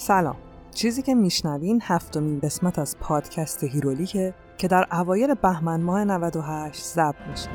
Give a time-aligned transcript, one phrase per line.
[0.00, 0.36] سلام
[0.74, 7.14] چیزی که میشنوین هفتمین قسمت از پادکست هیرولیکه که در اوایل بهمن ماه 98 ضبط
[7.30, 7.48] میشه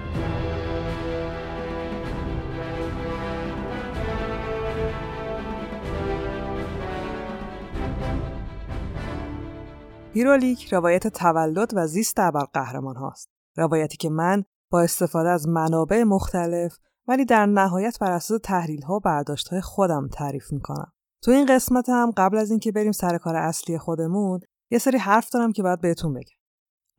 [10.13, 12.19] هیرولیک روایت تولد و زیست
[12.53, 13.29] قهرمان هاست.
[13.57, 16.77] روایتی که من با استفاده از منابع مختلف
[17.07, 20.94] ولی در نهایت بر اساس تحلیل ها و برداشت های خودم تعریف می‌کنم.
[21.21, 24.39] تو این قسمت هم قبل از اینکه بریم سر کار اصلی خودمون
[24.71, 26.37] یه سری حرف دارم که باید بهتون بگم.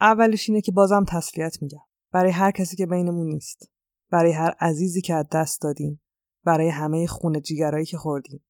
[0.00, 1.78] اولش اینه که بازم تسلیت میگم.
[2.12, 3.70] برای هر کسی که بینمون نیست.
[4.10, 6.00] برای هر عزیزی که از دست دادین.
[6.44, 8.40] برای همه خون جیگرایی که خوردین.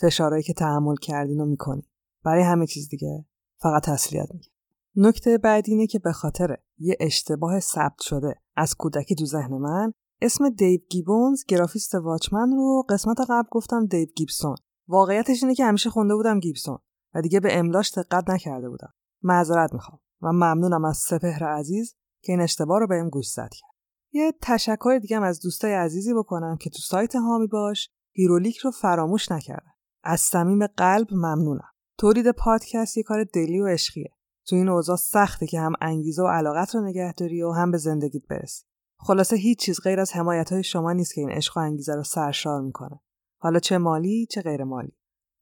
[0.00, 1.86] فشارهایی که تحمل کردین و می‌کنین.
[2.24, 3.24] برای همه چیز دیگه
[3.62, 4.50] فقط تسلیت میگم.
[4.96, 9.92] نکته بعدی اینه که به خاطر یه اشتباه ثبت شده از کودکی تو ذهن من
[10.22, 14.56] اسم دیو گیبونز گرافیست واچمن رو قسمت قبل گفتم دیو گیبسون
[14.88, 16.78] واقعیتش اینه که همیشه خونده بودم گیبسون
[17.14, 18.94] و دیگه به املاش دقت نکرده بودم.
[19.22, 23.50] معذرت می‌خوام و ممنونم از سپهر عزیز که این اشتباه رو بهم گوش زد.
[23.50, 23.74] کرد
[24.12, 29.32] یه تشکر دیگه از دوستای عزیزی بکنم که تو سایت حامی باش هیرولیک رو فراموش
[29.32, 29.72] نکردن
[30.04, 31.68] از صمیم قلب ممنونم.
[31.98, 34.10] تولید پادکست یه کار دلی و عشقیه.
[34.46, 38.26] تو این اوضاع سخته که هم انگیزه و علاقت رو نگهداری و هم به زندگیت
[38.26, 38.64] برسی.
[38.98, 42.02] خلاصه هیچ چیز غیر از حمایت های شما نیست که این عشق و انگیزه رو
[42.02, 43.00] سرشار می‌کنه.
[43.44, 44.92] حالا چه مالی چه غیر مالی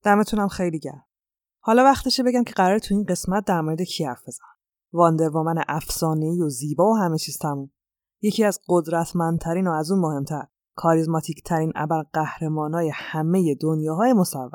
[0.03, 1.05] دمتونم خیلی گرم.
[1.61, 4.47] حالا وقتشه بگم که قراره تو این قسمت در مورد کی حرف بزنم.
[4.93, 7.71] Wonder Woman افسانه‌ای و زیبا و همه چیز تموم.
[8.23, 10.43] یکی از قدرتمندترین و از اون مهمتر
[10.77, 14.51] کاریزماتیک ترین ابر قهرمانای همه دنیاهای مصور.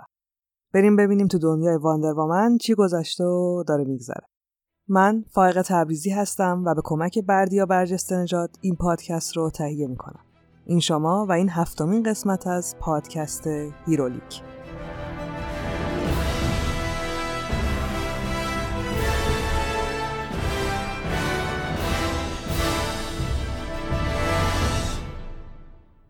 [0.73, 4.27] بریم ببینیم تو دنیای Wonder Woman چی گذشته و داره میگذره.
[4.87, 10.26] من فائق تبریزی هستم و به کمک بردیا برجسته نژاد این پادکست رو تهیه می‌کنم.
[10.69, 13.47] این شما و این هفتمین قسمت از پادکست
[13.85, 14.41] هیرولیک.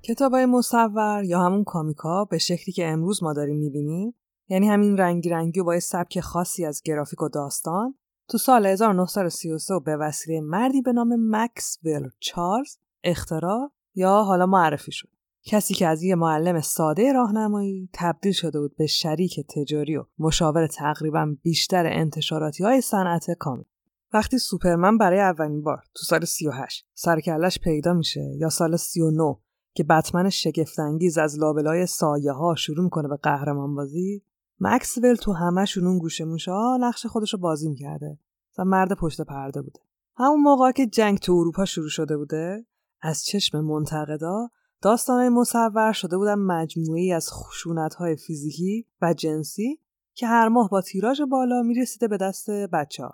[0.03, 4.13] کتاب های مصور یا همون کامیکا به شکلی که امروز ما داریم می‌بینیم
[4.49, 7.95] یعنی همین رنگی رنگی و با سبک خاصی از گرافیک و داستان
[8.29, 14.91] تو سال 1933 به وسیله مردی به نام مکس ویل چارلز اختراع یا حالا معرفی
[14.91, 15.09] شد.
[15.43, 20.67] کسی که از یه معلم ساده راهنمایی تبدیل شده بود به شریک تجاری و مشاور
[20.67, 23.65] تقریبا بیشتر انتشاراتی های صنعت کامی.
[24.13, 29.37] وقتی سوپرمن برای اولین بار تو سال 38 سرکلش پیدا میشه یا سال 39
[29.73, 34.23] که بتمن شگفتانگیز از لابلای سایه ها شروع می‌کنه به قهرمان بازی
[34.59, 38.17] مکسول تو همهشون اون گوشه موشا نقش خودش رو بازی می‌کرده
[38.57, 39.79] و مرد پشت پرده بوده
[40.15, 42.65] همون موقع که جنگ تو اروپا شروع شده بوده
[43.01, 44.49] از چشم منتقدا
[44.81, 49.79] داستانهای مصور شده بودن مجموعی از خشونتهای فیزیکی و جنسی
[50.13, 53.13] که هر ماه با تیراژ بالا می‌رسیده به دست بچه ها.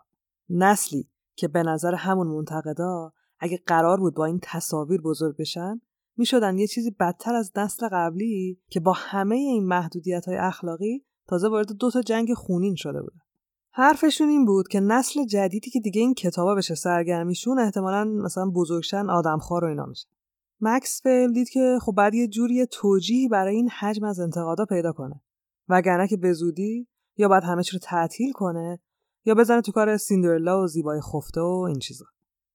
[0.50, 5.82] نسلی که به نظر همون منتقدا اگه قرار بود با این تصاویر بزرگ بشن
[6.18, 11.50] می‌شدن یه چیزی بدتر از نسل قبلی که با همه این محدودیت های اخلاقی تازه
[11.50, 13.23] وارد دو تا جنگ خونین شده بودن
[13.76, 19.10] حرفشون این بود که نسل جدیدی که دیگه این کتابا بشه سرگرمیشون احتمالا مثلا بزرگشن
[19.10, 20.08] آدمخوار و اینا میشه.
[20.62, 25.22] مکسول دید که خب بعد یه جوری توجیهی برای این حجم از انتقادا پیدا کنه.
[25.70, 26.34] وگرنه که به
[27.18, 28.80] یا باید همه چی رو تعطیل کنه
[29.26, 32.06] یا بزنه تو کار سیندرلا و زیبای خفته و این چیزا.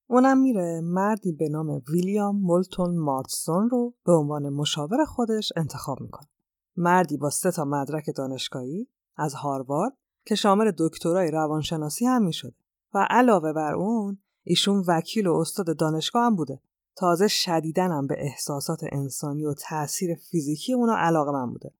[0.06, 6.28] اونم میره مردی به نام ویلیام مولتون مارتسون رو به عنوان مشاور خودش انتخاب می‌کنه.
[6.76, 9.92] مردی با سه تا مدرک دانشگاهی از هاروارد
[10.28, 12.54] که شامل دکترای روانشناسی هم می‌شده
[12.94, 16.60] و علاوه بر اون ایشون وکیل و استاد دانشگاه هم بوده.
[16.96, 21.72] تازه شدیدن هم به احساسات انسانی و تاثیر فیزیکی اونا علاقه من بوده.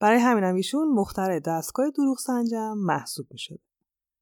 [0.00, 3.60] برای همینم ایشون مخترع دستگاه دروغ سنجم محسوب می‌شد.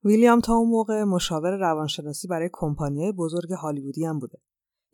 [0.05, 4.39] ویلیام تا اون موقع مشاور روانشناسی برای کمپانیای بزرگ هالیوودی هم بوده.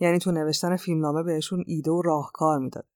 [0.00, 2.86] یعنی تو نوشتن فیلمنامه بهشون ایده و راهکار می‌داد.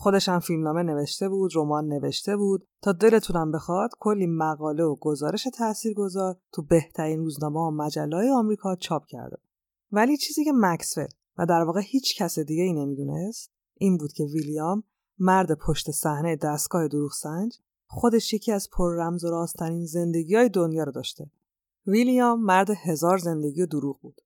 [0.00, 5.46] خودش هم فیلمنامه نوشته بود، رمان نوشته بود تا دلتونم بخواد کلی مقاله و گزارش
[5.54, 9.36] تاثیرگذار تو بهترین روزنامه و مجله آمریکا چاپ کرده.
[9.92, 11.06] ولی چیزی که مکسول
[11.38, 14.82] و در واقع هیچ کس دیگه ای نمی‌دونست این بود که ویلیام
[15.18, 20.48] مرد پشت صحنه دستگاه دروغ سنج خودش یکی از پر رمز و راستترین زندگی های
[20.48, 21.30] دنیا رو داشته.
[21.86, 24.20] ویلیام مرد هزار زندگی و دروغ بود.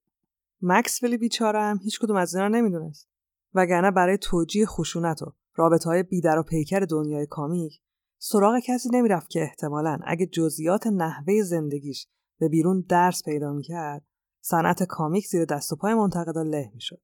[0.62, 3.08] مکسولی بیچاره هم هیچ کدوم از اینا نمی‌دونست.
[3.54, 7.80] وگرنه برای توجیه خشونت و رابطه های بیدر و پیکر دنیای کامیک
[8.18, 12.06] سراغ کسی نمی‌رفت که احتمالا اگه جزئیات نحوه زندگیش
[12.38, 14.04] به بیرون درس پیدا می‌کرد
[14.40, 17.00] صنعت کامیک زیر دست و پای منتقدا له می‌شد.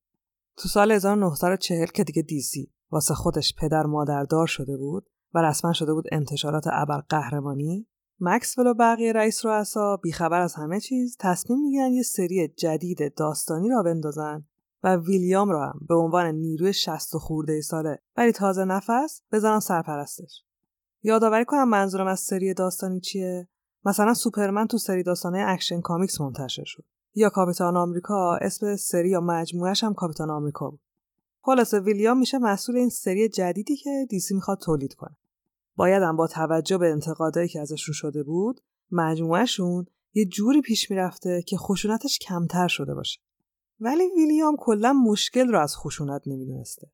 [0.57, 5.95] تو سال 1940 که دیگه دیسی واسه خودش پدر مادردار شده بود و رسما شده
[5.95, 7.87] بود انتشارات ابر قهرمانی
[8.21, 13.69] مکسول و بقیه رئیس رؤسا بیخبر از همه چیز تصمیم می‌گیرن یه سری جدید داستانی
[13.69, 14.45] را بندازن
[14.83, 19.61] و ویلیام را هم به عنوان نیروی شصت و خورده ساله ولی تازه نفس بزنن
[19.61, 20.45] سرپرستش.
[21.03, 23.49] یادآوری کنم منظورم از سری داستانی چیه؟
[23.85, 26.85] مثلا سوپرمن تو سری داستانه Action Comics منتشر شد.
[27.15, 30.81] یا کاپیتان آمریکا اسم سری یا مجموعش هم کاپیتان آمریکا بود.
[31.41, 35.17] خلاصه ویلیام میشه مسئول این سری جدیدی که DC می‌خواد تولید کنه.
[35.77, 38.61] باید هم با توجه به انتقادایی که ازشون شده بود
[38.91, 43.21] مجموعهشون یه جوری پیش می‌رفته که خشونتش کمتر شده باشه.
[43.81, 46.91] ولی ویلیام کلا مشکل رو از خشونت نمی‌دونسته.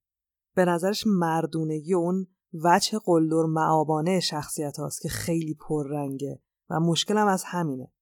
[0.55, 2.27] به نظرش مردونگی اون
[2.65, 6.41] وجه قلدر معابانه شخصیت هاست که خیلی پررنگه
[6.71, 7.93] و مشکلم از همینه.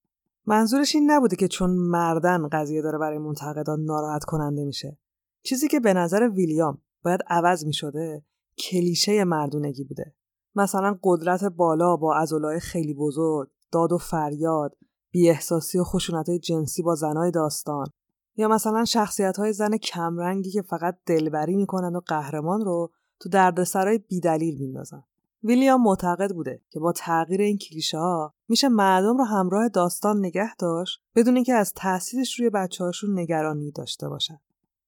[0.45, 4.97] منظورش این نبوده که چون مردن قضیه داره برای منتقدان ناراحت کننده میشه.
[5.43, 8.23] چیزی که به نظر ویلیام باید عوض می شده
[8.57, 10.15] کلیشه مردونگی بوده.
[10.55, 14.77] مثلا قدرت بالا با عضلای خیلی بزرگ داد و فریاد
[15.13, 17.87] احساسی و خشونت جنسی با زنای داستان.
[18.35, 23.97] یا مثلا شخصیت های زن کمرنگی که فقط دلبری می‌کنن و قهرمان رو تو دردسرای
[23.97, 25.03] بیدلیل میندازن
[25.43, 30.55] ویلیام معتقد بوده که با تغییر این کلیشه ها میشه مردم رو همراه داستان نگه
[30.55, 34.39] داشت بدون اینکه از تاثیرش روی بچه هاشون نگرانی داشته باشن.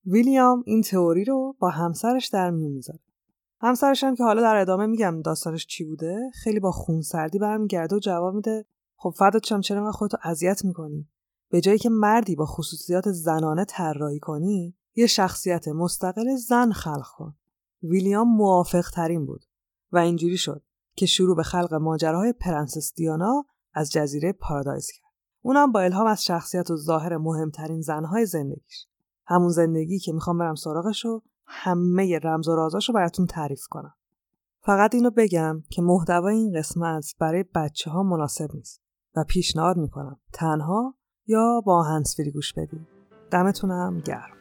[0.06, 3.00] ویلیام این تئوری رو با همسرش در میون می‌ذاره.
[3.62, 8.00] همسرش هم که حالا در ادامه میگم داستانش چی بوده خیلی با خونسردی برمیگرده و
[8.00, 8.66] جواب میده
[8.96, 11.08] خب فردات چم چرا خودتو اذیت می‌کنی
[11.50, 17.36] به جایی که مردی با خصوصیات زنانه طراحی کنی یه شخصیت مستقل زن خلق کن
[17.84, 19.46] ویلیام موافق ترین بود
[19.92, 20.62] و اینجوری شد
[20.96, 25.12] که شروع به خلق ماجراهای پرنسس دیانا از جزیره پارادایز کرد.
[25.42, 28.88] اونم با الهام از شخصیت و ظاهر مهمترین زنهای زندگیش.
[29.26, 33.94] همون زندگی که می‌خوام برم سراغش و همه رمز و رازاشو براتون تعریف کنم.
[34.62, 38.82] فقط اینو بگم که محتوای این قسمت برای بچه ها مناسب نیست
[39.16, 40.96] و پیشنهاد می‌کنم تنها
[41.28, 42.88] یا با هنسفری گوش بدید.
[43.32, 44.38] دمتونم گرم.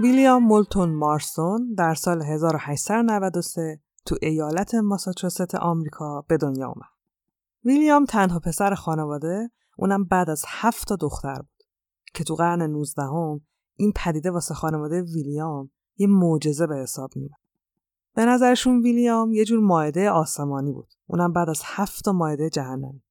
[0.00, 6.88] ویلیام مولتون مارسون در سال 1893 تو ایالت ماساچوست آمریکا به دنیا آمد.
[7.64, 11.64] ویلیام تنها پسر خانواده اونم بعد از هفت دختر بود
[12.14, 13.40] که تو قرن 19 هم
[13.76, 17.40] این پدیده واسه خانواده ویلیام یه معجزه به حساب میاد.
[18.14, 20.88] به نظرشون ویلیام یه جور ماعده آسمانی بود.
[21.06, 23.02] اونم بعد از هفت تا ماعده جهنمی.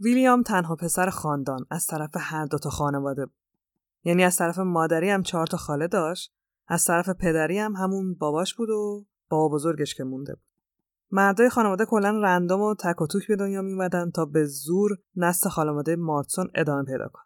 [0.00, 3.43] ویلیام تنها پسر خاندان از طرف هر دو تا خانواده بود.
[4.04, 6.34] یعنی از طرف مادری هم چهار تا خاله داشت
[6.66, 10.44] از طرف پدری هم همون باباش بود و بابا بزرگش که مونده بود.
[11.10, 15.48] مردای خانواده کلا رندوم و تک و توک به دنیا میومدن تا به زور نسل
[15.48, 17.24] خانواده مارتسون ادامه پیدا کنه.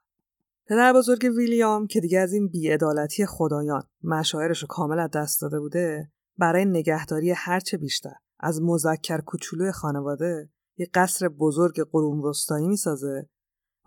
[0.67, 5.61] پدر بزرگ ویلیام که دیگه از این بیعدالتی خدایان مشاعرش رو کامل از دست داده
[5.61, 13.29] بوده برای نگهداری هرچه بیشتر از مذکر کوچولوی خانواده یه قصر بزرگ قرون وسطایی می‌سازه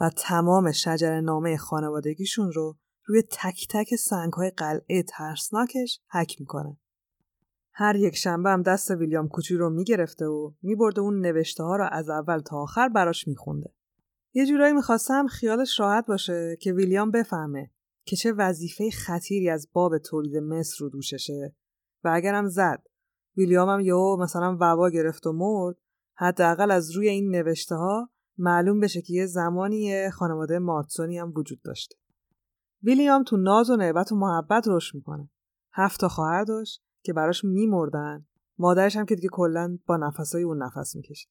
[0.01, 6.77] و تمام شجر نامه خانوادگیشون رو روی تک تک سنگ های قلعه ترسناکش حک می‌کنه.
[7.73, 11.87] هر یک شنبه هم دست ویلیام کوچی رو می‌گرفته و میبرده اون نوشته ها رو
[11.91, 13.73] از اول تا آخر براش میخونده.
[14.33, 17.71] یه جورایی می‌خواستم خیالش راحت باشه که ویلیام بفهمه
[18.05, 21.55] که چه وظیفه خطیری از باب تولید مصر رو دوششه
[22.03, 22.83] و اگرم زد
[23.37, 25.75] ویلیام هم یهو مثلا وبا گرفت و مرد
[26.15, 31.61] حداقل از روی این نوشته ها معلوم بشه که یه زمانی خانواده مارتسونی هم وجود
[31.61, 31.95] داشته.
[32.83, 35.29] ویلیام تو ناز و نعبت و محبت رشد می‌کنه.
[35.73, 38.25] هفت تا خواهر داشت که براش میمردن.
[38.57, 41.29] مادرش هم که دیگه کلا با نفسای اون نفس می‌کشه.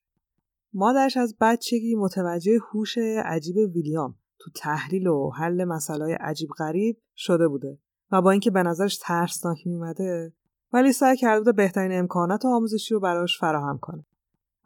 [0.72, 7.48] مادرش از بچگی متوجه هوش عجیب ویلیام تو تحلیل و حل مسائل عجیب غریب شده
[7.48, 7.78] بوده
[8.12, 10.32] و با اینکه به نظرش ترسناک میومده
[10.72, 14.06] ولی سعی کرده بوده بهترین امکانات و آموزشی رو براش فراهم کنه.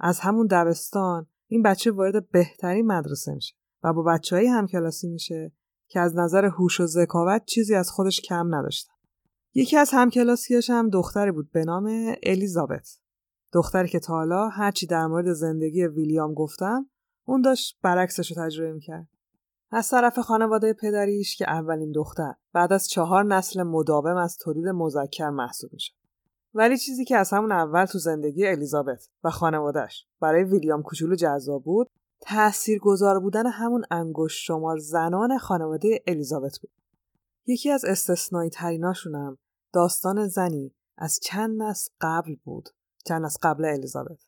[0.01, 5.53] از همون دبستان این بچه وارد بهترین مدرسه میشه و با بچه های همکلاسی میشه
[5.89, 8.93] که از نظر هوش و ذکاوت چیزی از خودش کم نداشتن.
[9.55, 12.99] یکی از همکلاسیاش هم دختری بود به نام الیزابت.
[13.53, 16.91] دختری که تا حالا هرچی در مورد زندگی ویلیام گفتم
[17.25, 19.09] اون داشت برعکسش رو تجربه می‌کرد.
[19.71, 25.31] از طرف خانواده پدریش که اولین دختر بعد از چهار نسل مداوم از تولید مذکر
[25.31, 25.93] محسوب میشه.
[26.55, 31.65] ولی چیزی که از همون اول تو زندگی الیزابت و خانوادهش برای ویلیام کوچولو جذاب
[31.65, 36.71] بود تأثیر گذار بودن همون انگشت شمار زنان خانواده الیزابت بود.
[37.47, 39.39] یکی از استثنایی تریناشونم
[39.73, 42.69] داستان زنی از چند نسل قبل بود
[43.05, 44.19] چند از قبل الیزابت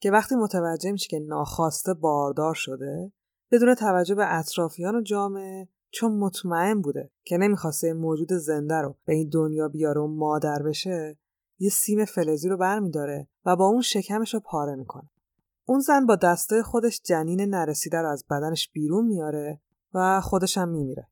[0.00, 3.12] که وقتی متوجه میشه که ناخواسته باردار شده
[3.50, 9.14] بدون توجه به اطرافیان و جامعه چون مطمئن بوده که نمی‌خواسته موجود زنده رو به
[9.14, 11.18] این دنیا بیاره و مادر بشه
[11.58, 15.10] یه سیم فلزی رو برمیداره و با اون شکمش رو پاره می‌کنه.
[15.64, 19.60] اون زن با دسته خودش جنین نرسیده رو از بدنش بیرون میاره
[19.94, 21.08] و خودش هم میمیره.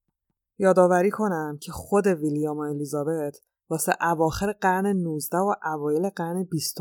[0.59, 3.37] یادآوری کنم که خود ویلیام و الیزابت
[3.71, 6.79] واسه اواخر قرن 19 و اوایل قرن 20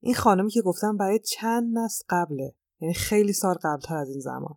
[0.00, 4.54] این خانمی که گفتم برای چند نسل قبله یعنی خیلی سال قبلتر از این زمان.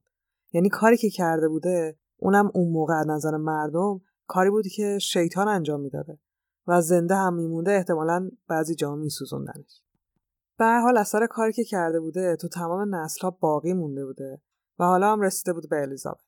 [0.54, 5.48] یعنی کاری که کرده بوده اونم اون موقع از نظر مردم کاری بودی که شیطان
[5.48, 6.20] انجام می‌داده.
[6.68, 9.84] و زنده هم میمونده احتمالا بعضی جا میسوزوندنش.
[10.58, 14.42] به هر حال اثر کاری که کرده بوده تو تمام نسلها باقی مونده بوده
[14.80, 16.22] و حالا هم رسیده بود به الیزابت.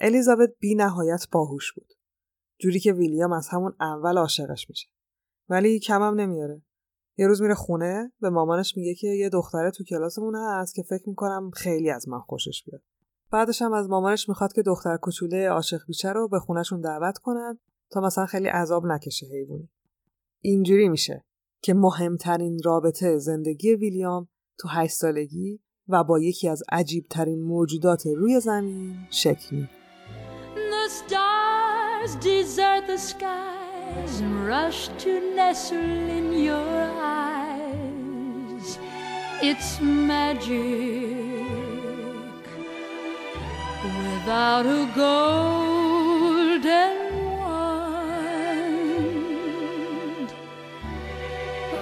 [0.00, 1.92] الیزابت بی نهایت باهوش بود.
[2.58, 4.88] جوری که ویلیام از همون اول عاشقش میشه.
[5.48, 6.62] ولی کمم نمیاره.
[7.18, 11.08] یه روز میره خونه به مامانش میگه که یه دختره تو کلاسمون هست که فکر
[11.08, 12.82] می‌کنم خیلی از من خوشش بیاد.
[13.30, 17.58] بعدش هم از مامانش می‌خواد که دختر کوچوله عاشق بیچه رو به خونهشون دعوت کنن
[17.90, 19.68] تا مثلا خیلی عذاب نکشه حیوانی.
[20.40, 21.24] اینجوری میشه
[21.62, 24.28] که مهمترین رابطه زندگی ویلیام
[24.58, 29.68] تو هشت سالگی و با یکی از عجیبترین موجودات روی زمین شکل می
[44.26, 47.15] without a golden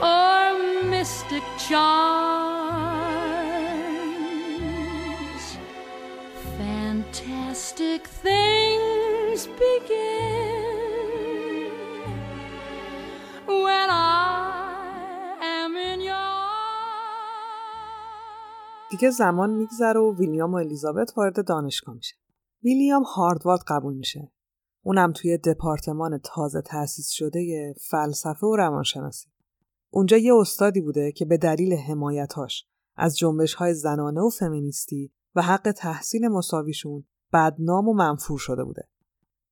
[0.05, 0.53] or
[0.93, 1.85] mystic charms.
[6.59, 10.45] Fantastic things begin
[13.65, 16.35] when I am in your
[18.91, 22.17] دیگه زمان میگذره و ویلیام و الیزابت وارد دانشگاه میشه.
[22.63, 24.33] ویلیام هاردوارد قبول میشه.
[24.83, 29.34] اونم توی دپارتمان تازه تأسیس شده فلسفه و روانشناسی.
[29.97, 35.43] اونجا یه استادی بوده که به دلیل حمایتاش از جنبش های زنانه و فمینیستی و
[35.43, 38.89] حق تحصیل مساویشون بدنام و منفور شده بوده.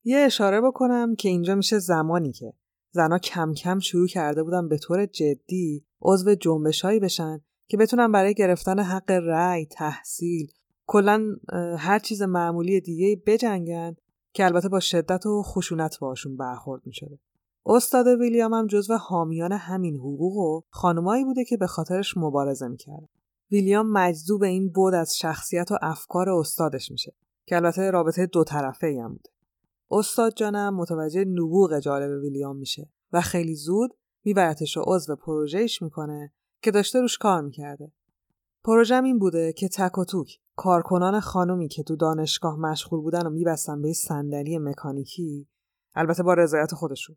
[0.03, 2.53] یه اشاره بکنم که اینجا میشه زمانی که
[2.91, 8.11] زنا کم کم شروع کرده بودن به طور جدی عضو جنبش هایی بشن که بتونن
[8.11, 10.51] برای گرفتن حق رأی، تحصیل
[10.85, 11.35] کلا
[11.77, 13.95] هر چیز معمولی دیگه بجنگن
[14.33, 17.19] که البته با شدت و خشونت باشون برخورد می‌شده
[17.65, 23.09] استاد ویلیام هم جزو حامیان همین حقوق و خانمایی بوده که به خاطرش مبارزه می‌کرد.
[23.51, 27.13] ویلیام مجذوب این بود از شخصیت و افکار استادش میشه
[27.45, 29.29] که البته رابطه دو طرفه هم بوده.
[29.91, 36.33] استاد جانم متوجه نبوغ جالب ویلیام میشه و خیلی زود میبرتش و عضو پروژهش می‌کنه
[36.61, 37.91] که داشته روش کار می‌کرده.
[38.63, 43.29] پروژم این بوده که تک و توک کارکنان خانومی که تو دانشگاه مشغول بودن و
[43.29, 45.47] میبستن به صندلی مکانیکی
[45.95, 47.15] البته با رضایت خودشون.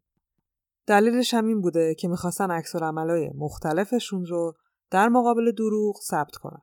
[0.86, 4.54] دلیلش هم این بوده که می‌خواستن عکس عملای مختلفشون رو
[4.90, 6.62] در مقابل دروغ ثبت کنن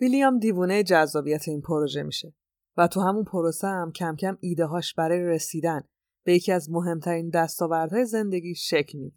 [0.00, 2.34] ویلیام دیوونه جذابیت این پروژه میشه
[2.76, 5.82] و تو همون پروسه هم کم کم ایده هاش برای رسیدن
[6.24, 9.16] به یکی از مهمترین دستاوردهای زندگی شکل میده.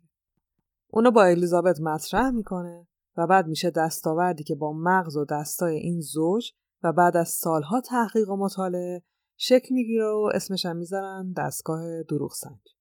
[0.88, 2.88] اونو با الیزابت مطرح می‌کنه
[3.18, 6.52] و بعد میشه دستاوردی که با مغز و دستای این زوج
[6.84, 9.04] و بعد از سالها تحقیق و مطالعه
[9.38, 12.79] شکل می‌گیره و اسمش هم می‌ذارن دستگاه دروغ سنج.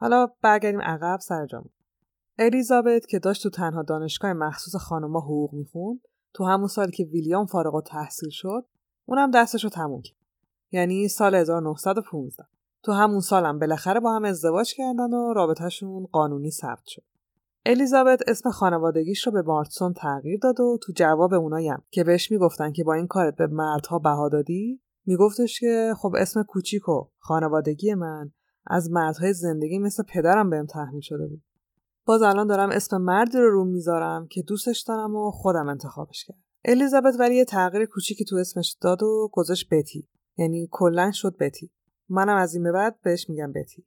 [0.00, 1.70] حالا برگردیم عقب سر جامون.
[2.38, 6.00] الیزابت که داشت تو تنها دانشگاه مخصوص خانوما حقوق می‌خوند
[6.34, 8.66] تو همون سالی که ویلیام فارغ و تحصیل شد
[9.04, 10.16] اونم دستش رو تموم کرد.
[10.70, 12.44] یعنی سال 1915
[12.82, 17.02] تو همون سالم بالاخره با هم ازدواج کردن و رابطهشون قانونی ثبت شد.
[17.66, 22.72] الیزابت اسم خانوادگیش رو به مارتسون تغییر داد و تو جواب اونایم که بهش می‌گفتن
[22.72, 27.94] که با این کارت به مردها بها دادی میگفتش که خب اسم کوچیک و خانوادگی
[27.94, 28.30] من
[28.68, 31.42] از مردهای زندگی مثل پدرم بهم تحمیل شده بود.
[32.04, 36.38] باز الان دارم اسم مردی رو رو می‌ذارم که دوستش دارم و خودم انتخابش کرد
[36.64, 40.08] الیزابت ولی یه تغییر کوچیکی تو اسمش داد و گذاشت بتی.
[40.36, 41.70] یعنی کلا شد بتی.
[42.08, 43.84] منم از این به بعد بهش میگم بتی.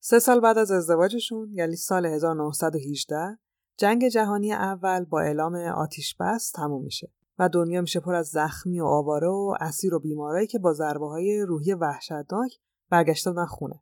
[0.00, 3.38] سه سال بعد از ازدواجشون یعنی سال 1918
[3.76, 8.80] جنگ جهانی اول با اعلام آتیش بس تموم میشه و دنیا میشه پر از زخمی
[8.80, 12.58] و آواره و اسیر و بیمارایی که با ضربه های روحی وحشتناک
[12.90, 13.80] برگشته بودن خونه.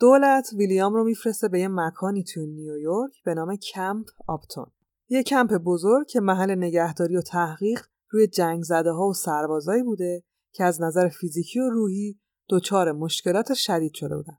[0.00, 4.66] دولت ویلیام رو میفرسته به یه مکانی تو نیویورک به نام کمپ آپتون.
[5.08, 7.80] یه کمپ بزرگ که محل نگهداری و تحقیق
[8.10, 13.54] روی جنگ زده ها و سربازایی بوده که از نظر فیزیکی و روحی دچار مشکلات
[13.54, 14.38] شدید شده بودن.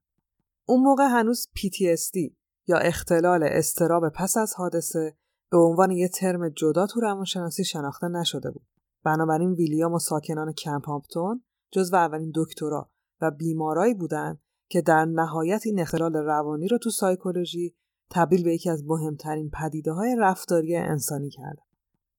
[0.65, 2.33] اون موقع هنوز PTSD
[2.67, 5.17] یا اختلال استراب پس از حادثه
[5.51, 8.65] به عنوان یه ترم جدا تو روانشناسی شناخته نشده بود.
[9.03, 12.91] بنابراین ویلیام و ساکنان کمپ آپتون جزو اولین دکترا
[13.21, 14.39] و بیمارایی بودند
[14.71, 17.75] که در نهایت این اختلال روانی رو تو سایکولوژی
[18.11, 21.63] تبدیل به یکی از مهمترین پدیده های رفتاری انسانی کردن.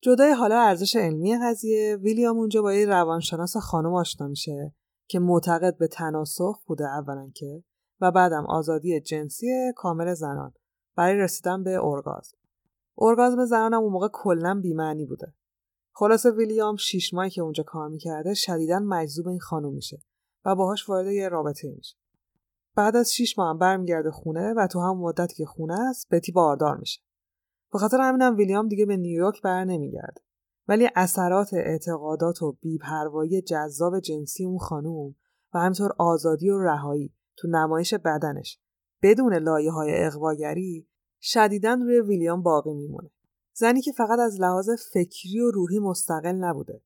[0.01, 4.75] جدای حالا ارزش علمی قضیه ویلیام اونجا با یه روانشناس خانم آشنا میشه
[5.09, 7.65] که معتقد به تناسخ بوده اولا که
[8.01, 10.53] و بعدم آزادی جنسی کامل زنان
[10.97, 12.39] برای رسیدن به ارگازم.
[12.99, 15.35] ارگازم زنان هم اون موقع کلا بیمعنی بوده.
[15.93, 20.03] خلاصه ویلیام شیش ماهی که اونجا کار می‌کرده شدیدا مجذوب این خانم میشه
[20.45, 22.02] و باهاش وارد یه رابطه میشه.
[22.75, 26.33] بعد از شیش ماه هم برمیگرده خونه و تو هم مدتی که خونه است بتی
[26.33, 27.01] باردار میشه.
[27.73, 30.21] به خاطر همینم ویلیام دیگه به نیویورک بر نمیگرده.
[30.69, 35.15] ولی اثرات اعتقادات و بیپروایی جذاب جنسی اون خانوم
[35.55, 38.61] و همینطور آزادی و رهایی تو نمایش بدنش
[39.03, 40.89] بدون لایه های اقواگری
[41.21, 43.11] شدیدن روی ویلیام باقی میمونه.
[43.55, 46.83] زنی که فقط از لحاظ فکری و روحی مستقل نبوده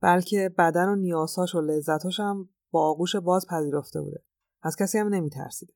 [0.00, 4.22] بلکه بدن و نیازهاش و لذتاش هم با آغوش باز پذیرفته بوده.
[4.64, 5.72] از کسی هم نمیترسیده.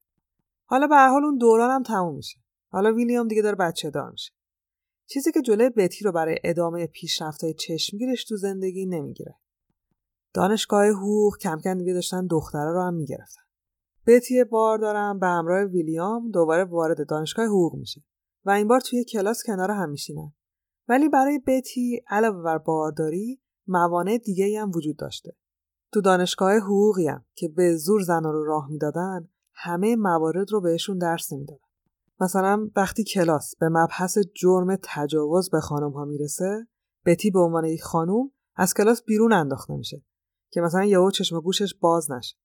[0.64, 2.38] حالا به هر حال اون دوران هم تموم میشه.
[2.68, 4.32] حالا ویلیام دیگه داره بچه دار میشه.
[5.06, 9.34] چیزی که جلوی بتی رو برای ادامه پیشرفت‌های چشمگیرش تو زندگی نمی‌گیره.
[10.34, 13.42] دانشگاه حقوق کم کم دیگه داشتن دختره رو هم می‌گرفتن.
[14.06, 18.04] بتی بار دارم به همراه ویلیام دوباره وارد دانشگاه حقوق میشه
[18.44, 20.32] و این بار توی کلاس کنار هم میشینن.
[20.88, 25.36] ولی برای بتی علاوه بر بارداری موانع دیگه هم وجود داشته.
[25.92, 30.98] تو دانشگاه حقوقی هم که به زور زنا رو راه می‌دادن همه موارد رو بهشون
[30.98, 31.68] درس نمی‌دادن.
[32.20, 36.66] مثلا وقتی کلاس به مبحث جرم تجاوز به خانم ها می‌رسه
[37.06, 40.02] بتی به عنوان یک خانم از کلاس بیرون انداخته میشه
[40.50, 42.36] که مثلا یهو چشم گوشش باز نشه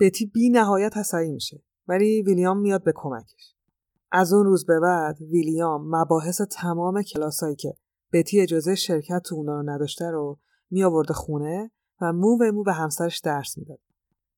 [0.00, 3.54] بتی بی نهایت عصبی میشه ولی ویلیام میاد به کمکش
[4.12, 7.74] از اون روز به بعد ویلیام مباحث تمام کلاسایی که
[8.12, 10.38] بتی اجازه شرکت تو اونا نداشته رو
[10.70, 13.78] می آورده خونه و مو به مو به همسرش درس می‌داد.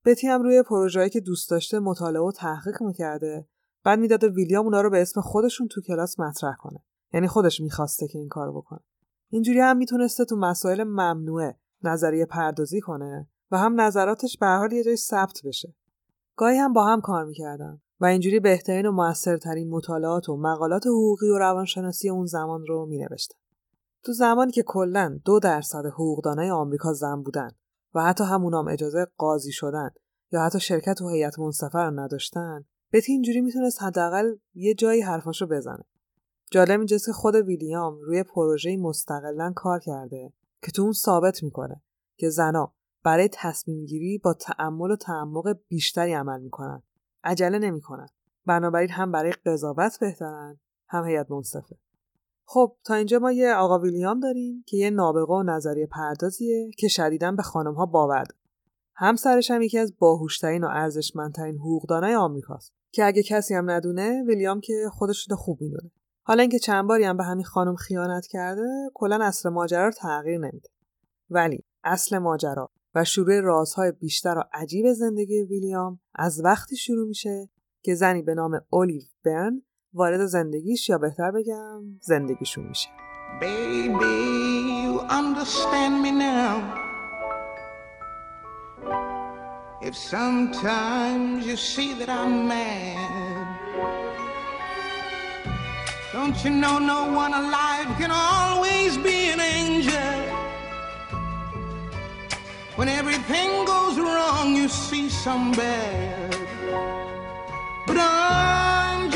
[0.04, 3.48] بتی هم روی پروژه‌ای که دوست داشته مطالعه و تحقیق می‌کرده
[3.84, 6.78] بعد می‌داده ویلیام اونا رو به اسم خودشون تو کلاس مطرح کنه.
[7.12, 8.80] یعنی خودش می‌خواسته که این کارو بکنه.
[9.30, 14.84] اینجوری هم می‌تونسته تو مسائل ممنوعه نظریه پردازی کنه و هم نظراتش به حال یه
[14.84, 15.74] جای ثبت بشه.
[16.36, 21.30] گاهی هم با هم کار می‌کردن و اینجوری بهترین و موثرترین مطالعات و مقالات حقوقی
[21.30, 23.38] و روانشناسی اون زمان رو مینوشتن.
[24.08, 27.50] تو زمانی که کلا دو درصد حقوقدانای آمریکا زن بودن
[27.94, 29.90] و حتی همونام اجازه قاضی شدن
[30.32, 35.46] یا حتی شرکت و هیئت منصفه رو نداشتن بتی اینجوری می‌تونست حداقل یه جایی حرفاشو
[35.46, 35.84] بزنه.
[36.50, 41.82] جالب اینجاست که خود ویلیام روی پروژه مستقلا کار کرده که تو اون ثابت می‌کنه
[42.16, 46.82] که زنا برای تصمیم گیری با تعمل و تعمق بیشتری عمل می‌کنن.
[47.24, 48.08] عجله نمی‌کنن.
[48.46, 51.76] بنابراین هم برای قضاوت بهترن هم هیئت منصفه.
[52.50, 56.88] خب تا اینجا ما یه آقا ویلیام داریم که یه نابغه و نظریه پردازیه که
[56.88, 58.24] شدیدا به خانم ها باور
[58.96, 62.72] همسرش هم یکی از باهوشترین و ارزشمندترین حقوقدانای آمریکاست.
[62.92, 65.90] که اگه کسی هم ندونه ویلیام که خودش رو خوب می‌دونه.
[66.22, 70.38] حالا اینکه چند باری هم به همین خانم خیانت کرده کلا اصل ماجرا رو تغییر
[70.38, 70.68] نمیده.
[71.30, 77.48] ولی اصل ماجرا و شروع رازهای بیشتر و عجیب زندگی ویلیام از وقتی شروع میشه
[77.82, 79.62] که زنی به نام اولیو برن
[79.98, 82.88] وارد زندگیش یا بهتر بگم زندگیشون میشه
[83.40, 84.18] Baby,
[84.82, 86.54] you understand me now.
[89.88, 93.46] If sometimes you see that I'm mad,
[96.12, 100.18] don't you know no one alive can always be an angel?
[102.78, 106.36] When everything goes wrong, you see some bad.
[107.86, 108.67] But I'm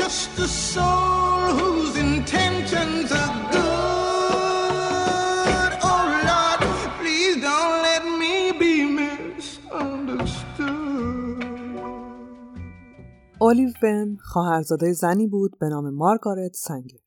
[0.03, 3.73] just a soul whose intentions are good.
[13.41, 16.99] اولیو بن خواهرزاده زنی بود به نام مارگارت سنگر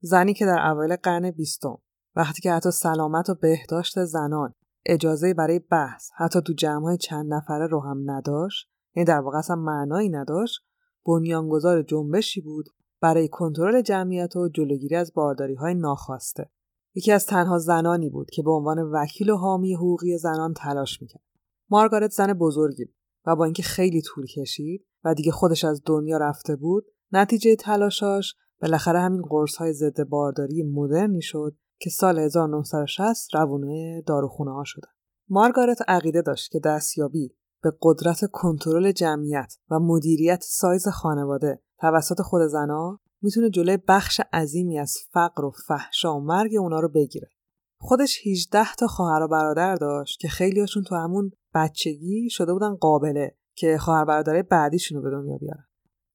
[0.00, 1.78] زنی که در اوایل قرن بیستم
[2.16, 4.54] وقتی که حتی سلامت و بهداشت زنان
[4.86, 9.56] اجازه برای بحث حتی تو جمعهای چند نفره رو هم نداشت یعنی در واقع اصلا
[9.56, 10.60] معنایی نداشت
[11.06, 12.68] بنیانگذار جنبشی بود
[13.00, 16.50] برای کنترل جمعیت و جلوگیری از بارداری های ناخواسته
[16.94, 21.22] یکی از تنها زنانی بود که به عنوان وکیل و حامی حقوقی زنان تلاش می‌کرد.
[21.70, 22.94] مارگارت زن بزرگی بود
[23.26, 28.34] و با اینکه خیلی طول کشید و دیگه خودش از دنیا رفته بود نتیجه تلاشاش
[28.60, 34.88] بالاخره همین قرص های ضد بارداری مدرنی شد که سال 1960 روونه داروخونه ها شدن.
[35.28, 42.46] مارگارت عقیده داشت که دستیابی به قدرت کنترل جمعیت و مدیریت سایز خانواده توسط خود
[42.46, 47.30] زنا می‌تونه جلوی بخش عظیمی از فقر و فحشا و مرگ اونا رو بگیره.
[47.78, 53.36] خودش 18 تا خواهر و برادر داشت که خیلیاشون تو همون بچگی شده بودن قابله
[53.54, 55.66] که خواهر برادرای بعدیشون رو به دنیا بیارن.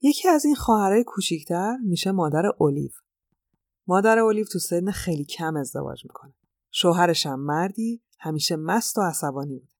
[0.01, 2.91] یکی از این خواهرای کوچیکتر میشه مادر اولیو.
[3.87, 6.33] مادر اولیو تو سن خیلی کم ازدواج می‌کنه.
[6.71, 9.73] شوهرش هم مردی همیشه مست و عصبانی بود.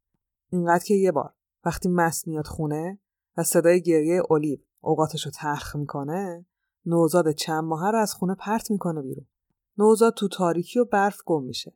[0.50, 1.34] اینقدر که یه بار
[1.68, 3.00] وقتی مست میاد خونه
[3.38, 6.46] و صدای گریه اولیو اوقاتش رو تخ می‌کنه
[6.86, 9.28] نوزاد چند ماهه رو از خونه پرت می‌کنه بیرون.
[9.78, 11.74] نوزاد تو تاریکی و برف گم میشه.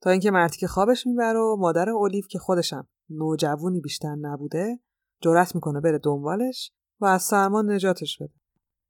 [0.00, 4.80] تا اینکه مرتی که خوابش می‌بره و مادر اولیو که خودشم نوجوونی بیشتر نبوده
[5.20, 8.34] جرأت می‌کنه بره دنبالش و از سرما نجاتش بده.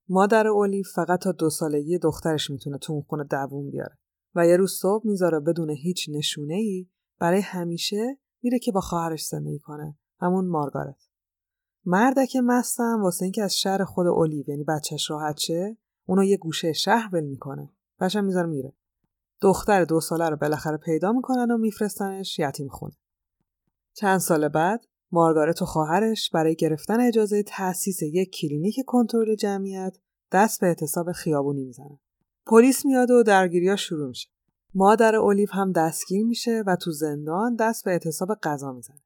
[0.08, 3.98] مادر اولیو فقط تا دو سالگی دخترش می‌تونه تو اون خونه دووم بیاره
[4.34, 9.26] و یه روز صبح می‌ذاره بدون هیچ نشونه ای برای همیشه میره که با خواهرش
[9.26, 11.08] زندگی کنه همون مارگارت
[11.84, 16.72] مردک مستم واسه اینکه از شهر خود اولیو یعنی بچهش راحت شه اونو یه گوشه
[16.72, 18.72] شهر ول می‌کنه بچه می‌ذاره میره
[19.40, 22.96] دختر دو ساله رو بالاخره پیدا می‌کنن و میفرستنش یتیم خونه
[23.94, 29.96] چند سال بعد مارگارت و خواهرش برای گرفتن اجازه تأسیس یک کلینیک کنترل جمعیت
[30.32, 31.98] دست به اعتصاب خیابونی می‌زنن.
[32.46, 34.28] پلیس میاد و درگیری شروع میشه.
[34.74, 39.02] مادر اولیو هم دستگیر میشه و تو زندان دست به اعتصاب غذا می‌زنه.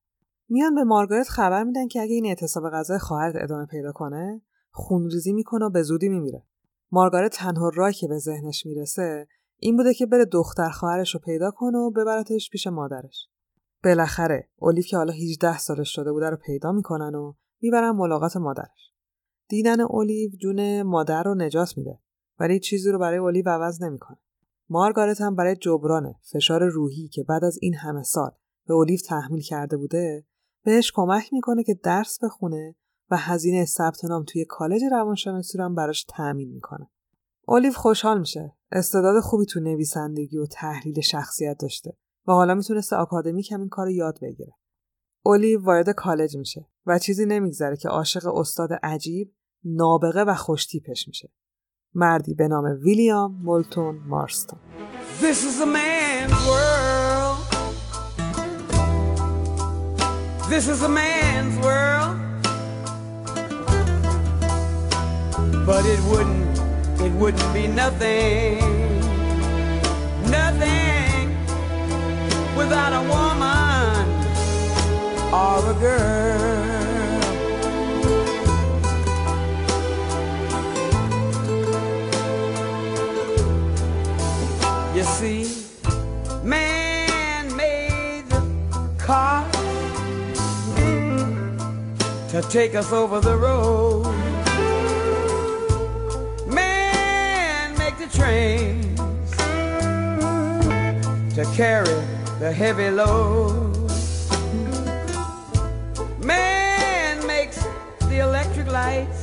[0.49, 5.33] میان به مارگارت خبر میدن که اگه این اعتصاب غذا خواهرت ادامه پیدا کنه خونریزی
[5.33, 6.43] می‌کنه و به زودی میمیره.
[6.91, 9.27] مارگارت تنها راهی که به ذهنش می‌رسه
[9.59, 13.29] این بوده که بره دختر خواهرش رو پیدا کنه و ببرتش پیش مادرش.
[13.85, 18.93] بالاخره اولیو که حالا 18 سالش شده بوده رو پیدا می‌کنن و می‌برن ملاقات مادرش.
[19.49, 21.99] دیدن اولیو جون مادر رو نجات میده
[22.39, 24.19] ولی چیزی رو برای اولیو عوض نمی‌کنه.
[24.69, 28.31] مارگارت هم برای جبران فشار روحی که بعد از این همه سال
[28.67, 30.25] به اولیو تحمیل کرده بوده
[30.65, 32.75] بهش کمک می‌کنه که درس بخونه
[33.11, 36.91] و هزینه ثبت نام توی کالج روانشناسی رو هم براش تأمین می‌کنه.
[37.49, 38.57] اولیو خوشحال میشه.
[38.73, 41.97] استعداد خوبی تو نویسندگی و تحلیل شخصیت داشته
[42.27, 44.53] و حالا می‌تونسته آکادمیک همین کار یاد بگیره.
[45.23, 51.33] اولی وارد کالج میشه و چیزی نمیگذره که عاشق استاد عجیب، نابغه و خوشتیپش میشه.
[51.95, 54.59] مردی به نام ویلیام مولتون مارستون.
[55.21, 56.94] This is a man's world.
[60.55, 62.17] This is a man's world.
[65.67, 66.59] But it wouldn't,
[67.01, 68.61] it wouldn't be nothing.
[70.31, 71.35] Nothing.
[72.57, 74.07] without a woman
[75.35, 76.54] or a girl.
[92.35, 94.03] To take us over the road.
[96.59, 99.31] Man make the trains
[101.37, 101.99] to carry
[102.41, 103.89] the heavy load.
[106.33, 107.59] Man makes
[108.11, 109.23] the electric lights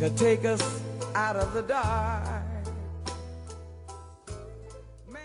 [0.00, 0.62] to take us
[1.14, 2.44] out of the dark.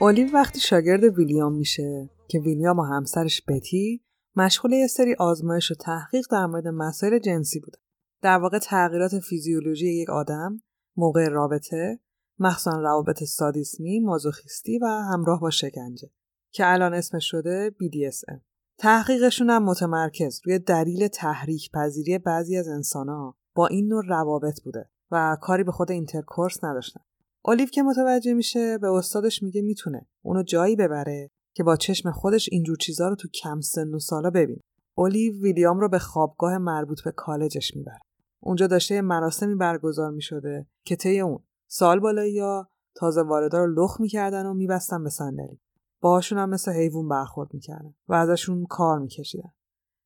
[0.01, 4.01] اولیو وقتی شاگرد ویلیام میشه که ویلیام و همسرش بتی
[4.39, 7.77] مشغول یه سری آزمایش و تحقیق در مورد مسائل جنسی بوده.
[8.21, 10.61] در واقع تغییرات فیزیولوژی یک آدم
[10.97, 11.99] موقع رابطه
[12.39, 16.09] مخصوصا روابط سادیسمی، مازوخیستی و همراه با شکنجه
[16.51, 18.39] که الان اسمش شده BDSM.
[18.77, 24.89] تحقیقشون هم متمرکز روی دلیل تحریک پذیری بعضی از انسانها با این نوع روابط بوده
[25.11, 27.01] و کاری به خود intercourse نداشتن.
[27.45, 32.49] اولیو که متوجه میشه به استادش میگه می‌تونه اونو جایی ببره که با چشم خودش
[32.51, 34.61] اینجور چیزا رو تو کم سن و سالا ببینه.
[34.97, 37.99] اولیو ویلیام رو به خوابگاه مربوط به کالجش می‌بره.
[38.39, 44.01] اونجا داشته مراسمی برگزار می‌شده که طی اون سال بالایی یا تازه واردا رو لخ
[44.01, 45.59] می‌کردن و میبستن به صندلی.
[46.01, 49.51] باهاشون هم مثل حیوان برخورد می‌کردن و ازشون کار میکشیدن.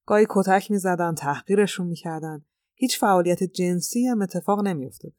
[0.08, 2.46] گاهی کتک می‌زدن تحقیرشون می‌کردن.
[2.76, 5.14] هیچ فعالیت جنسی هم اتفاق نمیافتاد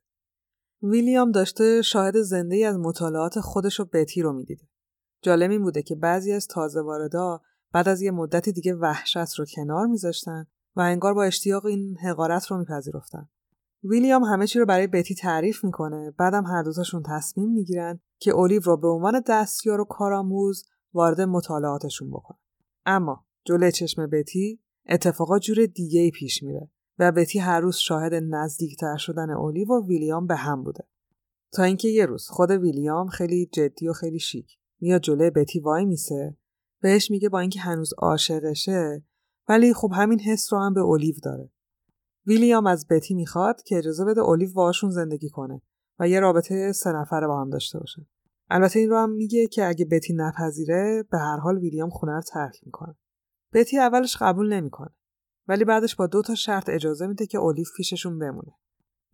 [0.83, 4.65] ویلیام داشته شاهد زنده از مطالعات خودش و بتی رو می‌دیده.
[5.25, 7.41] جالب این بوده که بعضی از تازه واردا
[7.73, 12.47] بعد از یه مدتی دیگه وحشت رو کنار میذاشتن و انگار با اشتیاق این حقارت
[12.47, 13.29] رو میپذیرفتن.
[13.85, 18.61] ویلیام همه چی رو برای بتی تعریف می‌کنه بعدم هر دوتاشون تصمیم می‌گیرن که اولیو
[18.65, 22.39] رو به عنوان دستیار و کارآموز وارد مطالعاتشون بکنه
[22.87, 28.15] اما جلوی چشم بتی اتفاقات جور دیگه ای پیش میره و بتی هر روز شاهد
[28.15, 30.85] نزدیکتر شدن اولیو و ویلیام به هم بوده.
[31.53, 35.85] تا اینکه یه روز خود ویلیام خیلی جدی و خیلی شیک میاد جلوی بتی وای
[35.85, 36.37] میسه.
[36.81, 39.05] بهش میگه با اینکه هنوز عاشقشه
[39.49, 41.51] ولی خب همین حس رو هم به اولیو داره.
[42.27, 45.63] ویلیام از بتی می‌خواد که اجازه بده اولیو باشون زندگی کنه
[45.99, 48.07] و یه رابطه سه نفره با هم داشته باشه.
[48.51, 52.21] البته این رو هم میگه که اگه بتی نپذیره به هر حال ویلیام خونه رو
[52.21, 52.97] ترک می‌کنه.
[53.53, 54.95] بتی اولش قبول نمی‌کنه
[55.49, 58.53] ولی بعدش با دو تا شرط اجازه میده که اولیو پیششون بمونه.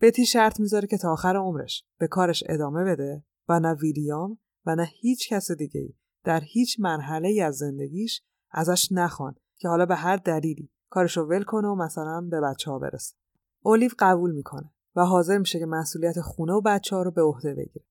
[0.01, 4.75] بتی شرط می‌ذاره که تا آخر عمرش به کارش ادامه بده و نه ویلیام و
[4.75, 5.93] نه هیچ کس دیگه ای
[6.23, 8.21] در هیچ مرحله ای از زندگیش
[8.51, 12.79] ازش نخوان که حالا به هر دلیلی کارشو ول کنه و مثلا به بچه ها
[12.79, 13.15] برسه.
[13.63, 17.53] اولیو قبول می‌کنه و حاضر میشه که مسئولیت خونه و بچه ها رو به عهده
[17.53, 17.85] بگیره.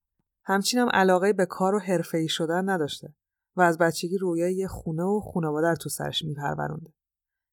[0.44, 3.14] همچنین هم علاقه به کار و حرفه‌ای شدن نداشته
[3.56, 6.92] و از بچگی رویای یه خونه و خانواده تو سرش میپرورونده.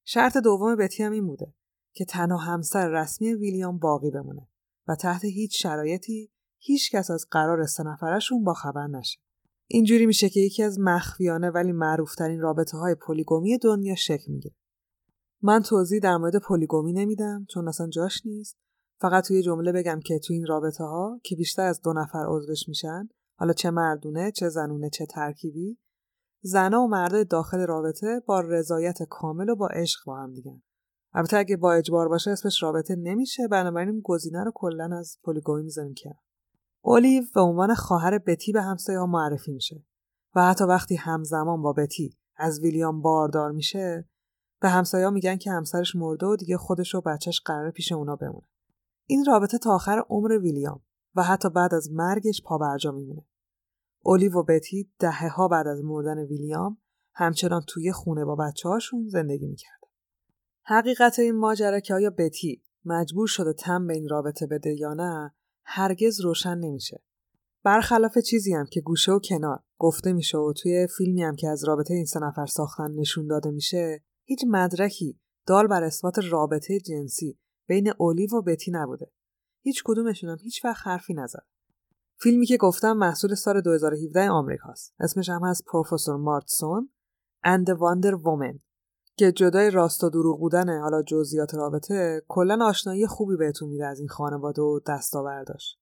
[0.06, 1.54] شرط دوم بتی هم این بوده
[1.94, 4.48] که تنها همسر رسمی ویلیام باقی بمونه
[4.88, 9.20] و تحت هیچ شرایطی هیچ کس از قرار سه نفرشون با خبر نشه.
[9.68, 14.56] اینجوری میشه که یکی از مخفیانه ولی معروفترین رابطه های پلیگومی دنیا شکل می‌گیره.
[15.42, 18.58] من توضیح در مورد پلیگومی نمیدم چون اصلا جاش نیست.
[19.02, 22.68] فقط توی جمله بگم که تو این رابطه ها که بیشتر از دو نفر عضوش
[22.68, 25.78] میشن حالا چه مردونه چه زنونه چه ترکیبی
[26.42, 30.62] زنا و مردای داخل رابطه با رضایت کامل و با عشق با هم دیگن
[31.14, 35.64] البته اگه با اجبار باشه اسمش رابطه نمیشه بنابراین این گزینه رو کلا از پلیگومی
[35.64, 36.16] می‌ذاریم که
[36.82, 39.86] اولیو به عنوان خواهر بتی به همسایه معرفی میشه
[40.36, 44.10] و حتی وقتی همزمان با بتی از ویلیام باردار میشه
[44.62, 48.48] به همسایه میگن که همسرش مرده و دیگه خودش و بچهش قرار پیش اونا بمونه
[49.06, 50.82] این رابطه تا آخر عمر ویلیام
[51.16, 53.26] و حتی بعد از مرگش پابرجا میمونه
[54.04, 56.78] اولیو و بتی دهه ها بعد از مردن ویلیام
[57.14, 59.80] همچنان توی خونه با بچه هاشون زندگی می‌کرد.
[60.64, 65.34] حقیقت این ماجرا که آیا بتی مجبور شده تم به این رابطه بده یا نه
[65.68, 67.04] هرگز روشن نمیشه.
[67.64, 71.64] برخلاف چیزی هم که گوشه و کنار گفته میشه و توی فیلمی هم که از
[71.64, 77.40] رابطه این سه نفر ساختن نشون داده میشه هیچ مدرکی دال بر اثبات رابطه جنسی
[77.68, 79.12] بین اولیو و بتی نبوده.
[79.62, 81.46] هیچ کدومشون هم هیچ وقت حرفی نزد.
[82.20, 84.94] فیلمی که گفتم محصول سال 2017 آمریکاست.
[85.00, 86.90] اسمش هم هست پروفسور مارتسون
[87.46, 88.67] the Wonder Woman
[89.20, 94.00] که جدای راست و دروغ بودن حالا جزئیات رابطه کلا آشنایی خوبی بهتون میده از
[94.00, 95.78] این خانواده و دستاورداش.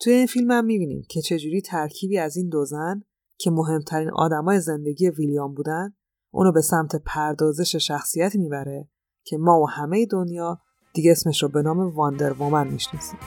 [0.00, 3.02] توی این فیلم هم می‌بینیم که چجوری ترکیبی از این دو زن
[3.38, 5.94] که مهمترین آدمای زندگی ویلیام بودن
[6.30, 8.88] اونو به سمت پردازش شخصیتی می‌بره
[9.24, 10.58] که ما و همه دنیا
[10.94, 13.18] دیگه اسمش رو به نام واندر وومن می‌شناسیم.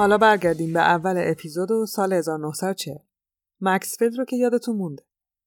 [0.00, 2.96] حالا برگردیم به اول اپیزود و سال 1940
[3.60, 5.02] مکسفیلد رو که یادتون مونده.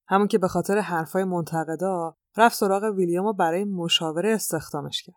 [0.08, 5.16] همون که به خاطر حرفای منتقدا رفت سراغ ویلیام و برای مشاوره استخدامش کرد.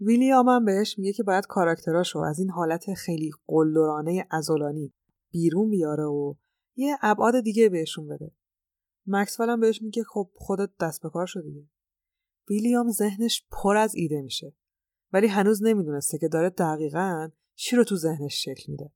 [0.00, 4.92] ویلیام هم بهش میگه که باید کاراکتراشو از این حالت خیلی قلدرانه ازولانی
[5.30, 6.34] بیرون بیاره و
[6.76, 8.32] یه ابعاد دیگه بهشون بده.
[9.06, 11.68] مکسول هم بهش میگه خب خودت دست به کار شدی
[12.50, 14.54] ویلیام ذهنش پر از ایده میشه.
[15.12, 17.30] ولی هنوز نمی‌دونسته که داره دقیقا
[17.62, 18.90] چی رو تو ذهنش شکل میده؟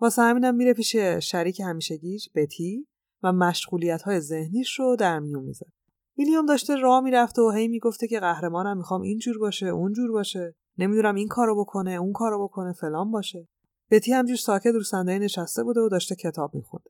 [0.00, 2.86] واسه همینم میره پیش شریک همیشگیش بتی
[3.22, 5.72] و مشغولیت های ذهنیش رو در میون می‌ذاره.
[6.18, 10.54] ویلیام داشته راه می‌رفته و هی می‌گفته که قهرمانم می‌خوام اینجور باشه اونجور باشه.
[10.78, 13.48] نمی‌دونم این کارو بکنه اون کارو بکنه فلان باشه.
[13.90, 16.84] بتی همجور ساکت رو صندلی نشسته بوده و داشته کتاب می‌خوند.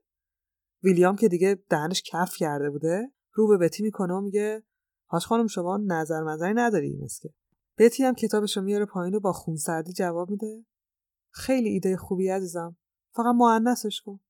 [0.83, 4.63] ویلیام که دیگه دهنش کف کرده بوده رو به بتی می‌کنه و میگه
[5.09, 7.31] هاش خانم شما نظر منظری نداری مسکه
[7.79, 10.65] بتی هم کتابش رو میاره پایین و با خونسردی جواب میده.
[11.31, 12.77] خیلی ایده خوبی عزیزم.
[13.13, 14.21] فقط معنسش کن.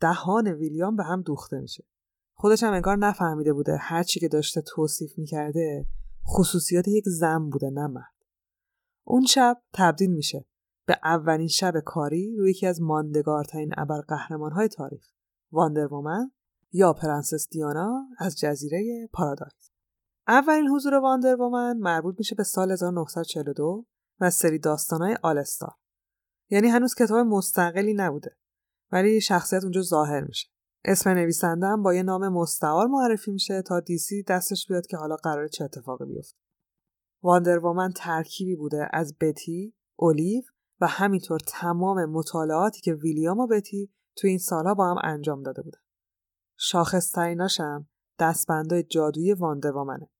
[0.00, 1.84] دهان ویلیام به هم دوخته میشه.
[2.34, 5.86] خودش هم انگار نفهمیده بوده هر چی که داشته توصیف می‌کرده
[6.28, 8.16] خصوصیات یک زن بوده نه مرد.
[9.04, 10.46] اون شب تبدیل میشه
[10.86, 15.06] به اولین شب کاری روی یکی از ماندگارترین ابرقهرمانهای تاریخ
[15.52, 16.30] Wonder Woman
[16.72, 19.70] یا پرنسس دیانا از جزیره پارادایز
[20.28, 23.86] اولین حضور Wonder Woman مربوط میشه به سال 1942
[24.20, 25.74] و سری داستانهای All Star
[26.50, 28.36] یعنی هنوز کتاب مستقلی نبوده
[28.92, 30.48] ولی شخصیت اونجا ظاهر میشه
[30.84, 35.16] اسم نویسنده هم با یه نام مستعار معرفی میشه تا DC دستش بیاد که حالا
[35.16, 36.36] قراره چه اتفاقی بیفته
[37.22, 40.42] Wonder ترکیبی بوده از بتی، اولیو
[40.80, 45.62] و همینطور تمام مطالعاتی که ویلیام و بتی تو این سالها با هم انجام داده
[45.62, 45.78] بودن.
[46.58, 50.10] شاخصتریناش هم دستبندای جادویی واندروامنه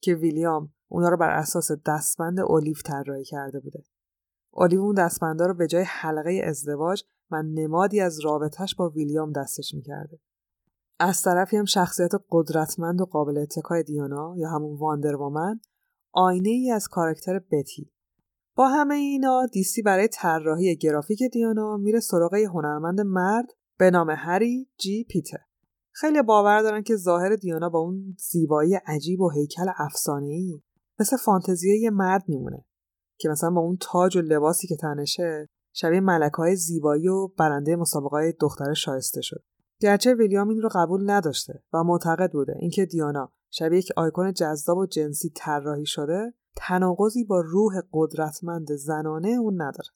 [0.00, 3.84] که ویلیام اونا رو بر اساس دستبند اولیو طراحی کرده بوده.
[4.56, 9.74] اولیو اون دستبندا رو به جای حلقه ازدواج و نمادی از رابطهش با ویلیام دستش
[9.74, 10.20] می‌کرده.
[11.00, 15.60] از طرفی هم شخصیت قدرتمند و قابل اتکای دیانا یا همون واندروامن
[16.12, 17.90] آینه ای از کارکتر بتی.
[18.56, 23.46] با همه اینا دیسی برای طراحی گرافیک دیانا میره سراغ هنرمند مرد
[23.78, 25.38] به نام هری جی پیتر.
[25.92, 29.68] خیلی باور دارن که ظاهر دیانا با اون زیبایی عجیب و هیکل
[30.22, 30.62] ای
[31.00, 32.64] مثل فانتزیه یه مرد میمونه.
[33.18, 37.76] که مثلا با اون تاج و لباسی که تنشه شبیه ملک های زیبایی و برنده
[37.76, 39.44] مسابقه های دختر شایسته شد.
[39.80, 42.54] گرچه ویلیام این رو قبول نداشته و معتقد بوده.
[42.60, 49.28] اینکه دیانا شبیه یک آیکون جذاب و جنسی طراحی شده تناقضی با روح قدرتمند زنانه
[49.28, 49.88] اون نداره.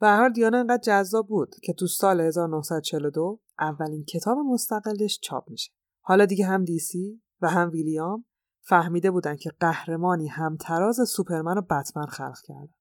[0.00, 5.72] به هر دیانا انقدر جذاب بود که تو سال 1942 اولین کتاب مستقلش چاپ میشه.
[6.00, 8.24] حالا دیگه هم DC و هم ویلیام
[8.62, 12.74] فهمیده بودن که قهرمانی همتراز سوپرمن و بتمن خلق کردن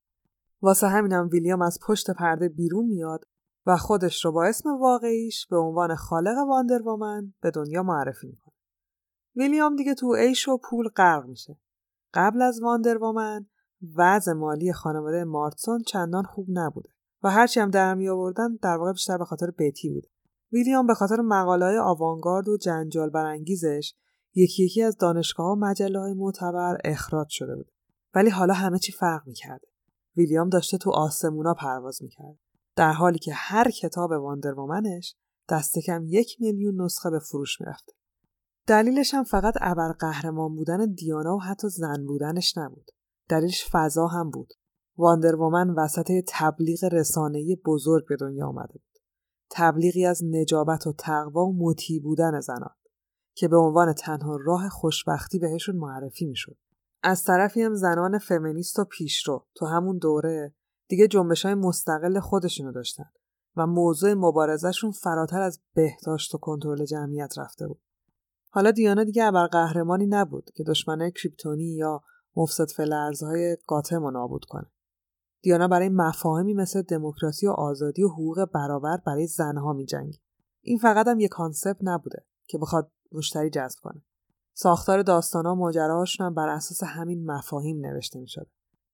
[0.61, 3.25] واسه همینم ویلیام از پشت پرده بیرون میاد
[3.65, 8.53] و خودش رو با اسم واقعیش به عنوان خالق Wonder Woman به دنیا معرفی می‌کنه.
[9.35, 11.57] ویلیام دیگه تو عیش و پول غرق میشه.
[12.13, 13.45] قبل از Wonder Woman
[13.95, 16.89] وضع مالی خانواده مارتسون چندان خوب نبوده
[17.23, 20.07] و هرچی هم در می آوردن در واقع بیشتر به خاطر بیتی بوده.
[20.51, 23.93] ویلیام به خاطر مقاله آوانگارد و جنجال برانگیزش
[24.35, 27.71] یکی یکی از دانشگاه و مجله های معتبر اخراج شده بود.
[28.15, 29.67] ولی حالا همه چی فرق می‌کرده
[30.17, 32.37] ویلیام داشته تو آسمونا پرواز می‌کرد.
[32.75, 35.15] در حالی که هر کتاب واندرومنش
[35.49, 37.93] دست کم یک میلیون نسخه به فروش می‌رفته
[38.67, 42.91] دلیلش هم فقط ابر قهرمان بودن دیانا و حتی زن بودنش نبود.
[43.29, 44.53] دلیلش فضا هم بود.
[44.97, 48.99] واندرومن وسط تبلیغ رسانه‌ای بزرگ به دنیا آمده بود.
[49.49, 52.75] تبلیغی از نجابت و تقوا و مطیع بودن زنان.
[53.39, 56.57] که به عنوان تنها راه خوشبختی بهشون معرفی می‌شد
[57.03, 60.53] از طرفی هم زنان فمینیست و پیشرو تو همون دوره
[60.87, 63.09] دیگه جنبش های مستقل خودشونو داشتن
[63.55, 67.81] و موضوع مبارزشون فراتر از بهداشت و کنترل جمعیت رفته بود
[68.49, 72.01] حالا دیانا دیگه ابر قهرمانی نبود که دشمنه کریپتونی یا
[72.35, 74.71] مفسد فلرزهای گاتم رو نابود کنه.
[75.41, 80.21] دیانا برای مفاهیمی مثل دموکراسی و آزادی و حقوق برابر برای زنها میجنگید.
[80.61, 84.01] این فقط هم یه کانسپت نبوده که بخواد مشتری جذب کنه.
[84.53, 88.49] ساختار داستانا و ماجراهاشون بر اساس همین مفاهیم نوشته می‌شده.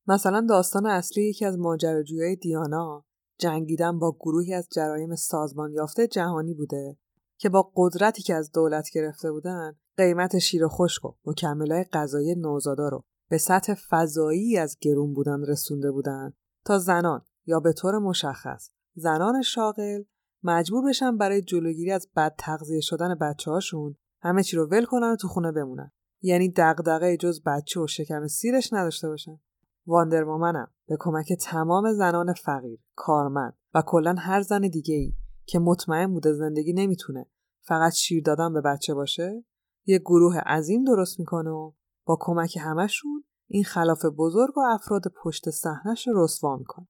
[0.08, 3.06] مثلا داستان اصلی یکی از ماجراجویای دیانا
[3.40, 6.98] جنگیدن با گروهی از جرایم سازمان یافته جهانی بوده
[7.38, 12.36] که با قدرتی که از دولت گرفته بودن قیمت شیر و خشک و مکملای غذایی
[12.36, 16.34] نوزادا رو به سطح فضایی از گرون بودن رسونده بودن
[16.66, 20.04] تا زنان یا به طور مشخص زنان شاغل
[20.44, 23.96] مجبور بشن برای جلوگیری از بد تغذیه شدن بچه هاشون
[24.26, 25.92] همه چی رو ول کنن و تو خونه بمونن.
[26.22, 29.40] یعنی دغدغه جز بچه و شکم سیرش نداشته باشن.
[29.88, 36.14] واندرومنم به کمک تمام زنان فقیر کارمند و کلا هر زن دیگه ای که مطمئن
[36.14, 37.26] بوده زندگی نمی‌تونه
[37.62, 39.44] فقط شیر دادن به بچه باشه
[39.86, 41.72] یه گروه عظیم درست می‌کنه و
[42.06, 46.88] با کمک همشون این خلاف بزرگ و افراد پشت صحنش رو رسوا می‌کنه.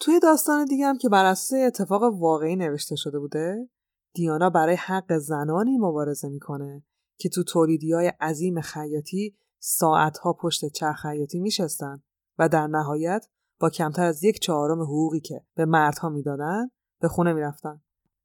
[0.00, 3.68] توی داستان دیگه هم که بر اساس اتفاق واقعی نوشته شده بوده
[4.14, 6.84] دیانا برای حق زنانی مبارزه می‌کنه
[7.18, 12.02] که تو تولیدی های عظیم خیاطی ساعتها پشت چرخ خیاطی میشستن
[12.38, 13.26] و در نهایت
[13.60, 17.82] با کمتر از یک چهارم حقوقی که به مردها می‌دادن به خونه می‌رفتن.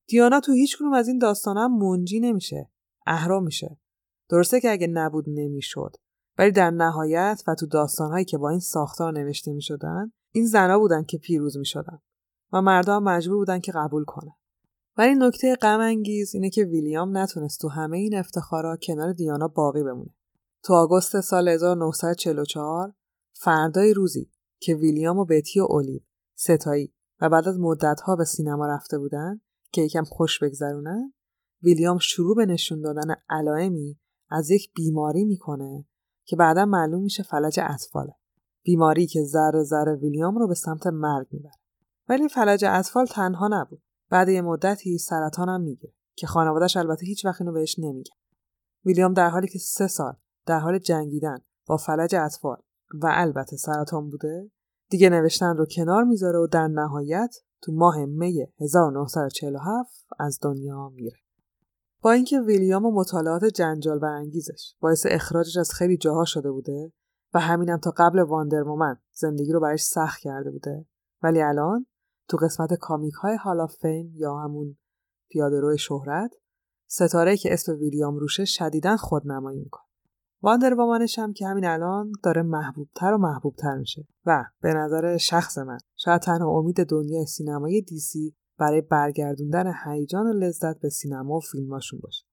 [0.08, 2.72] دیانا تو هیچ کنوم از این داستان هم منجی نمیشه
[3.05, 3.80] اهرام میشه.
[4.30, 5.95] درسته که اگه نبود نمی‌شد
[6.38, 11.03] ولی در نهایت و تو داستانهایی که با این ساختار نوشته می‌شدن این زنا بودن
[11.03, 11.99] که پیروز می‌شدن
[12.53, 14.39] و مردم مجبور بودن که قبول کنه
[15.00, 19.84] ولی نکته غم انگیز اینه که ویلیام نتونست تو همه این افتخارا کنار دیانا باقی
[19.84, 20.16] بمونه.
[20.64, 22.93] تو آگوست سال 1944
[23.34, 24.32] فردای روزی
[24.62, 26.00] که ویلیام و بتی و اولیو
[26.36, 29.41] ستایی و بعد از مدتها به سینما رفته بودن
[29.72, 31.14] که یکم خوش بگذرونن
[31.64, 35.86] ویلیام شروع به نشون دادن علائمی از یک بیماری می‌کنه
[36.26, 38.16] که بعدا معلوم میشه فلج اطفاله.
[38.64, 41.60] بیماری که ذره ذره ویلیام رو به سمت مرگ می‌بره.
[42.10, 43.82] ولی فلج اطفال تنها نبود.
[44.10, 48.12] بعد یه مدتی سرطان هم میگه که خانوادهش البته هیچ وقت اینو بهش نمیگه
[48.86, 50.14] ویلیام در حالی که سه سال
[50.45, 52.57] در حال جنگیدن با فلج اطفال
[52.93, 54.51] و البته سرطان بوده
[54.89, 61.18] دیگه نوشتن رو کنار می‌ذاره و در نهایت تو ماه می 1947 از دنیا میره.
[62.01, 66.91] با اینکه ویلیام و مطالعات جنجال برانگیزش باعث اخراجش از خیلی جاها شده بوده
[67.34, 70.86] و همینم تا قبل واندر مومن زندگی رو برایش سخت کرده بوده
[71.24, 71.86] ولی الان
[72.30, 74.77] تو قسمت کامیک های هالا فیم یا همون
[75.30, 76.32] پیاده شهرت
[76.88, 79.84] ستاره که اسم ویلیام روشه شدیدا خودنمایی می‌کنه.
[80.41, 85.57] واندر وامنش هم که همین الان داره محبوبتر و محبوبتر میشه و به نظر شخص
[85.57, 91.39] من شاید تنها امید دنیای سینمایی دیسی برای برگردوندن هیجان و لذت به سینما و
[91.39, 92.25] فیلماشون باشه.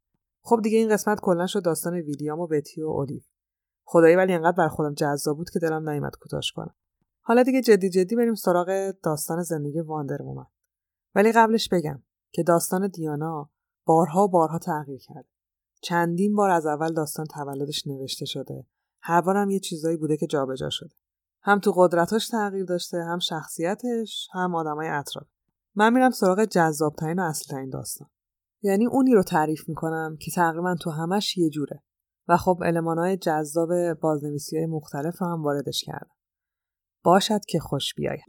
[0.42, 3.20] خب دیگه این قسمت کلا شد داستان ویلیام و بتی و اولیو.
[3.84, 6.74] خدایی ولی انقدر بر خودم جذاب بود که دلم نیومد کوتاش کنم.
[7.29, 10.47] حالا دیگه جدی جدی بریم سراغ داستان زندگی واندر مومن
[11.14, 12.03] ولی قبلش بگم
[12.33, 13.51] که داستان دیانا
[13.85, 15.24] بارها و بارها تغییر کرد.
[15.83, 18.66] چندین بار از اول داستان تولدش نوشته شده.
[19.01, 20.95] هر بارم یه چیزایی بوده که جابجا شده.
[21.43, 25.27] هم تو قدرتاش تغییر داشته هم شخصیتش هم آدمای اطراف.
[25.74, 28.09] من میرم سراغ جذابترین و اصلترین داستان.
[28.62, 31.83] یعنی اونی رو تعریف می‌کنم که تقریبا تو همش یه جوره.
[32.29, 36.16] و خب المانهای جذاب بازنویسی های مختلف رو هم واردش کردم.
[37.07, 38.25] باشد که خوش بیاید.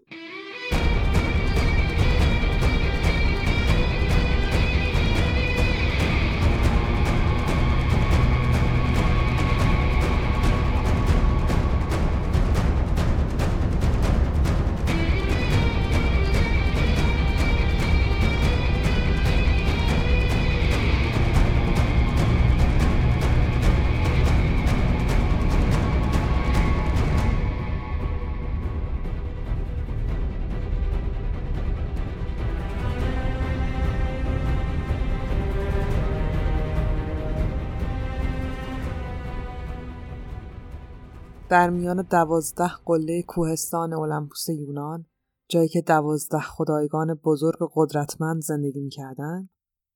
[41.49, 45.05] در میان دوازده قله کوهستان اولمپوس یونان
[45.49, 49.49] جایی که دوازده خدایگان بزرگ قدرتمند زندگی می‌کردند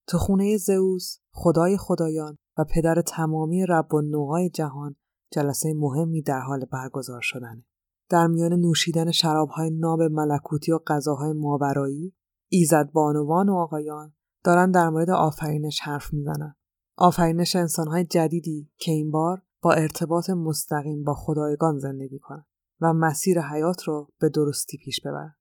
[0.07, 4.95] تو خونه زئوس خدای خدایان و پدر تمامی رب و نوعای جهان
[5.31, 7.63] جلسه مهمی در حال برگزار شدن.
[8.09, 12.13] در میان نوشیدن شرابهای ناب ملکوتی و غذاهای ماورایی
[12.49, 16.55] ایزد بانوان و آقایان دارن در مورد آفرینش حرف می‌زنن.
[16.97, 22.45] آفرینش انسانهای جدیدی که این بار با ارتباط مستقیم با خدایگان زندگی کنن
[22.81, 25.35] و مسیر حیات رو به درستی پیش ببرن.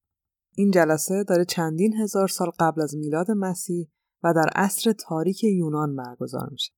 [0.56, 3.88] این جلسه داره چندین هزار سال قبل از میلاد مسیح
[4.22, 6.72] و در عصر تاریک یونان برگزار میشه.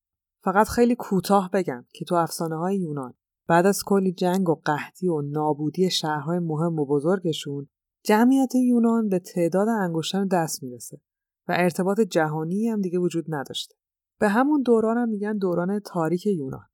[0.44, 3.14] فقط خیلی کوتاه بگم که تو افسانه های یونان
[3.48, 7.68] بعد از کلی جنگ و قحطی و نابودی شهرهای مهم و بزرگشون
[8.04, 11.00] جمعیت یونان به تعداد انگشتان دست می‌رسه
[11.48, 13.74] و ارتباط جهانی هم دیگه وجود نداشته.
[14.18, 16.66] به همون دوران هم میگن دوران تاریک یونان.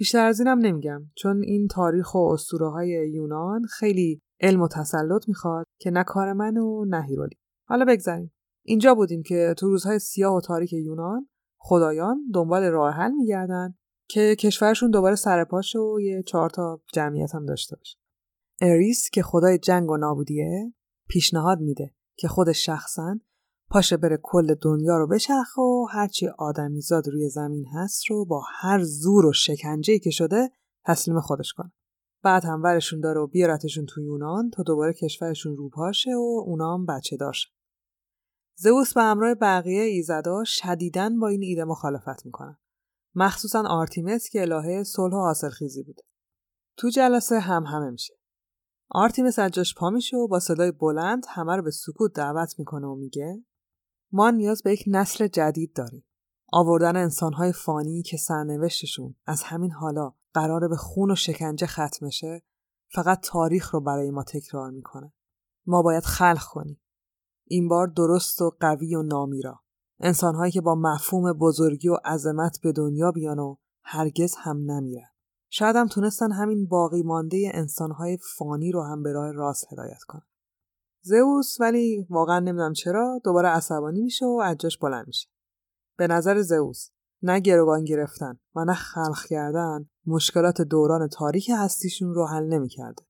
[0.00, 1.02] بیشتر از اینم نمیگم.
[1.14, 6.32] چون این تاریخ و اسطوره های یونان خیلی علم و تسلط می‌خواد که نه کار
[6.32, 7.36] من و نه هیرولی.
[7.68, 8.32] حالا بگذاریم.
[8.64, 11.28] اینجا بودیم که تو روزهای سیاه و تاریک یونان
[11.58, 13.74] خدایان دنبال راه حل میگردن
[14.08, 17.98] که کشورشون دوباره سرپاش و یه چهار تا جمعیت هم داشته باشه.
[18.60, 20.74] اریس که خدای جنگ و نابودیه
[21.08, 23.18] پیشنهاد میده که خودش شخصا
[23.70, 28.82] پاشه بره کل دنیا رو بچرخ و هرچی آدمیزاد روی زمین هست رو با هر
[28.82, 30.50] زور و شکنجه‌ای که شده
[30.86, 31.72] تسلیم خودش کنه.
[32.22, 36.74] بعد هم ورشون داره و بیارتشون تو یونان تا دوباره کشورشون رو پاشه و اونا
[36.74, 37.54] هم بچه داشت.
[38.58, 42.58] زئوس به همراه بقیه ایزدا شدیداً با این ایده مخالفت می‌کنن.
[43.14, 46.02] مخصوصا آرتیمس که الهه صلح و حاصلخیزی بوده.
[46.76, 48.14] تو جلسه هم همه میشه.
[48.90, 52.86] آرتیمس از جاش پا میشه و با صدای بلند همه رو به سکوت دعوت می‌کنه
[52.86, 53.44] و میگه
[54.12, 56.04] ما نیاز به یک نسل جدید داریم.
[56.52, 62.42] آوردن انسانهای فانی که سرنوشتشون از همین حالا قراره به خون و شکنجه ختم شه
[62.92, 65.12] فقط تاریخ رو برای ما تکرار می‌کنه.
[65.66, 66.80] ما باید خلق کنیم.
[67.44, 69.60] این بار درست و قوی و نامیرا.
[70.00, 75.08] انسانهایی که با مفهوم بزرگی و عظمت به دنیا بیان و هرگز هم نمیرن.
[75.50, 80.29] شاید هم تونستن همین باقی مانده انسانهای فانی رو هم به راه راست هدایت کنن.
[81.02, 85.28] زئوس ولی واقعا نمی‌دونم چرا دوباره عصبانی میشه و عجاش بلند میشه.
[85.96, 86.90] به نظر زئوس
[87.22, 93.02] نه گروگان گرفتن و نه خلق کردن مشکلات دوران تاریک هستیشون رو حل نمی‌کرده.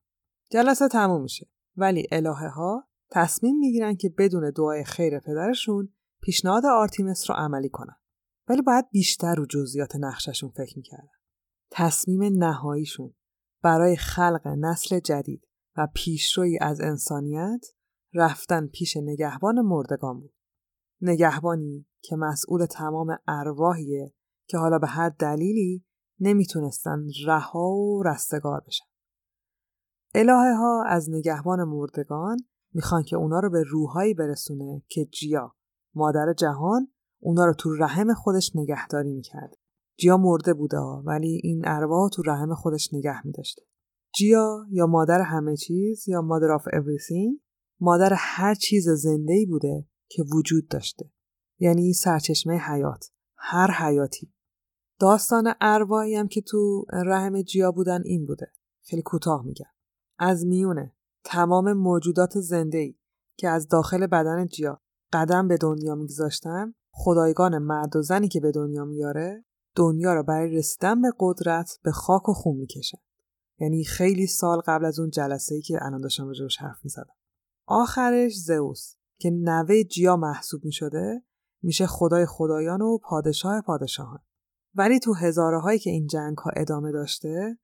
[0.51, 1.47] جلسه تموم میشه.
[1.77, 7.97] ولی الهه ها تصمیم می‌گیرن که بدون دعای خیر پدرشون پیشنهاد آرتیمس رو عملی کنن.
[8.49, 11.09] ولی باید بیشتر رو جزئیات نقششون فکر می‌کردن.
[11.71, 13.15] تصمیم نهاییشون
[13.63, 17.67] برای خلق نسل جدید و پیشروی از انسانیت
[18.15, 20.35] رفتن پیش نگهبان مردگان بود.
[21.01, 24.15] نگهبانی که مسئول تمام ارواحیه
[24.47, 25.85] که حالا به هر دلیلی
[26.21, 28.85] نمی‌تونستن رها و رستگار بشن.
[30.15, 32.37] الهه ها از نگهبان مردگان
[32.73, 35.55] می‌خوان که اونا رو به روحایی برسونه که جیا
[35.95, 36.89] مادر جهان
[37.21, 39.55] اونا رو تو رحم خودش نگهداری می‌کرد.
[39.97, 43.63] جیا مرده بوده ولی این ارواح تو رحم خودش نگه میداشته.
[44.15, 47.50] جیا یا مادر همه چیز یا مادر آف everything
[47.81, 51.11] مادر هر چیز زنده ای بوده که وجود داشته.
[51.59, 53.11] یعنی سرچشمه حیات.
[53.37, 54.33] هر حیاتی.
[54.99, 58.53] داستان ارواحی هم که تو رحم جیا بودن این بوده.
[58.83, 59.71] خیلی کوتاه میگم.
[60.19, 62.95] از میونه تمام موجودات زنده ای
[63.37, 64.81] که از داخل بدن جیا
[65.13, 69.45] قدم به دنیا میگذاشتن خدایگان مرد و زنی که به دنیا میاره
[69.77, 72.99] دنیا را برای رسیدن به قدرت به خاک و خون می‌کشن
[73.59, 77.15] یعنی خیلی سال قبل از اون جلسه ای که الان داشتم راجبش حرف می‌زدم
[77.71, 81.23] آخرش زئوس که نوه جیا محسوب می‌شده
[81.63, 84.19] میشه خدای خدایان و پادشاه پادشاهان.
[84.75, 87.59] ولی تو هزاره هایی که این جنگ ها ادامه داشته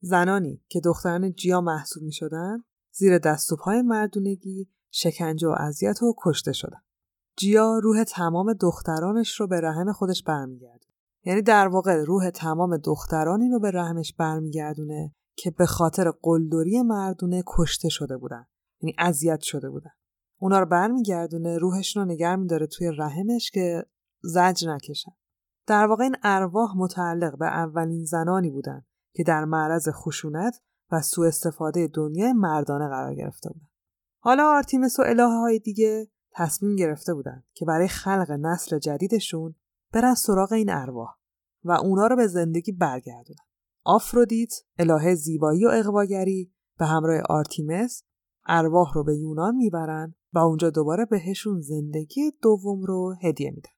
[0.00, 6.14] زنانی که دختران جیا محسوب می‌شدن زیر دست و پای مردونگی شکنجه و اذیت و
[6.24, 6.80] کشته شدن.
[7.36, 10.86] جیا روح تمام دخترانش رو به رحم خودش برمیگرده
[11.24, 17.42] یعنی در واقع روح تمام دخترانی رو به رحمش برمیگردونه که به خاطر قلدری مردونه
[17.46, 18.46] کشته شده بودن.
[18.80, 19.90] یعنی اذیت شده بودن.
[20.40, 23.84] اونا رو برمیگردونه روحش رو نگر میداره توی رحمش که
[24.22, 25.12] زجر نکشن.
[25.66, 30.60] در واقع این ارواح متعلق به اولین زنانی بودن که در معرض خشونت
[30.92, 33.68] و سوء استفاده دنیای مردانه قرار گرفته بودن.
[34.20, 39.54] حالا آرتیمس و الهه های دیگه تصمیم گرفته بودن که برای خلق نسل جدیدشون
[39.92, 41.14] برن سراغ این ارواح
[41.64, 43.44] و اونا رو به زندگی برگردونن.
[43.84, 48.02] آفرودیت الهه زیبایی و اغواگری به همراه آرتیمس
[48.46, 53.70] ارواح رو به یونان می‌برن و اونجا دوباره بهشون زندگی دوم رو هدیه میدن.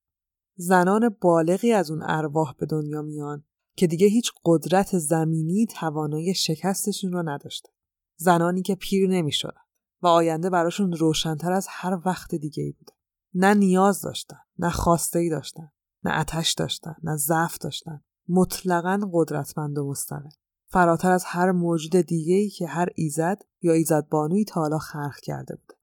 [0.57, 3.45] زنان بالغی از اون ارواح به دنیا میان
[3.77, 7.69] که دیگه هیچ قدرت زمینی توانایی شکستشون رو نداشته.
[8.17, 9.61] زنانی که پیر نمی‌شدن
[10.03, 12.93] و آینده براشون روشنتر از هر وقت دیگه ای بوده.
[13.35, 15.73] نه نیاز داشتن، نه خواسته ای داشتن،
[16.05, 18.01] نه اتش داشتن، نه ضعف داشتن.
[18.29, 20.31] مطلقا قدرتمند و مستقل.
[20.69, 25.17] فراتر از هر موجود دیگه ای که هر ایزد یا ایزد بانوی تا حالا خلق
[25.23, 25.75] کرده بوده.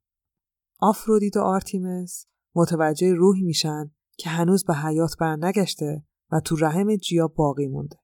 [0.80, 2.26] آفرودیت و آرتیمس
[2.56, 7.98] متوجه روحی میشن که هنوز به حیات برنگشته و تو رحم جیا باقی مونده.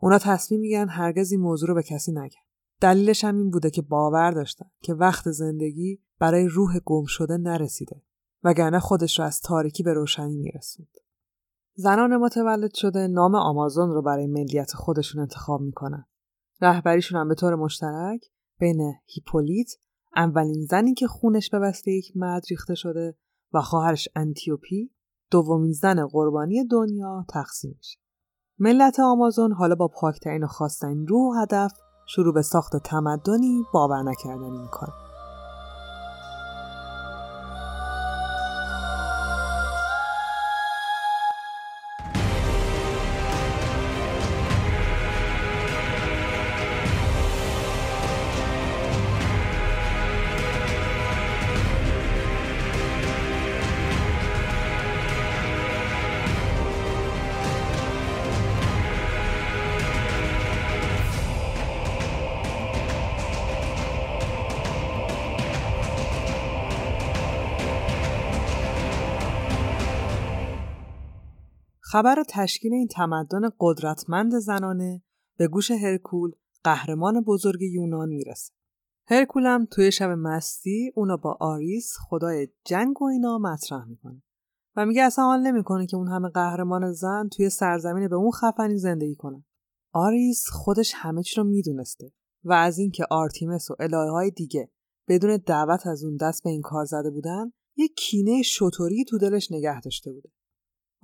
[0.00, 2.40] اونا تصمیم میگن هرگز این موضوع رو به کسی نگن.
[2.80, 8.02] دلیلش هم این بوده که باور داشتن که وقت زندگی برای روح گم شده نرسیده
[8.42, 10.88] وگرنه خودش رو از تاریکی به روشنی میرسوند.
[11.74, 16.06] زنان متولد شده نام آمازون رو برای ملیت خودشون انتخاب می‌کنن.
[16.60, 18.20] رهبریشون هم به طور مشترک
[18.58, 19.72] بین هیپولیت
[20.16, 23.16] اولین زنی که خونش به وسیله یک مرد ریخته شده
[23.52, 24.90] و خواهرش انتیوپی
[25.30, 27.98] دومین زن قربانی دنیا تقسیم میشه.
[28.58, 31.72] ملت آمازون حالا با پاکترین و خواستن روح و هدف
[32.08, 35.05] شروع به ساخت تمدنی باور نکردنی می‌کنه.
[71.96, 75.02] خبر تشکیل این تمدن قدرتمند زنانه
[75.36, 76.32] به گوش هرکول
[76.64, 78.52] قهرمان بزرگ یونان می‌رسه.
[79.08, 84.22] هرکولم توی شب مستی اونو با آریس خدای جنگ و اینا مطرح می‌کنه
[84.76, 88.78] و میگه اصلا حال نمی‌کنه که اون همه قهرمان زن توی سرزمین به اون خفنی
[88.78, 89.44] زندگی کنه.
[89.92, 92.12] آریس خودش همه چی رو می‌دونسته
[92.44, 94.70] و از اینکه آرتیمس و الهه های دیگه
[95.08, 99.52] بدون دعوت از اون دست به این کار زده بودن یه کینه شتری تو دلش
[99.52, 100.35] نگه داشته بوده.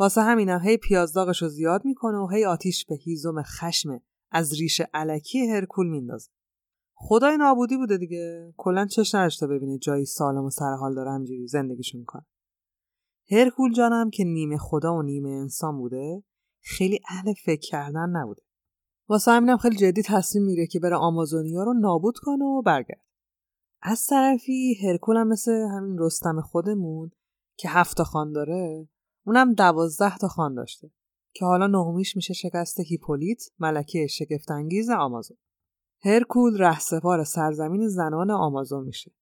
[0.03, 4.01] واسه همینم هی پیازداغش رو زیاد می‌کنه و هی آتیش به هیزم خشم
[4.31, 6.31] از ریش علکی هرکول میندازه.
[6.95, 8.55] خدای نابودی بوده دیگه.
[8.57, 12.27] کلا چش نداشته ببینه جایی سالم و سرحال داره همجوری زندگیشون می‌کنه.
[13.31, 16.23] هرکول جانم که نیمه خدا و نیمه انسان بوده
[16.61, 18.43] خیلی اهل فکر کردن نبوده.
[19.09, 23.05] واسه همینم خیلی جدی تصمیم می‌گیره که بره آمازونیا رو نابود کنه و برگرد
[23.83, 27.11] از طرفی هرکول هم مثل همین رستم خودمون
[27.57, 28.89] که هفت خان داره
[29.27, 30.91] اونم دوازده تا خان داشته
[31.35, 35.37] که حالا نهمیش میشه شکست هیپولیت ملکه شگفتانگیز آمازون.
[36.05, 39.13] هرکول رهسپار سرزمین زنان آمازون میشه.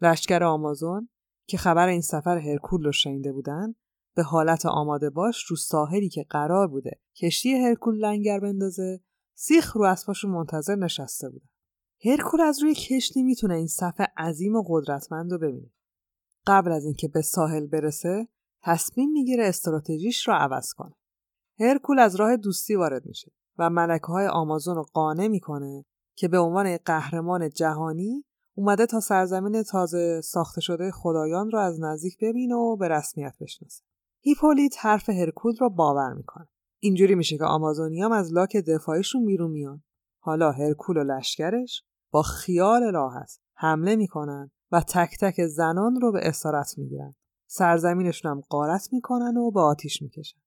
[0.00, 1.08] لشکر آمازون
[1.46, 3.74] که خبر این سفر هرکول رو شنیده بودن
[4.14, 9.00] به حالت آماده باش رو ساحلی که قرار بوده کشتی هرکول لنگر بندازه
[9.34, 11.48] سیخ رو اسباشون منتظر نشسته بودن.
[12.04, 15.70] هرکول از روی کشتی می‌تونه این صفحه عظیم و قدرتمند رو ببینه.
[16.46, 18.28] قبل از اینکه به ساحل برسه
[18.68, 20.94] تصمیم می‌گیره استراتژیش رو عوض کنه.
[21.60, 25.84] هرکول از راه دوستی وارد میشه و ملکه های آمازون رو قانع می‌کنه
[26.16, 28.24] که به عنوان قهرمان جهانی
[28.56, 33.84] اومده تا سرزمین تازه ساخته شده خدایان رو از نزدیک ببینه و به رسمیت بشناسه.
[34.20, 36.48] هیپولیت حرف هرکول رو باور می‌کنه.
[36.82, 39.82] اینجوری میشه که آمازونیام از لاک دفاعیشون بیرون میان.
[40.22, 46.28] حالا هرکول و لشکرش با خیال راحت حمله می‌کنن و تک تک زنان رو به
[46.28, 47.14] اسارت می‌گیرن.
[47.50, 50.38] سرزمینشون هم قارت می‌کنن و به آتیش می‌کشن.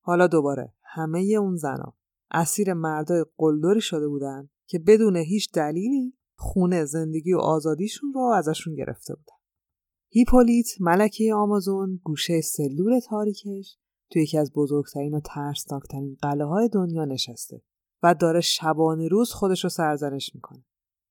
[0.00, 1.94] حالا دوباره همه اون زنا
[2.30, 8.74] اسیر مردای قلدری شده بودن که بدون هیچ دلیلی خونه زندگی و آزادیشون رو ازشون
[8.74, 9.36] گرفته بودن.
[10.08, 13.78] هیپولیت ملکه آمازون گوشه سلول تاریکش
[14.10, 17.62] توی یکی از بزرگترین و ترسناکترین قلعه های دنیا نشسته
[18.02, 20.64] و داره شبانه روز خودش رو سرزنش می‌کنه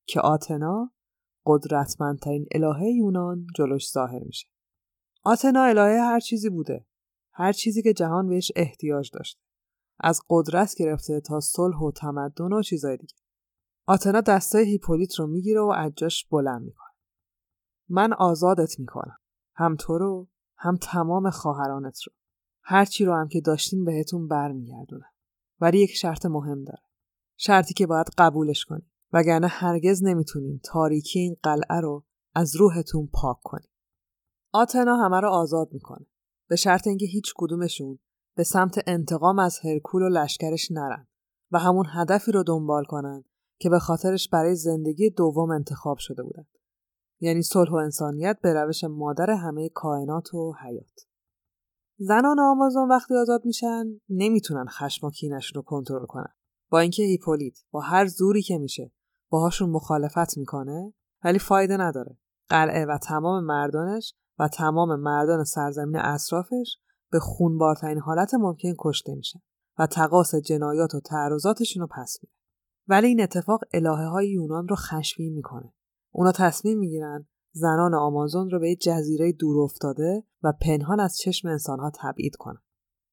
[0.06, 0.92] که آتنا
[1.46, 4.48] قدرتمندترین الهه یونان جلوش ظاهر میشه.
[5.24, 6.86] آتنا الهه هر چیزی بوده.
[7.32, 9.42] هر چیزی که جهان بهش احتیاج داشته.
[10.00, 13.16] از قدرت گرفته تا صلح و تمدن و چیزای دیگه.
[13.88, 16.90] آتنا دستای هیپولیت رو می‌گیره و اجاش بلند می‌کنه.
[17.90, 19.18] من آزادت می‌کنم.
[19.56, 22.14] هم تو رو هم تمام خواهرانت رو.
[22.64, 25.12] هرچی رو هم که داشتین بهتون برمیگردونم.
[25.60, 26.84] ولی یک شرط مهم داره.
[27.38, 28.92] شرطی که باید قبولش کنی.
[29.14, 32.06] وگرنه هرگز نمی‌تونین تاریکی این قلعه رو
[32.36, 33.68] از روحتون پاک کنی.
[34.52, 36.06] آتنا همه رو آزاد می‌کنه.
[36.48, 38.00] به شرط اینکه هیچ کدومشون
[38.36, 41.08] به سمت انتقام از هرکول و لشکرش نرن
[41.52, 43.24] و همون هدفی رو دنبال کنن
[43.60, 46.46] که به خاطرش برای زندگی دوم انتخاب شده بودن.
[47.20, 51.08] یعنی صلح و انسانیت به روش مادر همه کائنات و حیات.
[51.98, 56.34] زنان آمازون وقتی آزاد میشن نمی‌تونن خشم و کینشون رو کنترل کنن.
[56.70, 58.92] با اینکه هیپولیت با هر زوری که میشه
[59.30, 60.94] باهاشون مخالفت می‌کنه
[61.24, 62.18] ولی فایده نداره.
[62.50, 66.78] قلعه و تمام مردانش و تمام مردان سرزمین اطرافش
[67.12, 69.40] به خونبارترین حالت ممکن کشته میشن
[69.80, 72.34] و تقاس جنایات و تعرضاتشون رو پس میده.
[72.88, 75.74] ولی این اتفاق الهه های یونان رو خشمگین می‌کنه.
[76.12, 81.48] اونا تصمیم می‌گیرن زنان آمازون رو به یک جزیره دور افتاده و پنهان از چشم
[81.48, 82.62] انسانها تبعید کنن.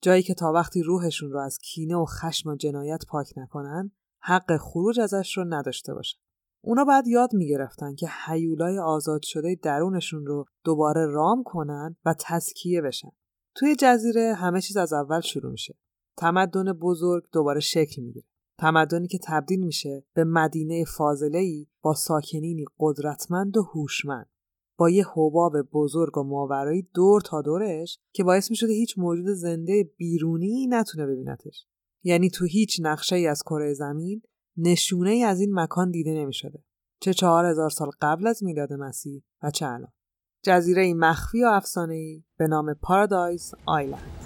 [0.02, 4.56] جایی که تا وقتی روحشون رو از کینه و خشم و جنایت پاک نکنن حق
[4.56, 6.18] خروج ازش رو نداشته باشن.
[6.66, 12.82] اونا بعد یاد می‌گرفتن که حیولای آزاد شده درونشون رو دوباره رام کنن و تزکیه
[12.82, 13.10] بشن.
[13.54, 15.74] توی جزیره همه چیز از اول شروع میشه.
[16.16, 18.26] تمدن بزرگ دوباره شکل می‌گیره.
[18.58, 24.28] تمدنی که تبدیل میشه به مدینه فاضله با ساکنینی قدرتمند و هوشمند.
[24.78, 29.90] با یه حباب بزرگ و ماورایی دور تا دورش که باعث می‌شده هیچ موجود زنده
[29.96, 31.66] بیرونی نتونه ببینتش.
[32.02, 34.22] یعنی تو هیچ نقشه ای از کره زمین
[34.56, 36.64] نشونه ای از این مکان دیده نمی شده.
[37.00, 39.92] چه چهار هزار سال قبل از میلاد مسیح و چه الان.
[40.42, 44.25] جزیره مخفی و افسانه ای به نام پارادایز آیلند.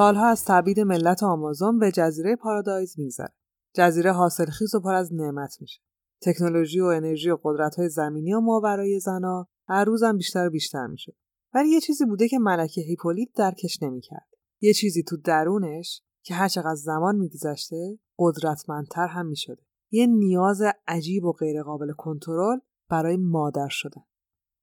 [0.00, 3.32] سالها از تبعید ملت آمازون به جزیره پارادایز میگذره.
[3.74, 5.80] جزیره حاصلخیز و پر از نعمت میشه.
[6.22, 11.16] تکنولوژی و انرژی و قدرت زمینی و ماورای زنا هر روزم بیشتر و بیشتر میشه.
[11.54, 14.28] ولی یه چیزی بوده که ملکه هیپولیت درکش نمی‌کرد.
[14.60, 19.62] یه چیزی تو درونش که هر چقدر زمان میگذشته قدرتمندتر هم می‌شده.
[19.90, 22.58] یه نیاز عجیب و غیرقابل کنترل
[22.90, 24.02] برای مادر شدن.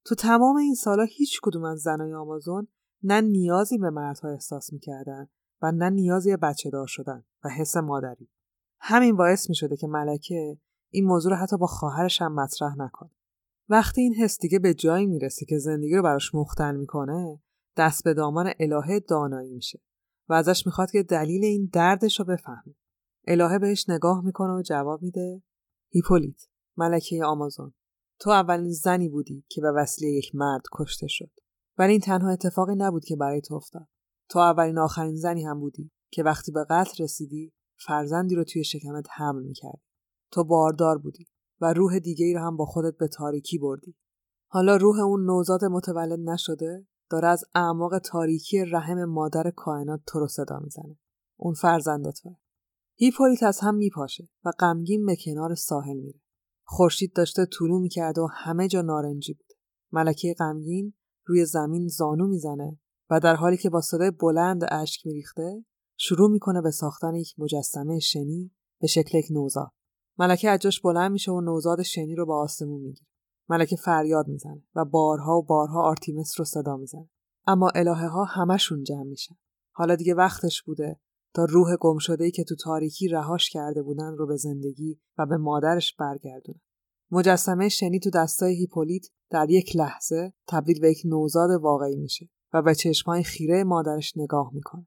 [0.04, 2.68] تو تمام این سالها هیچ کدوم از زنای آمازون
[3.02, 5.28] نه نیازی به مردها احساس می‌کردن
[5.62, 8.28] و نه نیازی به بچه دار شدن و حس مادری.
[8.80, 10.58] همین باعث می شده که ملکه
[10.90, 13.10] این موضوع رو حتی با خواهرش هم مطرح نکنه.
[13.68, 17.40] وقتی این حس دیگه به جایی می‌رسه که زندگی رو براش مختل می‌کنه
[17.76, 19.80] دست به دامان الهه دانایی میشه
[20.28, 22.74] و ازش می‌خواد که دلیل این دردش رو بفهمه.
[23.26, 25.42] الهه بهش نگاه می‌کنه و جواب میده
[25.88, 26.42] هیپولیت
[26.76, 27.74] ملکه آمازون
[28.20, 31.30] تو اولین زنی بودی که به وسیله یک مرد کشته شد.
[31.78, 33.88] ولی این تنها اتفاقی نبود که برای تو افتاد.
[34.28, 37.52] تو اولین آخرین زنی هم بودی که وقتی به قتل رسیدی
[37.86, 39.82] فرزندی رو توی شکمت حمل می‌کردی.
[40.30, 41.26] تو باردار بودی
[41.60, 43.96] و روح دیگه ای رو هم با خودت به تاریکی بردی.
[44.50, 50.28] حالا روح اون نوزاد متولد نشده داره از اعماق تاریکی رحم مادر کائنات تو رو
[50.28, 50.98] صدا می‌زنه.
[51.36, 52.36] اون فرزند توه.
[52.94, 56.20] هیپولیت از هم میپاشه و غمگین به کنار ساحل میره.
[56.64, 59.52] خورشید داشته طولو می‌کرده و همه جا نارنجی بود.
[59.92, 60.94] ملکه غمگین
[61.28, 62.78] روی زمین زانو می‌زنه
[63.10, 65.64] و در حالی که با صدای بلند اشک میریخته
[65.96, 68.50] شروع می‌کنه به ساختن یک مجسمه شنی
[68.80, 69.70] به شکل یک نوزاد.
[70.18, 73.06] ملکه اجاش بلند میشه و نوزاد شنی رو به آسمون می‌گیره.
[73.48, 77.08] ملکه فریاد می‌زنه و بارها و بارها آرتیمس رو صدا می‌زنه.
[77.46, 79.34] اما الهه ها همشون جمع میشن.
[79.74, 81.00] حالا دیگه وقتش بوده
[81.34, 85.36] تا روح گم ای که تو تاریکی رهاش کرده بودن رو به زندگی و به
[85.36, 86.60] مادرش برگردونه.
[87.10, 92.62] مجسمه شنی تو دستای هیپولیت در یک لحظه تبدیل به یک نوزاد واقعی میشه و
[92.62, 94.86] به چشمای خیره مادرش نگاه می‌کنه.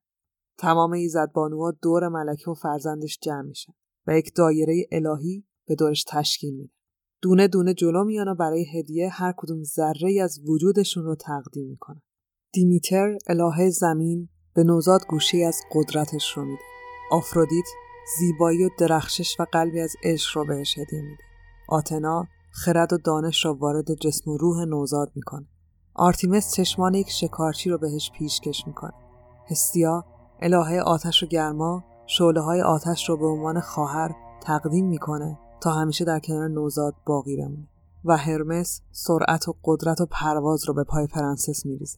[0.57, 3.73] تمام ایزدبانوها دور ملکه و فرزندش جمع میشن
[4.07, 6.73] و یک دایره الهی به دورش تشکیل میده.
[7.21, 12.01] دونه دونه جلو میان و برای هدیه هر کدوم ذره از وجودشون رو تقدیم می‌کنن.
[12.53, 16.63] دیمیتر الهه زمین به نوزاد گوشه از قدرتش رو میده.
[17.11, 17.65] آفرودیت
[18.19, 21.30] زیبایی و درخشش و قلبی از عشق رو بهش هدیه میده.
[21.71, 25.45] آتنا خرد و دانش را وارد جسم و روح نوزاد می‌کنه.
[25.93, 28.93] آرتیمس چشمان یک شکارچی رو بهش پیشکش می‌کنه.
[29.51, 30.05] هستیا
[30.41, 36.05] الهه آتش و گرما شعله های آتش رو به عنوان خواهر تقدیم می‌کنه تا همیشه
[36.05, 37.67] در کنار نوزاد باقی بمونه
[38.05, 41.97] و هرمس سرعت و قدرت و پرواز رو به پای پرنسس میریزه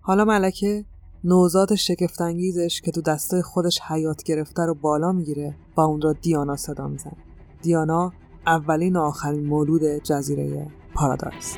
[0.00, 0.84] حالا ملکه
[1.24, 6.56] نوزاد شگفتانگیزش که تو دسته خودش حیات گرفته رو بالا می‌گیره و اون را دیانا
[6.56, 7.16] صدا می‌زنه
[7.62, 8.12] دیانا
[8.46, 11.56] اولین و آخرین مولود جزیره پارادایس.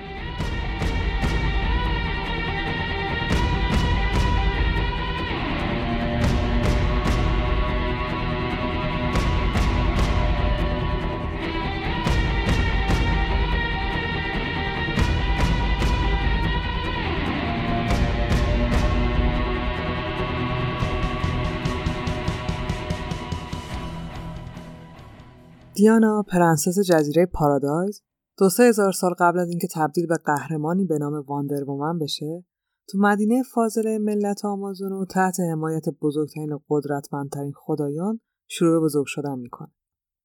[25.79, 28.03] دیانا پرنسس جزیره پارادایز.
[28.39, 31.64] دو سه هزار سال قبل از اینکه تبدیل به قهرمانی به نام Wonder
[32.01, 32.45] بشه
[32.89, 39.07] تو مدینه فاضله ملت آمازون و تحت حمایت بزرگترین و قدرتمندترین خدایان شروع به بزرگ
[39.07, 39.72] شدن می‌کنه.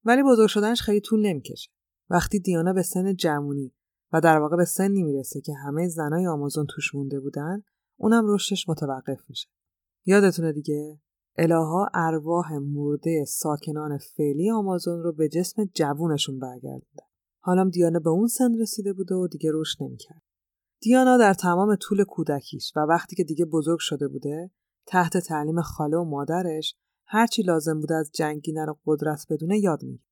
[0.04, 1.70] ولی بزرگ شدنش خیلی طول نمی‌کشه.
[2.10, 3.74] وقتی دیانا به سن جوونی
[4.12, 7.62] و در واقع به سنی می‌رسه که همه زنای آمازون توش مونده بودن
[7.96, 9.48] اونم رشدش متوقف میشه.
[10.06, 11.00] یادتونه دیگه؟
[11.36, 17.06] الها ارواح مرده ساکنان فعلی آمازون رو به جسم جوونشون برگردوندن.
[17.40, 20.22] حالا دیانا به اون سن رسیده بوده و دیگه رشد نمی‌کرد.
[20.80, 24.50] دیانا در تمام طول کودکیش و وقتی که دیگه بزرگ شده بوده
[24.86, 26.76] تحت تعلیم خاله و مادرش
[27.06, 30.04] هرچی لازم بوده از جنگیدن و قدرت بدونه یاد می‌گیره.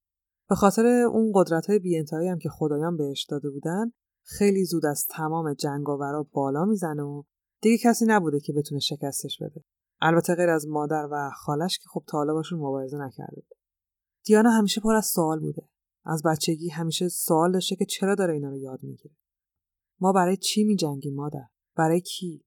[0.48, 3.92] به خاطر اون قدرت های هم که خدایان بهش داده بودن
[4.22, 7.22] خیلی زود از تمام جنگاورا بالا می‌زنه و
[7.60, 9.64] دیگه کسی نبوده که بتونه شکستش بده.
[10.04, 13.58] البته غیر از مادر و خالش که خب تا حالا باشون مبارزه نکرده بود.
[14.24, 15.68] دیانا همیشه پر از سوال بوده.
[16.04, 19.14] از بچگی همیشه سوال داشته که چرا داره اینا رو یاد می‌گیره.
[20.00, 21.46] ما برای چی میجنگیم مادر؟
[21.76, 22.44] برای کی؟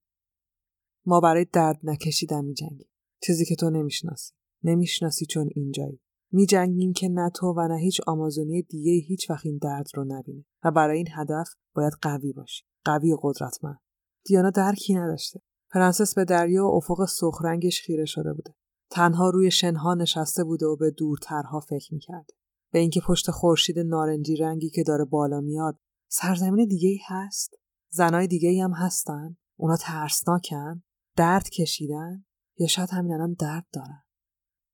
[1.06, 2.88] ما برای درد نکشیدن میجنگیم.
[3.22, 4.32] چیزی که تو نمی‌شناسی.
[4.62, 6.00] نمی‌شناسی چون اینجایی.
[6.32, 10.44] میجنگیم که نه تو و نه هیچ آمازونی دیگه هیچ وقت این درد رو نبینه.
[10.64, 12.64] و برای این هدف باید قوی باشی.
[12.84, 13.80] قوی و قدرتمند.
[14.24, 15.40] دیانا درکی نداشته.
[15.76, 18.54] پرنسس به دریا و افق سخرنگش خیره شده بوده.
[18.90, 22.30] تنها روی شنها نشسته بوده و به دورترها فکر می‌کرد.
[22.72, 27.54] به اینکه پشت خورشید نارنجی رنگی که داره بالا میاد سرزمین دیگه ای هست؟
[27.90, 30.82] زنای دیگه ای هم هستن؟ اونا ترسناکن؟
[31.16, 32.24] درد کشیدن؟
[32.58, 34.02] یا شاید همین الان درد دارن؟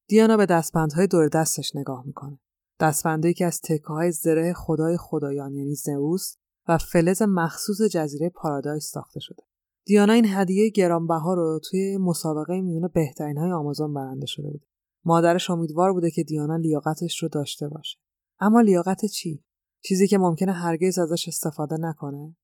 [0.09, 2.41] دیانا به دستبندهای دور دستش نگاه می‌کنه.
[2.81, 6.37] دستبندهایی که از تکه های زره خدای خدایان یعنی زئوس
[6.69, 9.52] و فلز مخصوص جزیره پارادایس ساخته شده.
[9.85, 14.67] دیانا این هدیه گرانبها رو توی مسابقه میون بهترین های آمازون برنده شده بود.
[15.05, 17.99] مادرش امیدوار بوده که دیانا لیاقتش رو داشته باشه.
[18.41, 19.45] اما لیاقت چی؟
[19.85, 22.37] چیزی که ممکنه هرگز ازش استفاده نکنه؟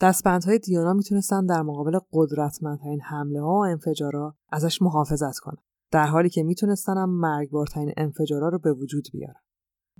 [0.00, 5.58] دستبندهای دیانا می‌تونستن در مقابل قدرتمندترین حمله ها و انفجارا ازش محافظت کنه.
[5.90, 9.40] در حالی که می‌تونستن هم مرگبارترین انفجارا رو به وجود بیارن.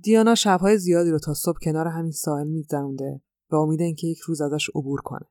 [0.03, 4.41] دیانا شبهای زیادی رو تا صبح کنار همین ساحل میگذرونده به امید اینکه یک روز
[4.41, 5.25] ازش عبور کنه.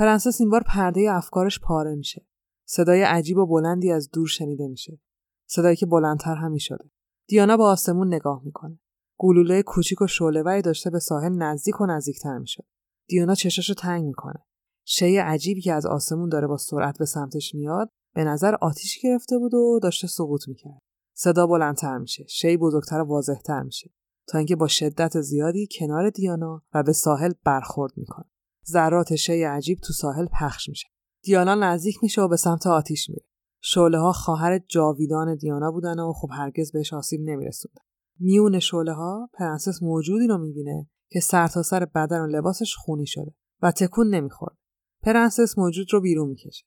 [0.00, 2.26] پرنسس این بار پرده افکارش پاره میشه.
[2.68, 5.00] صدای عجیب و بلندی از دور شنیده میشه.
[5.46, 6.90] صدایی که بلندتر هم می‌شده.
[7.28, 8.78] دیانا به آسمون نگاه می‌کنه.
[9.18, 12.64] گلوله کوچیک و شعله‌وری داشته به ساحل نزدیک و نزدیکتر می‌شد.
[13.08, 14.44] دیانا چشاشو تنگ می‌کنه.
[14.84, 19.38] شی عجیبی که از آسمون داره با سرعت به سمتش میاد به نظر آتیش گرفته
[19.38, 20.80] بود و داشته سقوط می‌کرد.
[21.16, 22.24] صدا بلندتر میشه.
[22.28, 23.90] شی بزرگتر و واضحتر میشه.
[24.28, 28.30] تا اینکه با شدت زیادی کنار دیانا و به ساحل برخورد می‌کنه.
[28.70, 30.88] ذرات شی عجیب تو ساحل پخش میشه.
[31.22, 33.24] دیانا نزدیک میشه و به سمت آتیش میره.
[33.62, 37.82] شعله ها خواهر جاویدان دیانا بودن و خب هرگز بهش آسیب نمیرسوندن
[38.18, 43.34] میون شعله ها پرنسس موجودی رو می‌بینه که سرتاسر سر بدن و لباسش خونی شده
[43.62, 44.56] و تکون نمی‌خورد.
[45.02, 46.64] پرنسس موجود رو بیرون می‌کشه.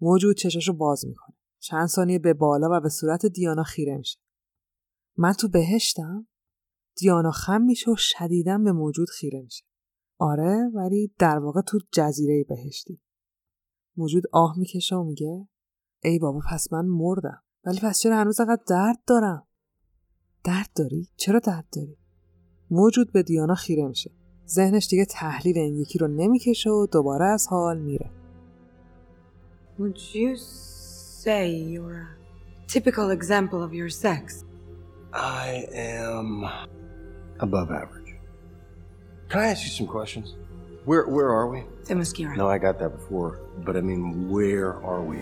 [0.00, 1.36] موجود چشاشو باز می‌کنه.
[1.62, 4.18] چند ثانیه به بالا و به صورت دیانا خیره میشه.
[5.16, 6.26] من تو بهشتم.
[6.96, 9.64] دیانا خم میشه و شدیدا به موجود خیره میشه.
[10.20, 13.00] آره ولی در واقع تو جزیره بهشتی.
[13.96, 15.48] موجود آه می‌کشه و میگه
[16.02, 17.42] ای بابا پس من مردم.
[17.64, 19.46] ولی پس چرا هنوز انقدر درد دارم؟
[20.44, 21.96] درد داری؟ چرا درد داری؟
[22.70, 24.10] موجود به دیانا خیره میشه.
[24.46, 28.10] ذهنش دیگه تحلیل این یکی رو نمی‌کشه و دوباره از حال میره.
[29.78, 30.36] Would you
[31.24, 34.44] say you're a typical example of your sex?
[35.14, 36.28] I am
[37.40, 37.99] above average.
[39.30, 40.34] Can I ask you some questions?
[40.86, 41.62] Where where are we?
[41.84, 42.36] The Themyscira.
[42.36, 45.18] No, I got that before, but I mean, where are we?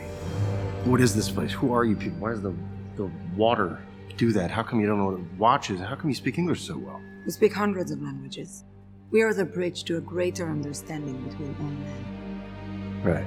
[0.90, 1.52] What is this place?
[1.52, 2.18] Who are you people?
[2.20, 2.54] Why does the
[2.96, 3.78] the water
[4.16, 4.50] do that?
[4.50, 5.78] How come you don't know what it watches?
[5.80, 7.02] How come you speak English so well?
[7.26, 8.64] We speak hundreds of languages.
[9.10, 13.02] We are the bridge to a greater understanding between all men.
[13.04, 13.26] Right.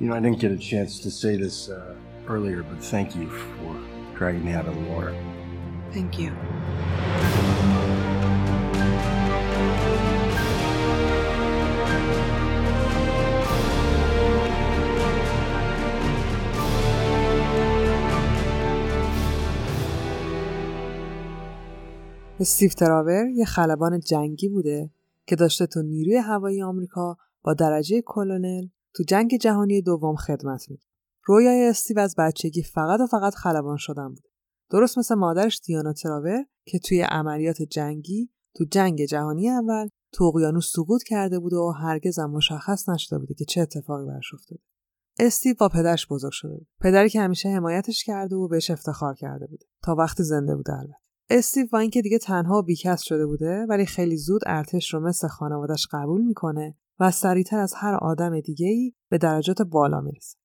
[0.00, 1.96] You know, I didn't get a chance to say this uh,
[2.28, 3.76] earlier, but thank you for
[4.16, 5.12] dragging me out of the water.
[5.90, 6.32] Thank you.
[22.40, 24.90] استیو تراور یه خلبان جنگی بوده
[25.26, 30.88] که داشته تو نیروی هوایی آمریکا با درجه کلنل تو جنگ جهانی دوم خدمت می‌کرد.
[31.24, 34.24] رویای استیو از بچگی فقط و فقط خلبان شدن بود.
[34.70, 40.72] درست مثل مادرش دیانا تراور که توی عملیات جنگی تو جنگ جهانی اول تو اقیانوس
[40.72, 44.60] سقوط کرده بود و هرگز هم مشخص نشده بوده که چه اتفاقی براش افتاده.
[45.18, 46.66] استیو با پدرش بزرگ شده بود.
[46.80, 51.07] پدری که همیشه حمایتش کرده و بهش افتخار کرده بود تا وقتی زنده بوده البته.
[51.30, 55.28] استیو با اینکه دیگه تنها و بیکس شده بوده ولی خیلی زود ارتش رو مثل
[55.28, 60.38] خانوادش قبول می‌کنه و سریعتر از هر آدم دیگه ای به درجات بالا می‌رسه.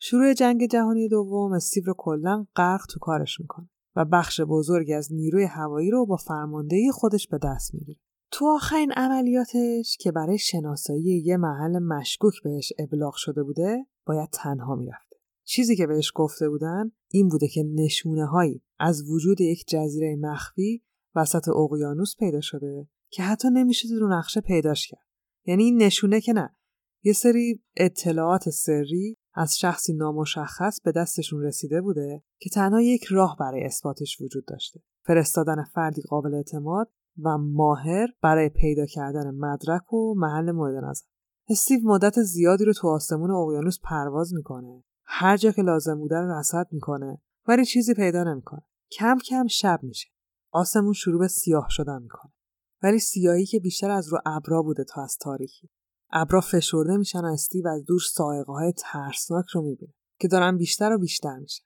[0.00, 5.12] شروع جنگ جهانی دوم استیو رو کلا غرق تو کارش می‌کنه و بخش بزرگی از
[5.12, 8.00] نیروی هوایی رو با فرماندهی خودش به دست می‌گیره.
[8.30, 14.74] تو آخرین عملیاتش که برای شناسایی یه محل مشکوک بهش ابلاغ شده بوده باید تنها
[14.74, 15.16] می‌رفته.
[15.44, 20.84] چیزی که بهش گفته بودن این بوده که نشونه هایی از وجود یک جزیره مخفی
[21.14, 25.06] وسط اقیانوس پیدا شده که حتی نمیشه رو نقشه پیداش کرد.
[25.44, 26.56] یعنی این نشونه که نه
[27.02, 33.36] یه سری اطلاعات سری از شخصی نامشخص به دستشون رسیده بوده که تنها یک راه
[33.40, 34.80] برای اثباتش وجود داشته.
[35.06, 36.90] فرستادن فردی قابل اعتماد
[37.24, 41.04] و ماهر برای پیدا کردن مدرک و محل مورد نظر.
[41.48, 44.84] استیو مدت زیادی رو تو آسمون اقیانوس پرواز می‌کنه.
[45.04, 47.22] هر جا که لازم بوده رو رصد می‌کنه.
[47.48, 48.62] ولی چیزی پیدا نمی‌کنه.
[48.98, 50.08] کم کم شب میشه.
[50.52, 52.32] آسمون شروع به سیاه شدن می‌کنه.
[52.82, 55.70] ولی سیاهی که بیشتر از رو ابرا بوده تا از تاریکی.
[56.10, 60.92] ابرا فشرده میشن و استیو از دور سائقه های ترسناک رو می‌بینه که دارن بیشتر
[60.92, 61.64] و بیشتر میشن.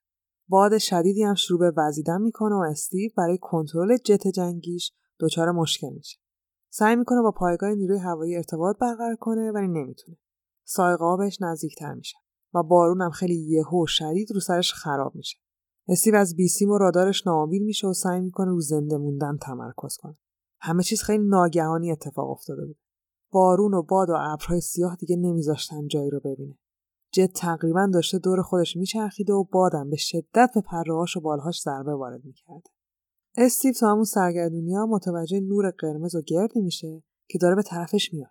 [0.49, 5.91] باد شدیدی هم شروع به وزیدن می‌کنه و استیو برای کنترل جت جنگیش دچار مشکل
[5.91, 6.18] میشه.
[6.72, 10.16] سعی می‌کنه با پایگاه نیروی هوایی ارتباط برقرار کنه ولی نمی‌تونه.
[10.64, 12.18] سایقه ها بهش نزدیکتر میشن
[12.55, 15.39] و بارون هم خیلی یهو و شدید رو سرش خراب میشه.
[15.89, 20.16] استیو از بیسیم و رادارش ناامید میشه و سعی می‌کنه رو زنده موندن تمرکز کنه.
[20.61, 22.78] همه چیز خیلی ناگهانی اتفاق افتاده بود.
[23.32, 26.59] بارون و باد و ابرهای سیاه دیگه نمیذاشتن جایی رو ببینه.
[27.12, 31.95] جت تقریبا داشته دور خودش میچرخیده و بادم به شدت به پرهاش و بالهاش ضربه
[31.95, 32.70] وارد می‌کرده.
[33.37, 38.30] استیو تو همون سرگردونیا متوجه نور قرمز و گردی میشه که داره به طرفش میاد.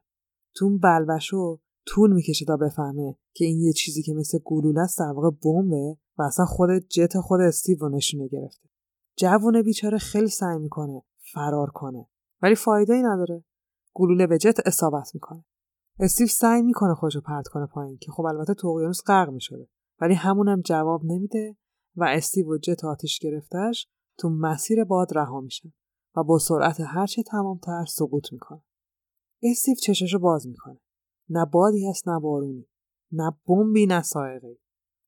[0.56, 5.00] تو اون بلبشو طول می‌کشه تا بفهمه که این یه چیزی که مثل گلوله است
[5.00, 5.98] در واقع بمبه.
[6.18, 8.70] و اصلا خود جت خود استیو رو نشونه گرفته.
[9.18, 11.02] جوون بیچاره خیلی سعی می‌کنه
[11.34, 12.08] فرار کنه.
[12.42, 13.44] ولی فایده ای نداره.
[13.94, 15.46] گلوله به جت اصابت می‌کنه.
[16.00, 19.68] استیو سعی می‌کنه خودشو پرت کنه پایین که خب البته تو اقیانوس غرق می‌شده.
[20.02, 21.56] ولی همونم جواب نمیده
[21.96, 23.88] و استیو و جت آتیش گرفتش
[24.18, 25.74] تو مسیر باد رها میشن
[26.16, 28.62] و با سرعت هرچه تمامتر سقوط می‌کنه.
[29.44, 30.80] استیو چشاشو باز می‌کنه.
[31.30, 32.68] نه بادی هست نه بارونی.
[33.12, 34.58] نه بمبی نه سائقه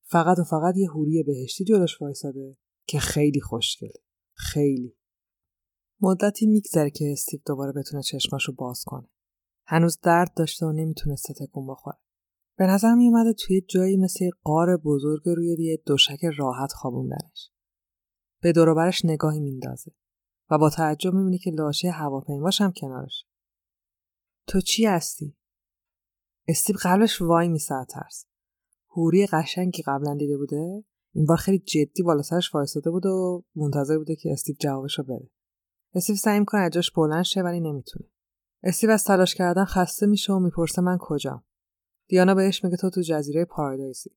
[0.10, 4.02] فقط و فقط یه هوری بهشتی جلوش وایساده که خیلی خوشگله
[4.34, 4.98] خیلی.
[6.02, 9.10] مدتی میگذره که استیو دوباره بتونه چشماشو باز کنه.
[9.66, 11.98] هنوز درد داشته و نمی‌تونسته تکون بخوره.
[12.58, 17.52] به نظر میومده توی جایی مثل قار بزرگ روی یه دوشک راحت خوابوندنش
[18.42, 19.92] به دوروبرش نگاهی میندازه
[20.50, 23.26] و با تعجب می‌بینی که لاشه هواپیماش هم کنارش
[24.48, 25.38] تو چی هستی؟
[26.48, 28.26] استیو قلبش وای میسه ترس
[28.98, 30.84] هوری قشنگی قبلا دیده بوده
[31.14, 35.30] این بار خیلی جدی بالا سرش وایساده بود و منتظر بوده که استیو جوابشو بده.
[35.96, 38.06] استیو سعی می‌کنه از جاش بلند شه ولی نمی‌تونه.
[38.64, 41.44] استیو از تلاش کردن خسته میشه و می‌پرسه من کجام.
[42.08, 44.10] دیانا بهش میگه تو تو جزیره پارادایزی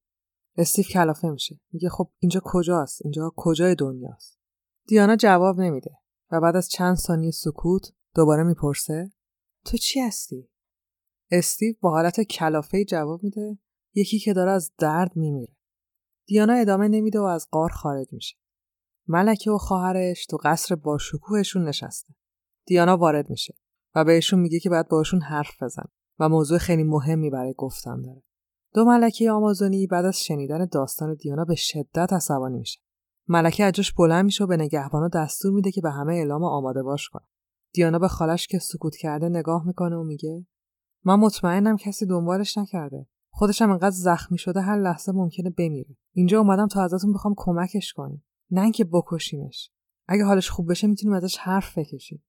[0.57, 1.61] استیو کلافه میشه.
[1.73, 4.39] میگه خب اینجا کجاست؟ اینجا کجای دنیاست؟
[4.87, 5.91] دیانا جواب نمیده
[6.33, 7.83] و بعد از چند ثانیه سکوت
[8.15, 9.13] دوباره می‌پرسه
[9.65, 10.49] تو چی هستی؟
[11.31, 13.59] استیو با حالت کلافه جواب میده
[13.95, 15.57] یکی که داره از درد میمیره.
[16.27, 18.37] دیانا ادامه نمیده و از قار خارج میشه.
[19.09, 22.15] ملکه و خواهرش تو قصر با شکوهشون نشسته.
[22.67, 23.55] دیانا وارد میشه
[23.95, 25.85] و بهشون میگه که باید باشون حرف بزن
[26.19, 28.23] و موضوع خیلی مهمی برای گفتن داره.
[28.75, 32.81] دو ملکه آمازونی بعد از شنیدن داستان دیانا به شدت عصبانی میشه.
[33.29, 37.09] ملکه اجاش بلند میشه و به نگهبانا دستور میده که به همه اعلام آماده باش
[37.09, 37.27] کنه.
[37.73, 40.47] دیانا به خالش که سکوت کرده نگاه می‌کنه و میگه
[41.05, 43.07] من مطمئنم کسی دنبالش نکرده.
[43.31, 45.97] خودشم انقدر زخمی شده هر لحظه ممکنه بمیره.
[46.13, 49.71] اینجا اومدم تا ازتون بخوام کمکش کنیم نه اینکه بکشیمش.
[50.09, 52.25] اگه حالش خوب بشه می‌تونیم ازش حرف بکشیم.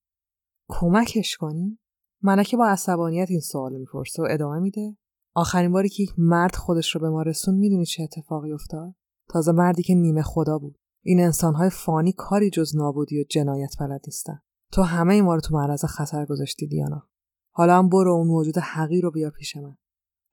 [0.69, 1.79] کمکش کنیم
[2.21, 4.97] ملکه با عصبانیت این سوال می‌پرسه و ادامه میده.
[5.35, 8.95] آخرین باری که یک مرد خودش رو به ما رسون می‌دونی چه اتفاقی افتاد؟
[9.29, 10.77] تازه مردی که نیمه خدا بود.
[11.03, 14.39] این انسانهای فانی کاری جز نابودی و جنایت بلد نیستن.
[14.71, 17.07] تو همه ما رو تو معرض خطر گذاشتی دیانا.
[17.53, 19.77] حالا هم برو اون موجود حقیر رو بیا پیش من.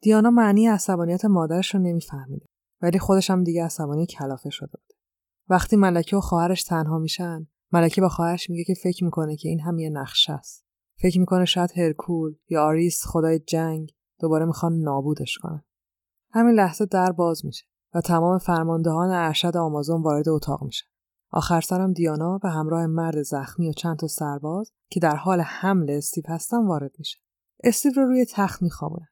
[0.01, 2.47] دیانا معنی عصبانیت مادرش رو نمیفهمیده
[2.83, 4.97] ولی خودش هم دیگه عصبانی کلافه شده بود
[5.49, 9.61] وقتی ملکه و خواهرش تنها میشن ملکه با خواهرش میگه که فکر می‌کنه که این
[9.61, 10.65] هم یه نقشه است.
[11.01, 13.91] فکر می‌کنه شاید هرکول یا آریس خدای جنگ
[14.21, 15.65] دوباره می‌خوان نابودش کنن.
[16.31, 20.85] همین لحظه در باز میشه و تمام فرماندهان ارشد آمازون وارد اتاق میشه
[21.31, 25.91] آخر سرم دیانا به همراه مرد زخمی و چند تا سرباز که در حال حمل
[25.91, 27.19] استیو هستن وارد میشه.
[27.65, 29.09] استیو رو روی تخت میخوابونه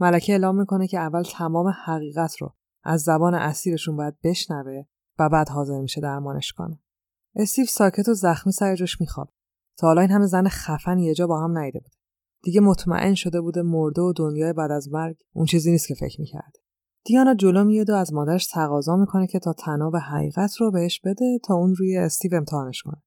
[0.00, 4.82] ملکه اعلام می‌کنه که اول تمام حقیقت رو از زبان اسیرشون باید بشنوه
[5.18, 6.80] و بعد حاضر میشه درمانش کنه.
[7.36, 9.32] استیو ساکت و زخمی سر جوش میخواب.
[9.78, 11.92] تا حالا این همه زن خفن یه جا با هم نیده بود.
[12.42, 16.20] دیگه مطمئن شده بوده مرده و دنیای بعد از مرگ اون چیزی نیست که فکر
[16.20, 16.60] می‌کرده
[17.04, 21.38] دیانا جلو میاد و از مادرش تقاضا می‌کنه که تا تناب حقیقت رو بهش بده
[21.44, 23.02] تا اون روی استیو امتحانش کنه.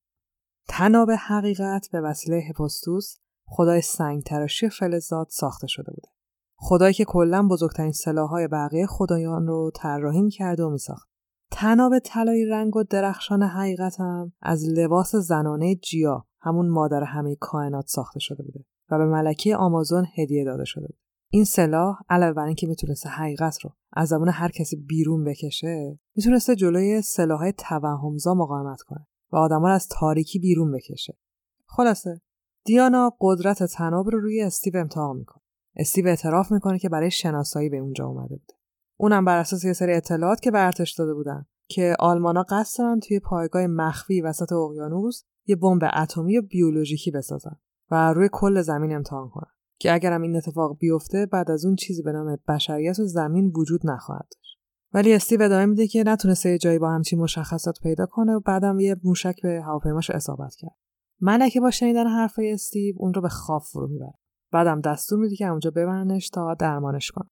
[0.68, 6.10] تناب حقیقت به وسیله هپوستوس خدای سنگ تراشی فلزات ساخته شده بوده.
[6.56, 11.10] خدایی که کلا بزرگترین سلاحهای بقیه خدایان رو طراحی می‌کرده و میساخت.
[11.52, 18.20] تناب طلایی رنگ و درخشان حقیقتم از لباس زنانه جیا همون مادر همه کائنات ساخته
[18.20, 20.98] شده بوده و به ملکه آمازون هدیه داده شده بود.
[21.30, 26.56] این سلاح علاوه بر اینکه می‌تونسته حقیقت رو از زبان هر کسی بیرون بکشه می‌تونسته
[26.56, 31.18] جلوی سلاحهای توهمزا مقاومت کنه و آدما رو از تاریکی بیرون بکشه.
[31.66, 32.22] خلاصه
[32.66, 35.43] دیانا قدرت تناب رو روی استیو امتحان می‌کنه.
[35.76, 38.54] استیو اعتراف می‌کنه که برای شناسایی به اونجا اومده بوده.
[38.98, 43.20] اونم بر اساس یه سری اطلاعات که به داده بودن که آلمانا قصد دارن توی
[43.20, 47.56] پایگاه مخفی وسط اقیانوس یه بمب اتمی و بیولوژیکی بسازن
[47.92, 52.02] و روی کل زمین امتحان کنن که اگرم این اتفاق بیفته بعد از اون چیزی
[52.02, 54.60] به نام بشریت و زمین وجود نخواهد داشت.
[54.94, 58.80] ولی استیو ادامه میده که نتونسته یه جایی با همچین مشخصات پیدا کنه و بعدم
[58.80, 60.76] یه موشک به هواپیماش اصابت کرد.
[61.22, 64.14] ملکه با شنیدن حرفای استیو اون رو به خواب فرو می‌بره.
[64.54, 67.30] بعدم دستور میده که اونجا ببرنش تا درمانش کنه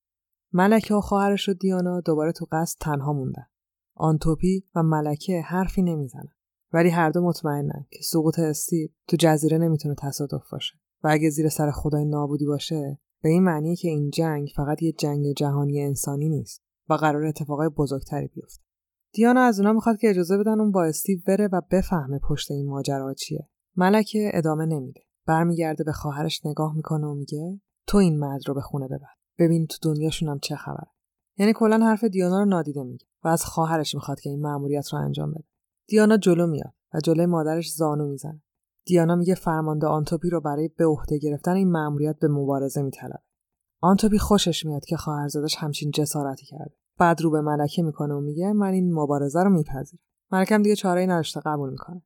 [0.53, 3.45] ملکه و خواهرش و دیانا دوباره تو قصد تنها موندن.
[3.95, 6.33] آنتوپی و ملکه حرفی نمی‌زنن.
[6.73, 10.73] ولی هر دو مطمئنن که سقوط استیو تو جزیره نمی‌تونه تصادف باشه.
[11.03, 14.91] و اگه زیر سر خدای نابودی باشه به این معنیه که این جنگ فقط یه
[14.91, 18.63] جنگ جهانی انسانی نیست و قرار اتفاقای بزرگتری بیفته.
[19.13, 22.69] دیانا از اونا می‌خواد که اجازه بدن اون با استیو بره و بفهمه پشت این
[22.69, 23.49] ماجرا چیه.
[23.75, 25.01] ملکه ادامه نمیده.
[25.27, 29.13] برمیگرده به خواهرش نگاه می‌کنه و میگه تو این مرد رو به خونه ببر.
[29.39, 30.83] ببین تو دنیاشون هم چه خبر
[31.37, 34.99] یعنی کلا حرف دیانا رو نادیده میگه و از خواهرش می‌خواد که این مأموریت رو
[34.99, 35.47] انجام بده.
[35.87, 38.41] دیانا جلو میاد و جلوی مادرش زانو می‌زنه.
[38.85, 43.19] دیانا میگه فرمانده آنتوپی رو برای به عهده گرفتن این مأموریت به مبارزه میطلبه.
[43.81, 46.75] آنتوپی خوشش میاد که خواهرزادش همچین جسارتی کرده.
[46.99, 50.03] بعد رو به ملکه می‌کنه و میگه من این مبارزه رو میپذیرم.
[50.31, 52.01] ملکم دیگه چاره نداشته قبول می‌کنه.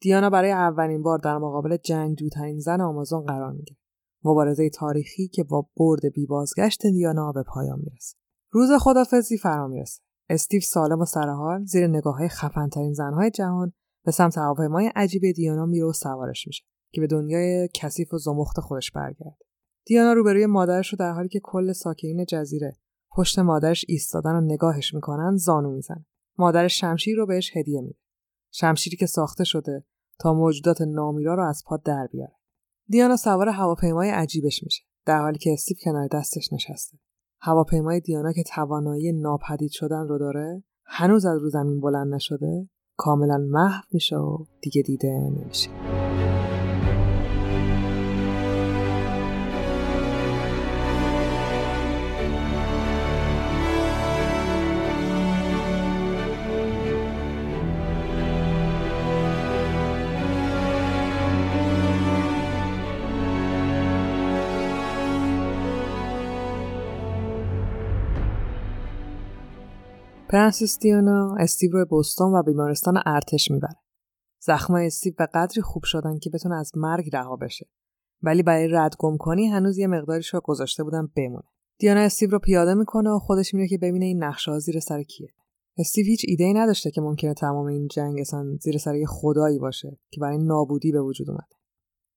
[0.00, 3.80] دیانا برای اولین بار در مقابل جنگجوترین زن آمازون قرار می‌گیره.
[4.24, 8.16] مبارزه تاریخی که با برد بازگشت دیانا به پایان می‌رسه.
[8.50, 10.02] روز خدافزی فرا می‌رسه.
[10.30, 13.72] استیو سالم و سرحال زیر نگاه های خفنترین زنهای جهان
[14.04, 18.60] به سمت هواپیمای عجیب دیانا میره و سوارش میشه که به دنیای کثیف و زمخت
[18.60, 19.44] خودش برگرده.
[19.86, 22.76] دیانا روبروی مادرش رو در حالی که کل ساکنین جزیره
[23.16, 26.06] پشت مادرش ایستادن و نگاهش می‌کنن زانو می‌زنه.
[26.38, 27.98] مادرش شمشیر رو بهش هدیه میده.
[28.50, 29.84] شمشیری که ساخته شده
[30.20, 32.36] تا موجودات نامیرا رو از پا در بیاره.
[32.88, 36.98] دیانا سوار هواپیمای عجیبش میشه در حالی که استیو کنار دستش نشسته.
[37.40, 43.38] هواپیمای دیانا که توانایی ناپدید شدن رو داره هنوز از رو زمین بلند نشده کاملا
[43.38, 46.07] محو میشه و دیگه دیده نمیشه.
[70.28, 73.76] پرنسس دیانا استیو رو بوستون و بیمارستان ارتش می‌بره.
[74.40, 77.66] زخمای استیو به قدری خوب شدن که بتونه از مرگ رها بشه.
[78.22, 81.48] ولی برای رد گم کنی هنوز یه مقداریش رو گذاشته بودن بمونه.
[81.78, 85.28] دیانا استیو رو پیاده می‌کنه و خودش میره که ببینه این نقشه زیر سر کیه.
[85.78, 89.58] استیو هیچ ایده ای نداشته که ممکنه تمام این جنگ اصلا زیر سر یه خدایی
[89.58, 91.56] باشه که برای نابودی به وجود اومده.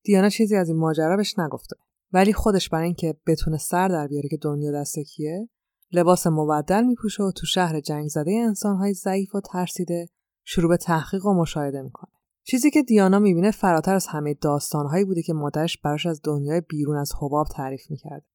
[0.03, 1.75] دیانا چیزی از این ماجرا بهش نگفته.
[2.13, 5.49] ولی خودش برای اینکه بتونه سر در بیاره که دنیا دست کیه
[5.93, 10.09] لباس مبدل میپوشه و تو شهر جنگ زده انسانهای ضعیف و ترسیده
[10.43, 12.11] شروع به تحقیق و مشاهده می‌کنه.
[12.43, 16.97] چیزی که دیانا می‌بینه فراتر از همه داستانهایی بوده که مادرش براش از دنیای بیرون
[16.97, 18.25] از حباب تعریف می‌کرد.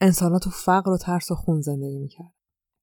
[0.00, 2.32] انسانها تو فقر و ترس و خون زندگی می‌کرد.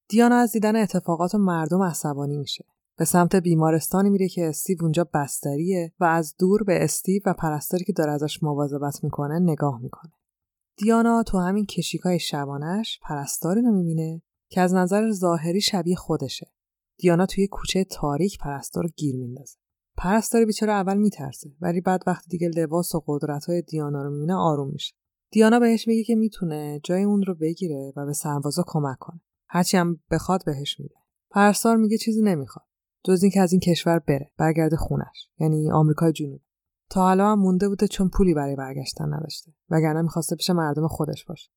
[0.09, 2.65] دیانا از دیدن اتفاقات و مردم عصبانی میشه.
[2.97, 7.85] به سمت بیمارستانی میره که استیو اونجا بستریه و از دور به استیو و پرستاری
[7.85, 10.11] که داره ازش مواظبت می‌کنه نگاه می‌کنه.
[10.83, 16.51] دیانا تو همین کشیکای شبانش پرستاری رو می‌بینه که از نظر ظاهری شبیه خودشه.
[16.97, 19.57] دیانا توی کوچه تاریک پرستار گیر میندازه.
[19.97, 24.35] پرستاری بیچاره اول میترسه ولی بعد وقتی دیگه لباس و قدرت های دیانا رو می‌بینه
[24.35, 24.93] آروم میشه.
[25.31, 29.21] دیانا بهش میگه که می‌تونه جای اون رو بگیره و به سربازا کمک کنه.
[29.49, 30.95] هرچی هم بخواد بهش میده.
[31.31, 32.65] پرستار میگه چیزی نمی‌خواد.
[33.03, 36.45] جز اینکه از این کشور بره برگرده خونش یعنی آمریکای جنوبی
[36.91, 39.51] تا حالا هم مونده بوده چون پولی برای برگشتن نداشته.
[39.69, 41.49] وگرنه می‌خواسته پیش مردم خودش باشه.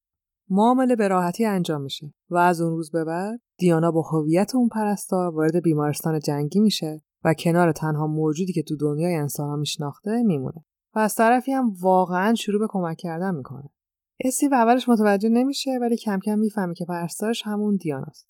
[0.51, 4.69] معامله به راحتی انجام میشه و از اون روز به بعد دیانا با هویت اون
[4.69, 10.23] پرستار وارد بیمارستان جنگی میشه و کنار تنها موجودی که تو دنیای انسان ها میشناخته
[10.23, 10.65] میمونه
[10.95, 13.71] و از طرفی هم واقعا شروع به کمک کردن می‌کنه.
[14.25, 18.29] استیو اولش متوجه نمیشه ولی کم کم می‌فهمه که پرستارش همون دیاناست.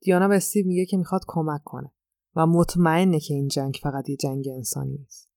[0.00, 1.92] دیانا به استیو میگه که می‌خواد کمک کنه
[2.36, 5.27] و مطمئنه که این جنگ فقط یه جنگ انسانی نیست.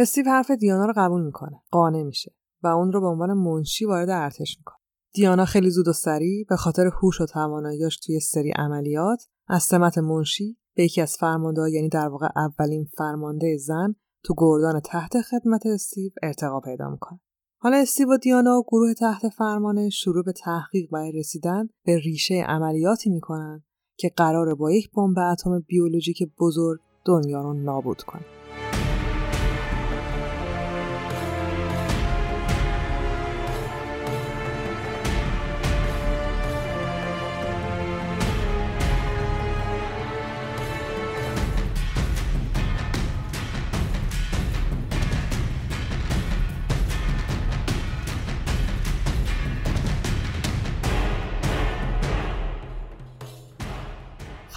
[0.00, 1.62] استیو حرف دیانا رو قبول می‌کنه.
[1.70, 2.34] قانع میشه.
[2.62, 4.78] و اون رو به عنوان منشی وارد ارتش می‌کنه.
[5.14, 9.98] دیانا خیلی زود و سریع به خاطر هوش و تواناییاش توی سری عملیات از سمت
[9.98, 13.94] منشی به یکی از فرمانده یعنی در واقع اولین فرمانده زن
[14.24, 17.20] تو گردان تحت خدمت استیو ارتقا پیدا می‌کنه.
[17.60, 22.44] حالا استیو و دیانا و گروه تحت فرمانه شروع به تحقیق برای رسیدن به ریشه
[22.48, 23.62] عملیاتی می‌کنن
[23.96, 28.24] که قراره با یک بمب اتم بیولوژیک بزرگ دنیا رو نابود کنه.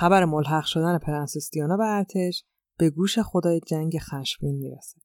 [0.01, 2.43] خبر ملحق شدن پرنسس دیانا به ارتش
[2.77, 5.01] به گوش خدای جنگ خشمگین می‌رسه.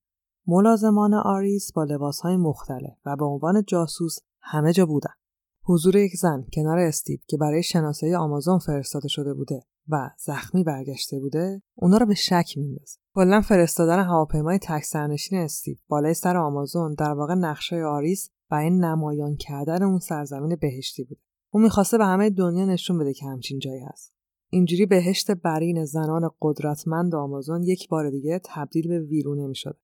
[0.47, 5.10] ملازمان آریس با لباسهای مختلف و به عنوان جاسوس همه جا بودن.
[5.62, 11.18] حضور یک زن کنار استیو که برای شناسایی آمازون فرستاده شده بوده و زخمی برگشته
[11.18, 16.94] بوده اونا رو به شک میندازه کلا فرستادن هواپیمای تک سرنشین استیو بالای سر آمازون
[16.94, 21.20] در واقع نقشه آریس این نمایان کردن اون سرزمین بهشتی بوده
[21.51, 24.16] اون می‌خواسته به همه دنیا نشون بده که همچین جایی هست
[24.48, 29.78] اینجوری بهشت برین زنان قدرتمند آمازون یک بار دیگه تبدیل به ویرونه می‌شد.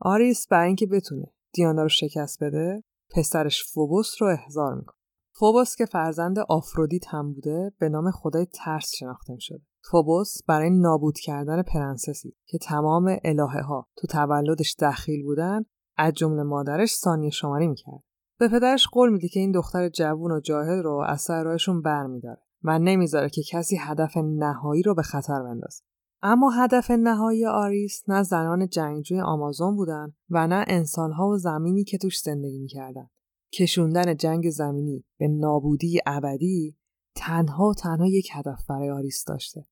[0.00, 4.96] آریس برای اینکه بتونه دیانا رو شکست بده پسرش فوبوس رو احضار می‌کنه.
[5.38, 11.18] فوبوس که فرزند آفرودیت هم بوده به نام خدای ترس شناخته می‌شده فوبوس برای نابود
[11.18, 15.64] کردن پرنسسی که تمام الهه ها تو تولدش دخیل بودن
[15.96, 18.02] از جمله مادرش ثانیه شماری می‌کرد.
[18.38, 22.45] به پدرش قول میده که این دختر جوون و جاهل رو از سرایشون برمیداره.
[22.62, 25.82] و نمی‌ذاره که کسی هدف نهایی رو به خطر بندازه.
[26.22, 31.98] اما هدف نهایی آریس نه زنان جنگجوی آمازون بودن و نه انسانها و زمینی که
[31.98, 33.08] توش زندگی می‌کردن.
[33.52, 36.76] کشوندن جنگ زمینی به نابودی ابدی
[37.14, 39.66] تنها تنها یک هدف برای آریس داشته.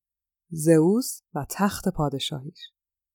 [0.51, 2.71] زئوس و تخت پادشاهیش.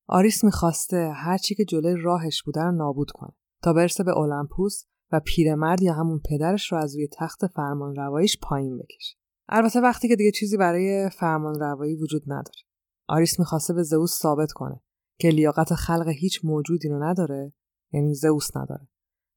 [0.08, 3.32] آریس می‌خواسته هرچی که جلوی راهش بوده رو نابود کنه
[3.64, 8.40] تا برسه به اولمپوس و پیرمرد یا همون پدرش رو از روی تخت فرمان روایش
[8.42, 9.19] پایین بکشه.
[9.52, 12.60] البته وقتی که دیگه چیزی برای فرمان روایی وجود نداره
[13.08, 14.82] آریس می‌خواسته به زئوس ثابت کنه
[15.20, 17.54] که لیاقت خلق هیچ موجودی رو نداره
[17.94, 18.88] یعنی زئوس نداره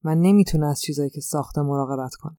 [0.04, 2.38] و نمی‌تونه از چیزایی که ساخته مراقبت کنه.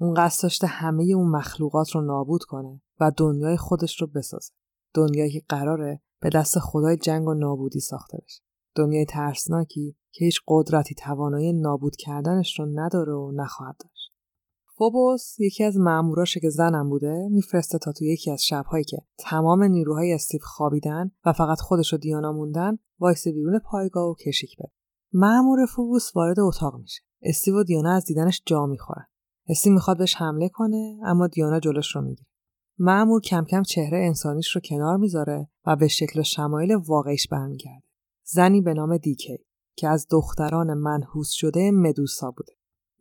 [0.00, 4.52] اون قصد داشته همه اون مخلوقات رو نابود کنه و دنیای خودش رو بسازه.
[4.94, 8.42] دنیایی که قراره به دست خدای جنگ و نابودی ساخته بشه.
[8.74, 13.76] دنیای ترسناکی که هیچ قدرتی توانایی نابود کردنش رو نداره و نخواهد
[14.82, 19.62] فوبوس یکی از ماموراشه که زنم بوده میفرسته تا تو یکی از شبهایی که تمام
[19.62, 24.72] نیروهای استیو خوابیدن و فقط خودش و دیانا موندن وایس بیرون پایگاه و کشیک بده
[25.12, 27.00] مامور فوبوس وارد اتاق میشه.
[27.22, 29.06] استیو و دیانا از دیدنش جا می‌خورن.
[29.48, 32.28] استیو می‌خواد بهش حمله کنه اما دیانا جلوش رو می‌گیره.
[32.78, 37.82] مامور کم کم چهره انسانیش رو کنار می‌ذاره و به شکل و شمایل واقعیش برمیگرده.
[38.24, 39.38] زنی به نام دیکی
[39.76, 42.52] که از دختران منحوس شده مدوسا بوده.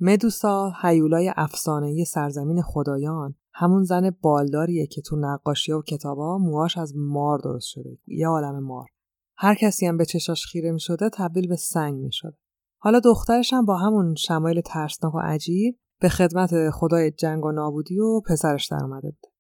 [0.04, 6.94] مدوسا هیولای افسانه‌ای سرزمین خدایان همون زن بالداریه که تو نقاشی و کتابا موهاش از
[6.96, 8.90] مار درست شده یه عالم مار
[9.38, 12.38] هر کسی هم به چشاش خیره می شده تبدیل به سنگ می شده.
[12.78, 18.00] حالا دخترش هم با همون شمایل ترسناک و عجیب به خدمت خدای جنگ و نابودی
[18.00, 19.32] و پسرش در اومده بود.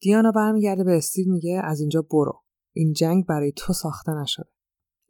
[0.00, 2.42] دیانا برمیگرده به استیو میگه از اینجا برو.
[2.72, 4.48] این جنگ برای تو ساخته نشده.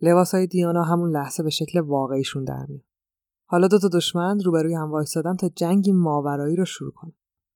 [0.02, 2.87] لباسای دیانا همون لحظه به شکل واقعیشون در میاد.
[3.50, 7.12] حالا دو تا دشمن روبروی هم وایسادن تا جنگی ماورایی رو شروع کنه.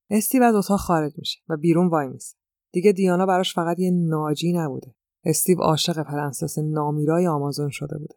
[0.09, 2.35] استیو از اتاق خارج میشه و بیرون وایمیسه.
[2.71, 4.95] دیگه دیانا براش فقط یه ناجی نبوده.
[5.25, 8.15] استیو عاشق پرنسس نامیرای آمازون شده بوده.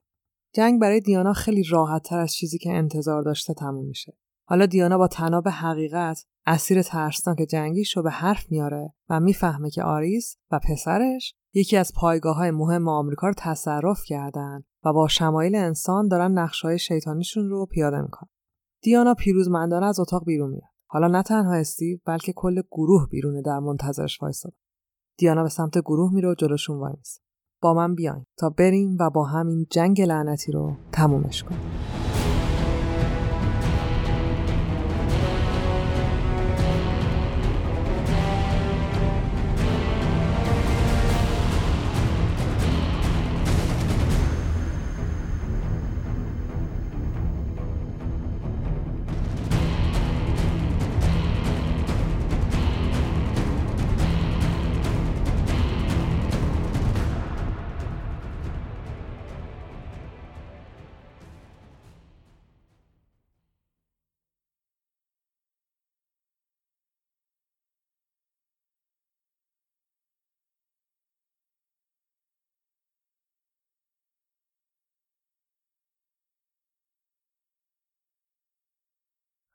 [0.54, 4.16] جنگ برای دیانا خیلی راحت تر از چیزی که انتظار داشته تموم میشه.
[4.48, 9.82] حالا دیانا با طناب حقیقت اسیر ترسناک جنگیش رو به حرف میاره و می‌فهمه که
[9.82, 15.54] آریس و پسرش یکی از پایگاه های مهم آمریکا رو تصرف کردن و با شمایل
[15.54, 18.28] انسان دارن نقشه‌های شیطانیشون رو پیاده می‌کنن.
[18.82, 20.70] دیانا پیروزمندانه از اتاق بیرون میاد.
[20.86, 24.52] حالا نه تنها استیو بلکه کل گروه بیرونه در منتظرش وایساد.
[25.18, 26.94] دیانا به سمت گروه میره و جلوشون وای
[27.62, 31.95] با من بیاین تا بریم و با همین جنگ لعنتی رو تمومش کنیم.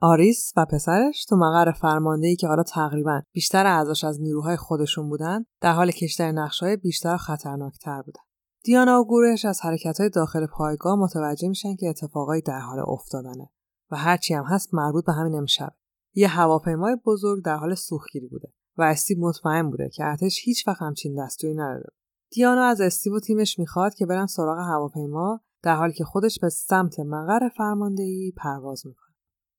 [0.04, 5.46] آریس و پسرش تو مقر فرماندهی که حالا تقریبا بیشتر اعضاش از نیروهای خودشون بودن
[5.62, 8.22] در حال کشتن نقشهای بیشتر خطرناکتر بودن.
[8.64, 13.50] دیانا و گروهش از حرکتهای داخل پایگاه متوجه میشن که اتفاقایی در حال افتادنه
[13.92, 15.74] و هرچی هم هست مربوط به همین امشب.
[16.14, 20.82] یه هواپیمای بزرگ در حال سوختگیری بوده و استیو مطمئن بوده که ارتش هیچ وقت
[20.82, 21.90] همچین دستوری نداده
[22.32, 27.00] دیانا از استیو تیمش می‌خواد که برن سراغ هواپیما در حالی که خودش به سمت
[27.00, 29.11] مقر فرماندهی پرواز می‌کنه.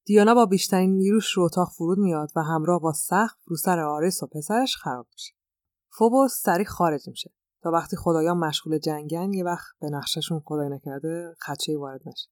[0.05, 4.23] دیانا با بیشترین نیروش رو اتاق فرود میاد و همراه با سقف رو سر آرس
[4.23, 5.35] و پسرش خراب میشه.
[5.99, 11.35] فوبوس سریع خارج میشه تا وقتی خدایان مشغول جنگن یه وقت به نقششون خدای نکرده
[11.47, 12.29] خدشه وارد نشه.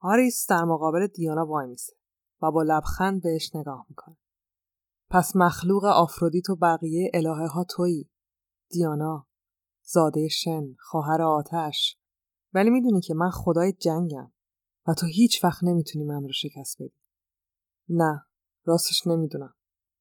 [0.00, 1.92] آریس در مقابل دیانا وای میسه
[2.42, 4.16] و با لبخند بهش نگاه می‌کنه.
[5.10, 8.10] پس مخلوق آفرودیت و بقیه الهه ها تویی.
[8.70, 9.26] دیانا،
[9.82, 11.98] زاده شن، خواهر آتش.
[12.54, 14.32] ولی می‌دونی که من خدای جنگم.
[14.88, 17.00] و تو هیچ وقت نمی‌تونی من رو شکست بدی.
[17.88, 18.22] نه
[18.64, 19.54] راستش نمی‌دونم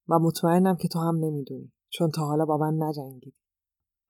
[0.09, 3.37] و مطمئنم که تو هم نمی‌دونی چون تا حالا با من نجنگیدی.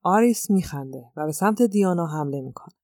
[0.02, 2.76] آریس میخنده و به سمت دیانا حمله می‌کنه.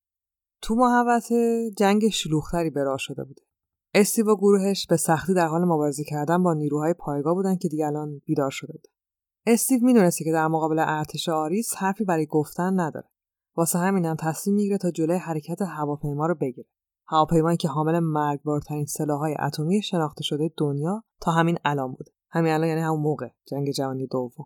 [0.62, 3.42] تو محوطه جنگ شلوغتری به راه شده بوده.
[3.94, 7.86] استیو و گروهش به سختی در حال مبارزه کردن با نیروهای پایگاه بودن که دیگه
[7.86, 8.94] الان بیدار شده بودن.
[9.46, 13.10] استیو می‌دونسته که در مقابل ارتش آریس حرفی برای گفتن نداره.
[13.56, 16.68] واسه همینم تصمیم می‌گیره تا جلوی حرکت هواپیما رو بگیره.
[17.12, 22.10] هواپیمایی که حامل مرگبارترین سلاحهای اتمی شناخته شده دنیا تا همین الان بود.
[22.30, 23.30] همین الان یعنی همون موقع.
[23.48, 24.46] جنگ جهانی دوم.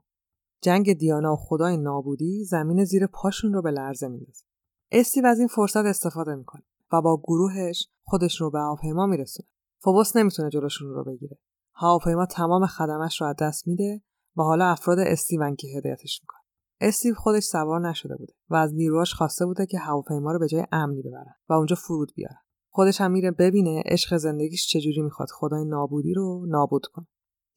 [0.61, 4.43] جنگ دیانا و خدای نابودی زمین زیر پاشون رو به لرزه میندازه.
[4.91, 6.63] استیو از این فرصت استفاده می‌کنه
[6.93, 9.49] و با گروهش خودش رو به هواپیما میرسونه.
[9.83, 11.37] فوبوس نمی‌تونه جلوشون رو بگیره.
[11.73, 14.01] هواپیما تمام خدمش رو از دست میده
[14.37, 16.41] و حالا افراد استیوئن که هدایتش می‌کنه.
[16.81, 20.65] استیو خودش سوار نشده بوده و از نیروهاش خواسته بوده که هواپیما رو به جای
[20.71, 22.44] امنی ببرن و اونجا فرود بیارن.
[22.75, 27.07] خودش هم میره ببینه عشق زندگیش چجوری می‌خواد خدای نابودی رو نابود کنه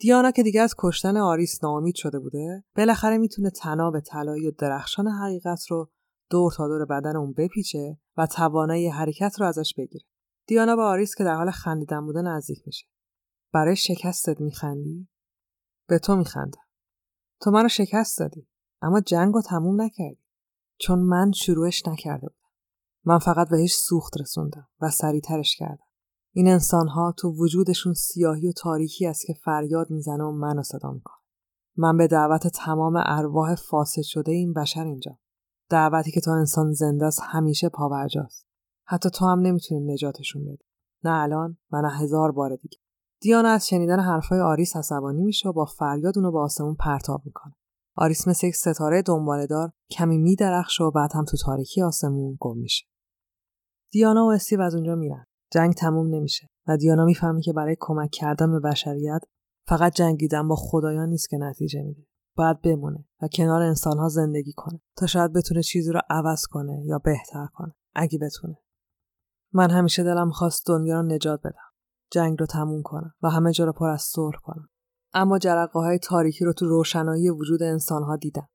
[0.01, 5.09] دیانا که دیگه از کشتن آریس ناامید شده بوده بالاخره می‌تونه طناب طلایی و درخشان
[5.09, 5.91] حقیقت رو
[6.31, 10.05] دور تا دور بدن اون بپیچه و توانایی حرکت رو ازش بگیره
[10.47, 12.87] دیانا با آریس که در حال خندیدن بوده نزدیک میشه.
[13.53, 15.09] برای شکستت میخندی؟
[15.89, 16.67] به تو میخندم.
[17.41, 18.49] تو منو شکست دادی.
[18.83, 20.25] اما جنگ رو تموم نکردی.
[20.81, 22.38] چون من شروعش نکرده بودم.
[23.05, 25.85] من فقط بهش سوخت رسوندم و سریعترش کردم.
[26.33, 31.17] این انسانها تو وجودشون سیاهی و تاریکی است که فریاد می‌زنه و منو صدا می‌کنه.
[31.77, 35.19] من به دعوت تمام ارواح فاسد شده این بشر اینجا.
[35.71, 38.47] دعوتی که تا انسان زنده است همیشه پاورجاست.
[38.85, 40.65] حتی تو هم نمی‌تونی نجاتشون بدی.
[41.05, 42.79] نه الان و نه هزار بار دیگه.
[43.21, 47.55] دیانا از شنیدن حرفهای آریس عصبانی میشه و با فریاد اونو به آسمون پرتاب می‌کنه.
[48.01, 52.87] آریس مثل یک ستاره دنبالهدار کمی میدرخشه و بعد هم تو تاریکی آسمون گم میشه.
[53.93, 55.27] دیانا و استیو از اونجا میرن.
[55.53, 59.21] جنگ تموم نمیشه و دیانا می‌فهمه که برای کمک کردن به بشریت
[59.67, 62.07] فقط جنگیدن با خدایان نیست که نتیجه میده.
[62.37, 66.99] باید بمونه و کنار انسانها زندگی کنه تا شاید بتونه چیزی رو عوض کنه یا
[66.99, 68.57] بهتر کنه اگه بتونه.
[69.53, 71.69] من همیشه دلم خواست دنیا رو نجات بدم.
[72.11, 74.69] جنگ رو تموم کنم و همه جا رو پر از صلح کنم.
[75.15, 78.49] اما جرقه های تاریکی رو تو روشنایی وجود انسانها دیدم.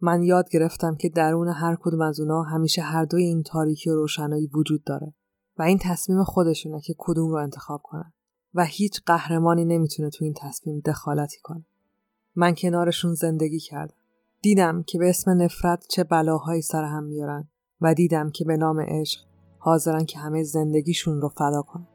[0.00, 3.94] من یاد گرفتم که درون هر کدوم از اونا همیشه هر دوی این تاریکی و
[3.94, 5.14] روشنایی وجود داره
[5.58, 8.12] و این تصمیم خودشونه که کدوم رو انتخاب کنن
[8.54, 11.64] و هیچ قهرمانی نمی‌تونه تو این تصمیم دخالتی کنه.
[12.34, 13.94] من کنارشون زندگی کردم.
[14.42, 17.48] دیدم که به اسم نفرت چه بلاهایی سر هم میارن
[17.80, 19.20] و دیدم که به نام عشق
[19.58, 21.88] حاضرن که همه زندگیشون رو فدا کنن.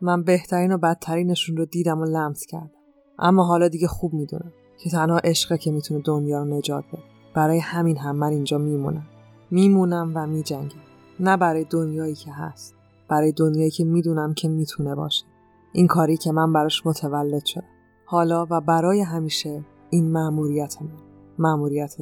[0.00, 2.81] من بهترین و بدترینشون رو دیدم و لمس کردم.
[3.18, 7.02] اما حالا دیگه خوب می‌دونم که تنها عشقه که می‌تونه دنیا رو نجات بده.
[7.34, 9.06] برای همین هم من اینجا میمونم.
[9.50, 10.80] میمونم و میجنگم.
[11.20, 12.74] نه برای دنیایی که هست.
[13.08, 15.24] برای دنیایی که می‌دونم که می‌تونه باشه.
[15.72, 17.64] این کاری که من براش متولد شدم.
[18.06, 20.90] حالا و برای همیشه این مأموریت من.
[21.38, 21.96] مأموریت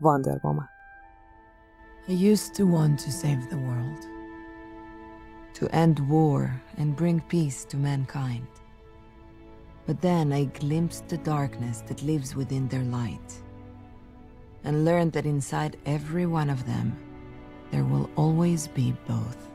[0.00, 0.68] واندر با من.
[2.08, 4.02] I used to want to save the world.
[5.58, 6.40] To end war
[6.78, 8.55] and bring peace to mankind.
[9.86, 13.42] But then I glimpsed the darkness that lives within their light
[14.64, 16.98] and learned that inside every one of them,
[17.70, 19.48] there will always be both.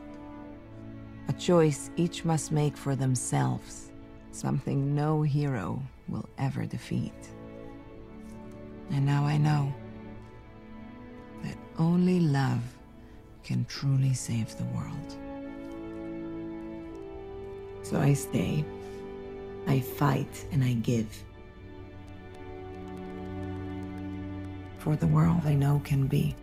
[1.28, 3.92] A choice each must make for themselves,
[4.32, 7.14] something no hero will ever defeat.
[8.92, 9.74] And now I know
[11.44, 12.62] that only love
[13.44, 15.18] can truly save the world.
[17.84, 18.64] So I stay.
[19.68, 21.24] I fight and I give.
[24.80, 26.36] For the world I know can be.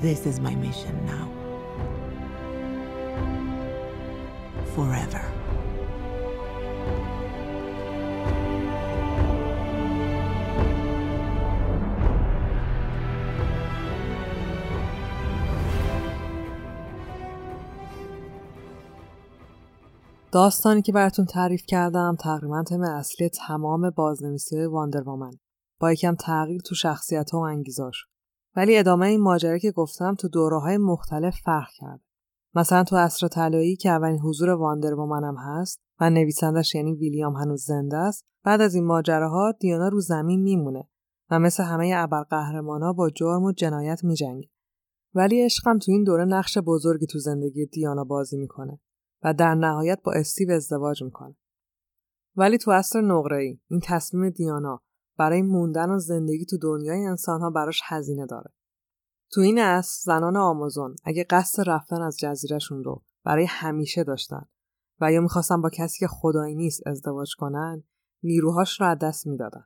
[0.00, 1.28] This is my mission now.
[4.74, 5.41] Forever.
[20.32, 25.30] داستانی که براتون تعریف کردم تقریبا تم اصلی تمام بازنویسی واندرومن
[25.80, 28.04] با یکم تغییر تو شخصیت ها و انگیزاش.
[28.56, 32.00] ولی ادامه این ماجرا که گفتم تو دوره های مختلف فرق کرد.
[32.54, 37.96] مثلا تو عصر طلایی که اولین حضور هم هست و نویسندش یعنی ویلیام هنوز زنده
[37.96, 40.88] است بعد از این ماجراها دیانا رو زمین میمونه
[41.30, 44.48] و مثل همه ابرقهرمانا با جرم و جنایت میجنگه.
[45.14, 48.80] ولی عشقم تو این دوره نقش بزرگی تو زندگی دیانا بازی می‌کنه.
[49.24, 51.36] و در نهایت با استیو ازدواج می‌کنه.
[52.36, 54.82] ولی تو عصر نقره‌ای این تصمیم دیانا
[55.18, 58.50] برای موندن و زندگی تو دنیای انسانها براش هزینه داره.
[59.32, 64.48] تو این عصر زنان آمازون اگه قصد رفتن از جزیرهشون رو برای همیشه داشتن
[65.00, 67.84] و یا می‌خواستن با کسی که خدایی نیست ازدواج کنن
[68.22, 69.64] نیروهاش رو از دست می‌دادن.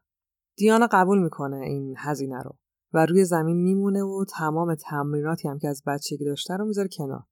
[0.56, 2.56] دیانا قبول می‌کنه این هزینه رو
[2.92, 7.24] و روی زمین میمونه و تمام تمریناتی هم که از بچگی داشته رو می‌ذاره کنار.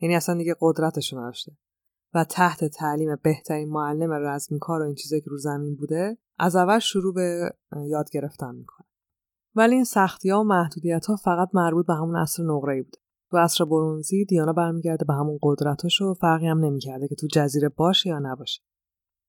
[0.00, 1.52] یعنی اصلا دیگه قدرتش نداشته.
[2.14, 6.78] و تحت تعلیم بهترین معلم رزمیکار و این چیزایی که رو زمین بوده از اول
[6.78, 7.50] شروع به
[7.86, 8.86] یاد گرفتن می‌کنه.
[9.54, 12.98] ولی این سختی ها و محدودیت ها فقط مربوط به همون عصر نقره بوده.
[13.30, 17.68] تو عصر برونزی دیانا برمیگرده به همون قدرتاش و فرقی هم نمی‌کرده که تو جزیره
[17.68, 18.62] باشه یا نباشه.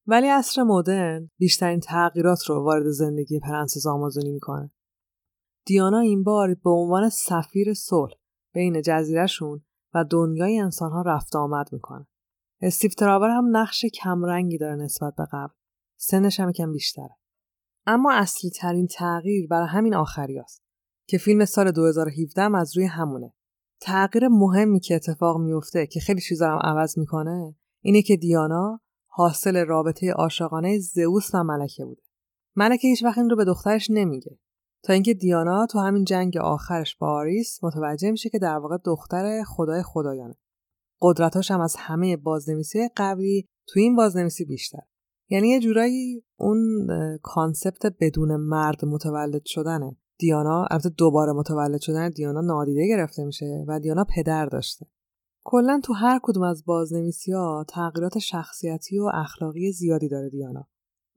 [0.08, 4.72] ولی عصر مدرن بیشترین تغییرات رو وارد زندگی پرنسس آمازونی می‌کنه.
[5.66, 8.14] دیانا این بار به عنوان سفیر صلح
[8.54, 12.08] بین جزیرهشون و دنیای انسانها رفت آمد می‌کنه.
[12.62, 15.54] استیو تراور هم نقش کمرنگی داره نسبت به قبل.
[15.98, 17.16] سنش هم کم بیشتره.
[17.86, 20.64] اما اصلی ترین تغییر برای همین آخری است
[21.08, 23.34] که فیلم سال 2017 هم از روی همونه.
[23.82, 29.66] تغییر مهمی که اتفاق میفته که خیلی چیزا هم عوض می‌کنه اینه که دیانا حاصل
[29.66, 32.02] رابطه عاشقانه زئوس و ملکه بوده.
[32.56, 34.40] ملکه هیچ وقت این رو به دخترش نمیگه.
[34.84, 39.44] تا اینکه دیانا تو همین جنگ آخرش با آریس متوجه میشه که در واقع دختر
[39.44, 40.36] خدای خدایانه
[41.02, 44.82] قدرتاش هم از همه بازنویسی قبلی تو این بازنویسی بیشتر.
[45.30, 46.88] یعنی یه جورایی اون
[47.24, 49.98] concept بدون مرد متولد شدنه.
[50.20, 54.86] دیانا البته دوباره متولد شدن دیانا نادیده گرفته میشه و دیانا پدر داشته.
[55.44, 60.68] کلا تو هر کدوم از بازنویسی ها تغییرات شخصیتی و اخلاقی زیادی داره دیانا.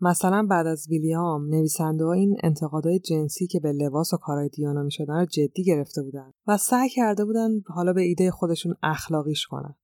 [0.03, 4.83] مثلا بعد از ویلیام نویسنده ها این انتقادهای جنسی که به لباس و کارهای دیانا
[4.83, 9.75] می‌شدن رو جدی گرفته بودن و سعی کرده بودن حالا به ایده خودشون اخلاقیش کنن.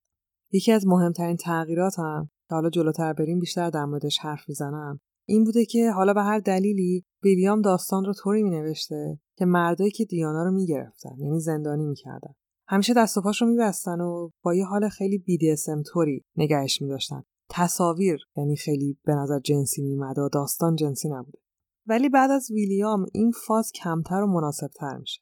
[0.51, 5.43] یکی از مهمترین تغییرات هم که حالا جلوتر بریم بیشتر در موردش حرف می‌زنم این
[5.43, 10.05] بوده که حالا به هر دلیلی ویلیام داستان رو طوری می نوشته که مردایی که
[10.05, 12.33] دیانا رو می‌گرفتن یعنی زندانی می‌کردن
[12.67, 17.23] همیشه دست و پاش رو میبستن و با یه حال خیلی بیدسم طوری نگهش میداشتن.
[17.49, 21.39] تصاویر یعنی خیلی به نظر جنسی میمد و داستان جنسی نبوده.
[21.87, 25.21] ولی بعد از ویلیام این فاز کمتر و مناسبتر میشه.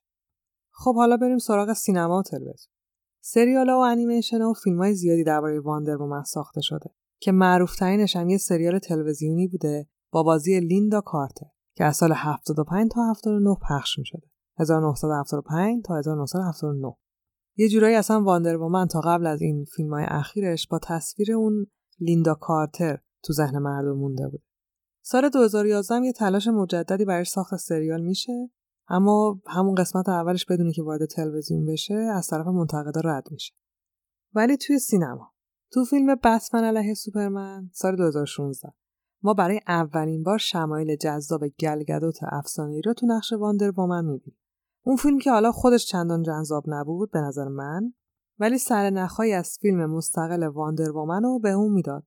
[0.72, 2.74] خب حالا بریم سراغ سینما و تلویزیون.
[3.22, 6.90] سریال و انیمیشن و فیلم های زیادی درباره واندر ساخته شده
[7.20, 12.92] که معروفترینش هم یه سریال تلویزیونی بوده با بازی لیندا کارتر که از سال 75
[12.92, 14.28] تا 79 پخش می شده.
[14.60, 16.94] 1975 تا 1979
[17.58, 21.68] یه جورایی اصلا Wonder Woman تا قبل از این فیلم های اخیرش با تصویر اون
[22.00, 24.44] لیندا کارتر تو ذهن مردم مونده بود.
[25.02, 28.50] سال 2011 یه تلاش مجددی برای ساخت سریال میشه
[28.88, 33.54] اما همون قسمت اولش بدون اینکه وارد تلویزیون بشه از طرف منتقدا رد میشه.
[34.34, 35.34] ولی توی سینما
[35.72, 38.74] تو فیلم بتمن علیه سوپرمن سال 2016
[39.24, 44.40] ما برای اولین بار شمایل جذاب گل گدوت افسانه‌ای رو تو نقش Wonder Woman می‌بینیم.
[44.86, 47.94] اون فیلم که حالا خودش چندان جذاب نبود به نظر من
[48.40, 52.04] ولی سر نخهایی از فیلم مستقل Wonder Woman رو به اون می‌داد.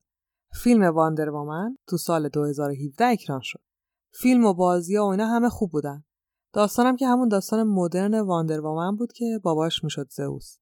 [0.63, 3.61] فیلم Wonder Woman تو سال 2017 اکران شد.
[4.13, 6.05] فیلم و بازی و اینا همه خوب بودن.
[6.53, 10.57] داستانم که همون داستان مدرن Wonder Woman بود که باباش می‌شد زئوس.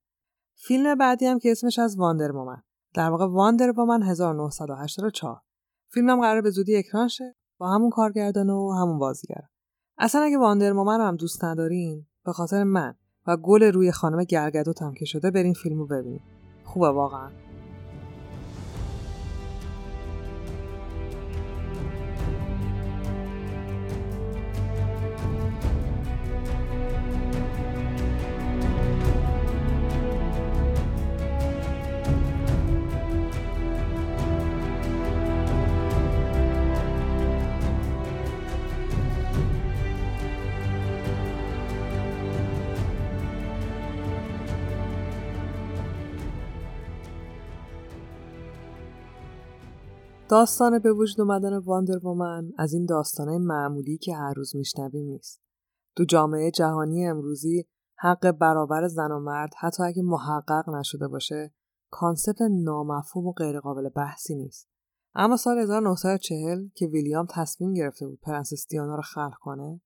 [0.55, 2.63] فیلم بعدی هم که اسمش هست Wonder Woman.
[2.95, 5.41] در واقع Wonder Woman 1984.
[5.91, 9.43] فیلمم قراره به زودی اکران شه با همون کارگردان و همون بازیگر.
[9.99, 12.95] اصلا اگه واندر وومن هم دوست ندارین به خاطر من
[13.29, 16.21] و گل روی خانم گرگدوت که شده برین فیلمو ببینید.
[16.65, 17.29] خوبه واقعا.
[50.31, 55.41] داستان به وجود اومدن Wonder Woman از این داستانه معمولی که هر روز میشنویم نیست.
[55.97, 57.65] تو جامعه جهانی امروزی
[57.99, 61.55] حق برابر زن و مرد حتی اگه محقق نشده باشه
[61.91, 64.69] concept نامفهوم و غیرقابل بحثی نیست.
[65.15, 69.81] اما سال 1940 که ویلیام تصمیم گرفته بود پرنسس دیانا رو خلق کنه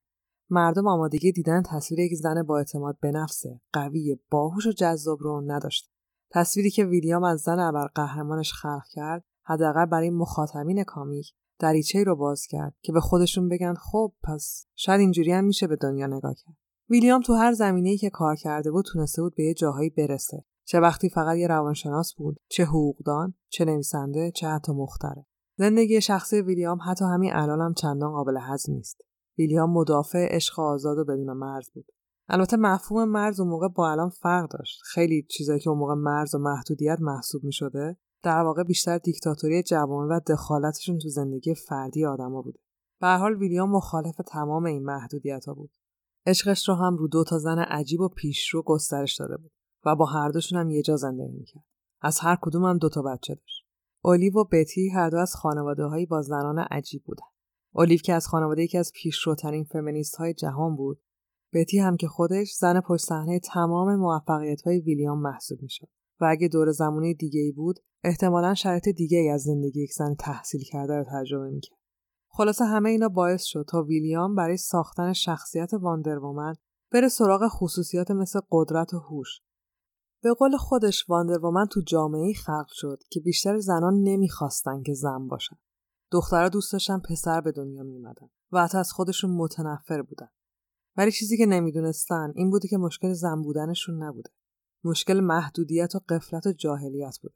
[0.51, 5.43] مردم آمادگی دیدن تصویر یک زن با اعتماد به نفسه قوی باهوش و جذاب رو
[5.47, 5.93] نداشت
[6.31, 12.16] تصویری که ویلیام از زن ابر قهرمانش خلق کرد حداقل برای مخاطبین کامیک دریچه رو
[12.16, 16.35] باز کرد که به خودشون بگن خب پس شاید اینجوری هم میشه به دنیا نگاه
[16.35, 16.56] کرد.
[16.90, 20.44] ویلیام تو هر زمینه‌ای که کار کرده بود تونسته بود به یه جاهایی برسه.
[20.64, 25.27] چه وقتی فقط یه روانشناس بود چه حقوقدان چه نویسنده چه حتی مختره.
[25.59, 29.01] زندگی شخصی ویلیام حتی همین الان هم چندان قابل هضم نیست.
[29.39, 31.86] ویلیام مدافع عشق آزاد و بدون مرز بود.
[32.28, 34.81] البته مفهوم مرز اون موقع با الان فرق داشت.
[34.85, 39.62] خیلی چیزایی که اون موقع مرز و محدودیت محسوب می شده در واقع بیشتر دیکتاتوری
[39.62, 42.59] جوان و دخالتشون تو زندگی فردی آدما بوده.
[43.01, 45.70] به حال ویلیام مخالف تمام این محدودیت ها بود.
[46.27, 49.53] عشقش رو هم رو دو تا زن عجیب و پیشرو گسترش داده بود
[49.85, 51.65] و با هر دوشون هم یه جا زندگی می‌کرد.
[52.01, 53.66] از هر کدوم هم دو تا بچه داشت.
[54.05, 57.27] اولیو و بتی هر دو از خانواده هایی با زنان عجیب بودن.
[57.74, 61.03] اولیو که از خانواده یکی از پیشروترین فمینیست های جهان بود
[61.53, 65.89] بتی هم که خودش زن پشت صحنه تمام موفقیت های ویلیام محسوب می‌شد
[66.23, 70.15] و اگه دوره زمانی دیگه ای بود احتمالا شرایط دیگه ای از زندگی یک زن
[70.15, 71.78] تحصیل کرده رو تجربه می‌کرد.
[72.28, 76.55] خلاصه همه اینا باعث شد تا ویلیام برای ساختن شخصیت Wonder Woman
[76.93, 79.28] بره سراغ خصوصیات مثل قدرت و هوش.
[80.23, 85.28] به قول خودش Wonder Woman تو جامعه خلق شد که بیشتر زنان نمی‌خواستن که زن
[85.28, 85.57] باشن.
[86.11, 90.28] دخترها دوست داشتن پسر به دنیا میمدن و حتی از خودشون متنفر بودن.
[90.97, 94.31] ولی چیزی که نمی‌دونستن این بوده که مشکل زن بودنشون نبوده.
[94.84, 97.34] مشکل محدودیت و قفلت و جاهلیت بوده.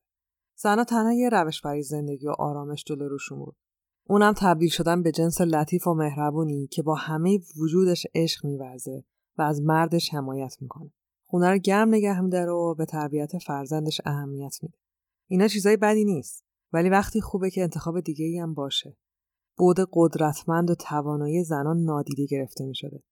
[0.58, 3.56] زنها تنها یه روش برای زندگی و آرامش جلو روشون بود.
[4.08, 9.04] اونم تبدیل شدن به جنس لطیف و مهربونی که با همه وجودش عشق میورزه
[9.38, 10.90] و از مردش حمایت می‌کنه.
[11.26, 14.78] خونه رو گرم نگه میداره و به تربیت فرزندش اهمیت میده.
[15.26, 18.96] اینا چیزای بدی نیست ولی وقتی خوبه که انتخاب دیگه ای هم باشه.
[19.56, 23.02] بود قدرتمند و توانایی زنان نادیده گرفته می شده.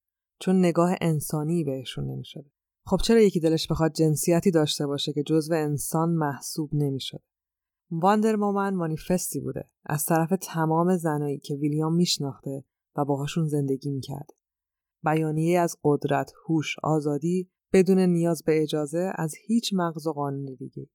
[0.40, 2.50] چون نگاه انسانی بهشون نمی شده.
[2.86, 7.22] خب چرا یکی دلش بخواد جنسیتی داشته باشه که جزو انسان محسوب نمی شده؟
[7.90, 12.64] واندر مومن مانیفستی بوده از طرف تمام زنایی که ویلیام میشناخته
[12.96, 14.30] و باهاشون زندگی می‌کرد.
[15.04, 20.88] بیانیه از قدرت، هوش، آزادی بدون نیاز به اجازه از هیچ مغز و قانون دیگه.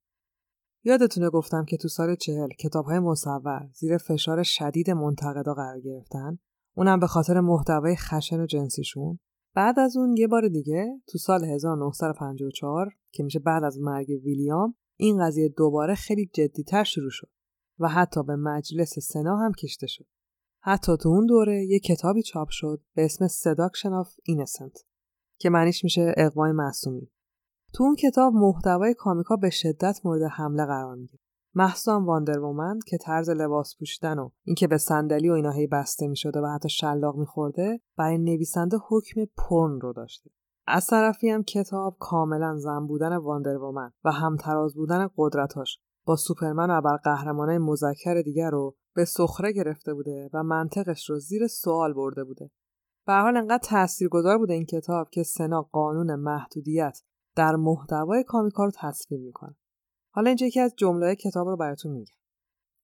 [0.83, 6.39] یادتونه گفتم که تو سال چهل کتاب های مصور زیر فشار شدید منتقدا قرار گرفتن
[6.75, 9.19] اونم به خاطر محتوای خشن و جنسیشون
[9.59, 14.75] بعد از اون یه بار دیگه تو سال 1954 که میشه بعد از مرگ ویلیام
[14.95, 17.29] این قضیه دوباره خیلی جدیتر شروع شد
[17.79, 20.05] و حتی به مجلس سنا هم کشته شد.
[20.59, 24.83] حتی تو اون دوره یه کتابی چاپ شد به اسم Seduction of Innocent
[25.39, 27.11] که معنیش میشه اقوای معصومی.
[27.73, 31.23] تو اون کتاب محتوای comic ا به شدت مورد حمله قرار می‌گیره.
[31.55, 36.07] مخصوصا Wonder Woman که طرز لباس پوشیدن و اینکه به صندلی و اینا هی بسته
[36.07, 40.29] می‌شده و حتی شلاق میخورده برای نویسنده حکم پرن رو داشته.
[40.67, 46.69] از طرفی هم کتاب کاملا زن بودن Wonder Woman و همتراز بودن قدرتاش با سوپرمن
[46.69, 52.23] و ابرقهرمانای مذکر دیگر رو به سخره گرفته بوده و منطقش رو زیر سوال برده
[52.23, 52.51] بوده.
[53.07, 57.01] به حال انقدر تاثیرگذار بوده این کتاب که سنا قانون محدودیت
[57.35, 59.55] در محتوای کامیکا رو تصویر می‌کنه.
[60.11, 62.13] حالا اینجا یکی از جمله کتاب رو براتون میگم.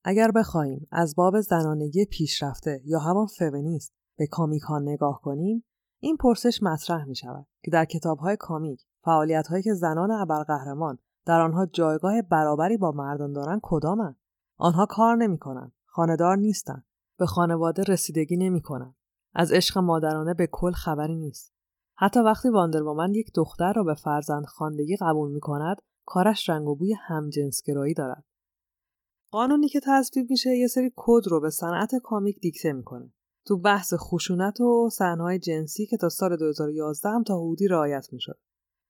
[0.03, 5.63] اگر بخوایم از باب زنانگی پیشرفته یا همون فمینیست به کامیکا نگاه کنیم
[5.99, 10.97] این پرسش مطرح می شود که در کتاب های کامیک فعالیت هایی که زنان ابرقهرمان
[11.25, 14.19] در آنها جایگاه برابری با مردان دارند کدامند
[14.57, 16.85] آنها کار نمی‌کنند خانهدار نیستند
[17.17, 18.95] به خانواده رسیدگی نمی‌کنند
[19.33, 21.53] از عشق مادرانه به کل خبری نیست.
[21.97, 26.67] حتی وقتی Wonder Woman یک دختر را به فرزند خوندگی قبول می کند کارش رنگ
[26.67, 28.25] و بوی همجنسگرایی دارد
[29.31, 33.13] قانونی که تصویب میشه یه سری کد رو به صنعت comic دیکته می‌کنه
[33.47, 38.39] تو بحث خشونت و صحنه‌های جنسی که تا سال 2011 هم تا حدودی رعایت می‌شد.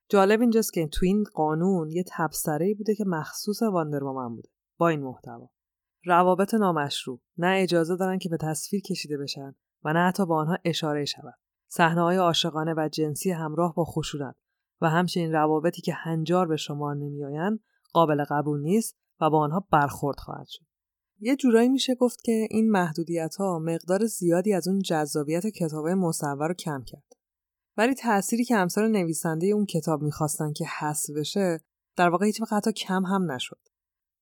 [0.09, 4.89] جالب اینجاست که تو این قانون یه تبصره‌ای بوده که مخصوص Wonder Woman بوده با
[4.89, 5.49] این محتوا.
[6.05, 10.57] روابط نامشروع نه اجازه دارن که به تصویر کشیده بشن و نه حتی با آنها
[10.65, 11.39] اشاره شود.
[11.67, 14.35] صحنه‌های عاشقانه و جنسی همراه با خشونت
[14.81, 17.59] و همچنین روابطی که هنجار به شمار نمیآیند
[17.93, 20.65] قابل قبول نیست و با آنها برخورد خواهد شد.
[21.19, 26.47] یه جورایی میشه گفت که این محدودیت ها مقدار زیادی از اون جذابیت کتاب مصور
[26.47, 27.13] رو کم کرد.
[27.77, 31.59] ولی تأثیری که امثال نویسنده اون کتاب می‌خواستن که حذف بشه
[31.95, 33.59] در واقع هیچ حتی کم هم نشد.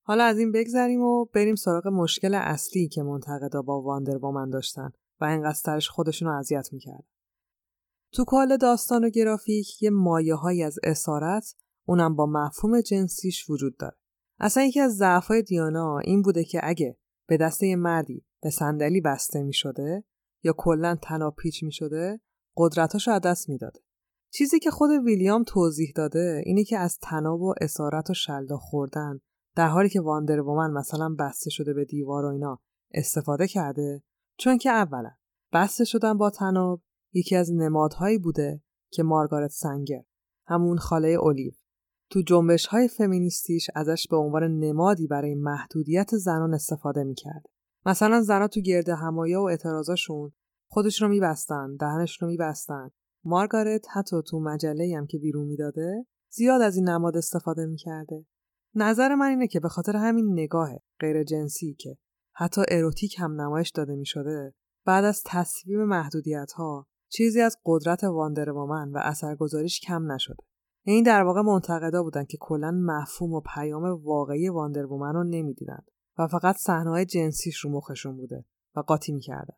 [0.02, 4.50] حالا از این بگذریم و بریم سراغ مشکل اصلی که منتقدا با واندر با من
[4.50, 7.06] داشتن و اینقدرش خودشون رو اذیت می‌کرد.
[8.14, 11.56] تو کال داستان و گرافیک یه مایه های از اسارت
[11.88, 13.96] اونم با مفهوم جنسیش وجود داره.
[14.40, 19.02] اصلا یکی از ضعفهای دیانا این بوده که اگه به دست یه مردی به صندلی
[19.02, 20.04] بسته می شده
[20.44, 22.22] یا کلا تناب پیچ می شده
[22.58, 23.80] قدرتاشو از دست می‌داده.
[24.34, 29.20] چیزی که خود ویلیام توضیح داده اینه که از تناب و اسارت و شلاق خوردن
[29.56, 32.60] در حالی که واندر وومن مثلا بسته شده به دیوار و اینا
[32.94, 34.04] استفاده کرده
[34.38, 35.12] چون که اولا
[35.54, 36.82] بسته شدن با تناب
[37.14, 38.62] یکی از نمادهایی بوده
[38.92, 40.04] که مارگارت سنگر
[40.48, 41.52] همون خاله اولیو
[42.10, 47.44] تو جنبش های فمینیستیش ازش به عنوان نمادی برای محدودیت زنان استفاده می‌کرد.
[47.86, 50.32] مثلا زنها تو گرد همایا و اعتراضاشون
[50.70, 52.90] خودش رو میبستن، دهنش رو میبستن.
[53.24, 58.26] مارگارت حتی تو مجله هم که بیرون می‌داده زیاد از این نماد استفاده می‌کرده.
[58.76, 60.70] نظر من اینه که به خاطر همین نگاه
[61.00, 61.98] غیر جنسی که
[62.36, 64.54] حتی اروتیک هم نمایش داده می شده
[64.86, 70.44] بعد از تصویب محدودیت ها چیزی از قدرت واندر و اثرگذاریش کم نشده.
[70.86, 75.92] این در واقع منتقدا بودن که کلا مفهوم و پیام واقعی واندر وومن رو نمی‌دیدند
[76.18, 78.46] و فقط صحنه‌های جنسیش رو مخشون بوده
[78.76, 79.56] و قاطی می‌کردن.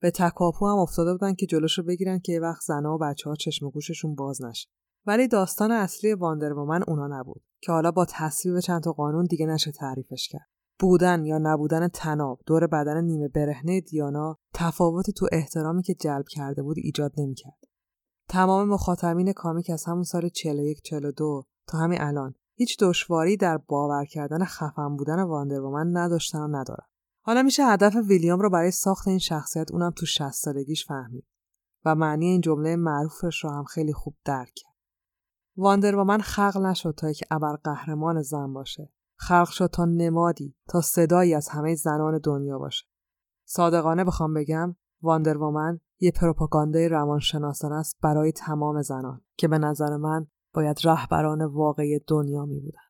[0.00, 3.36] به تکاپو هم افتاده بودن که جلوشو بگیرن که یه وقت زنها و بچه ها
[3.36, 4.68] چشم گوششون باز نشه.
[5.06, 9.46] ولی داستان اصلی Wonder Woman اونا نبود که حالا با تصویب چند تا قانون دیگه
[9.46, 10.48] نشه تعریفش کرد.
[10.80, 16.62] بودن یا نبودن طناب دور بدن نیمه برهنه دیانا تفاوتی تو احترامی که جلب کرده
[16.62, 17.64] بود ایجاد نمی‌کرد
[18.28, 24.04] تمام مخاطبین comic از همون سال 41 42 تا همین الان هیچ دشواری در باور
[24.04, 26.86] کردن خفن بودن Wonder Woman نداشتن و ندارن.
[27.22, 31.26] حالا میشه هدف ویلیام رو برای ساخت این شخصیت اونم تو 60 سالگیش فهمید
[31.84, 34.74] و معنی این جمله معروفش رو هم خیلی خوب درک کرد.
[35.56, 38.92] Wonder Woman خلق نشد تا یک ابر قهرمان زن باشه.
[39.28, 42.84] خلق شد تا نمادی تا صدایی از همه زنان دنیا باشه.
[43.44, 49.96] صادقانه بخوام بگم Wonder Woman یه پروپاگاندای روانشناسانه است برای تمام زنان که به نظر
[49.96, 52.83] من باید رهبران واقعی دنیا می بودن.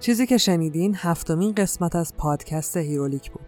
[0.00, 3.46] چیزی که شنیدین هفتمین قسمت از پادکست Herolic بود.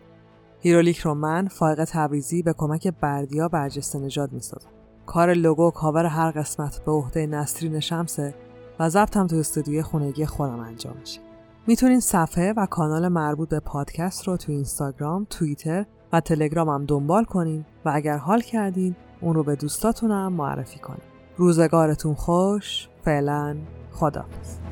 [0.60, 4.68] Herolic رو من فائق تبریزی به کمک بردیا برجسته نژاد می‌سازم.
[5.06, 8.34] کار لوگو و کاور هر قسمت به عهده نسرین شمسه
[8.80, 11.20] و ضبطم تو استودیوی خونگی خودم انجام میشه.
[11.66, 17.24] می‌تونین صفحه و کانال مربوط به پادکست رو تو اینستاگرام، توییتر و تلگرام هم دنبال
[17.24, 21.02] کنین و اگر حال کردین اون رو به دوستاتونم معرفی کنین.
[21.36, 23.56] روزگارتون خوش، فعلا
[23.92, 24.71] خداحافظ.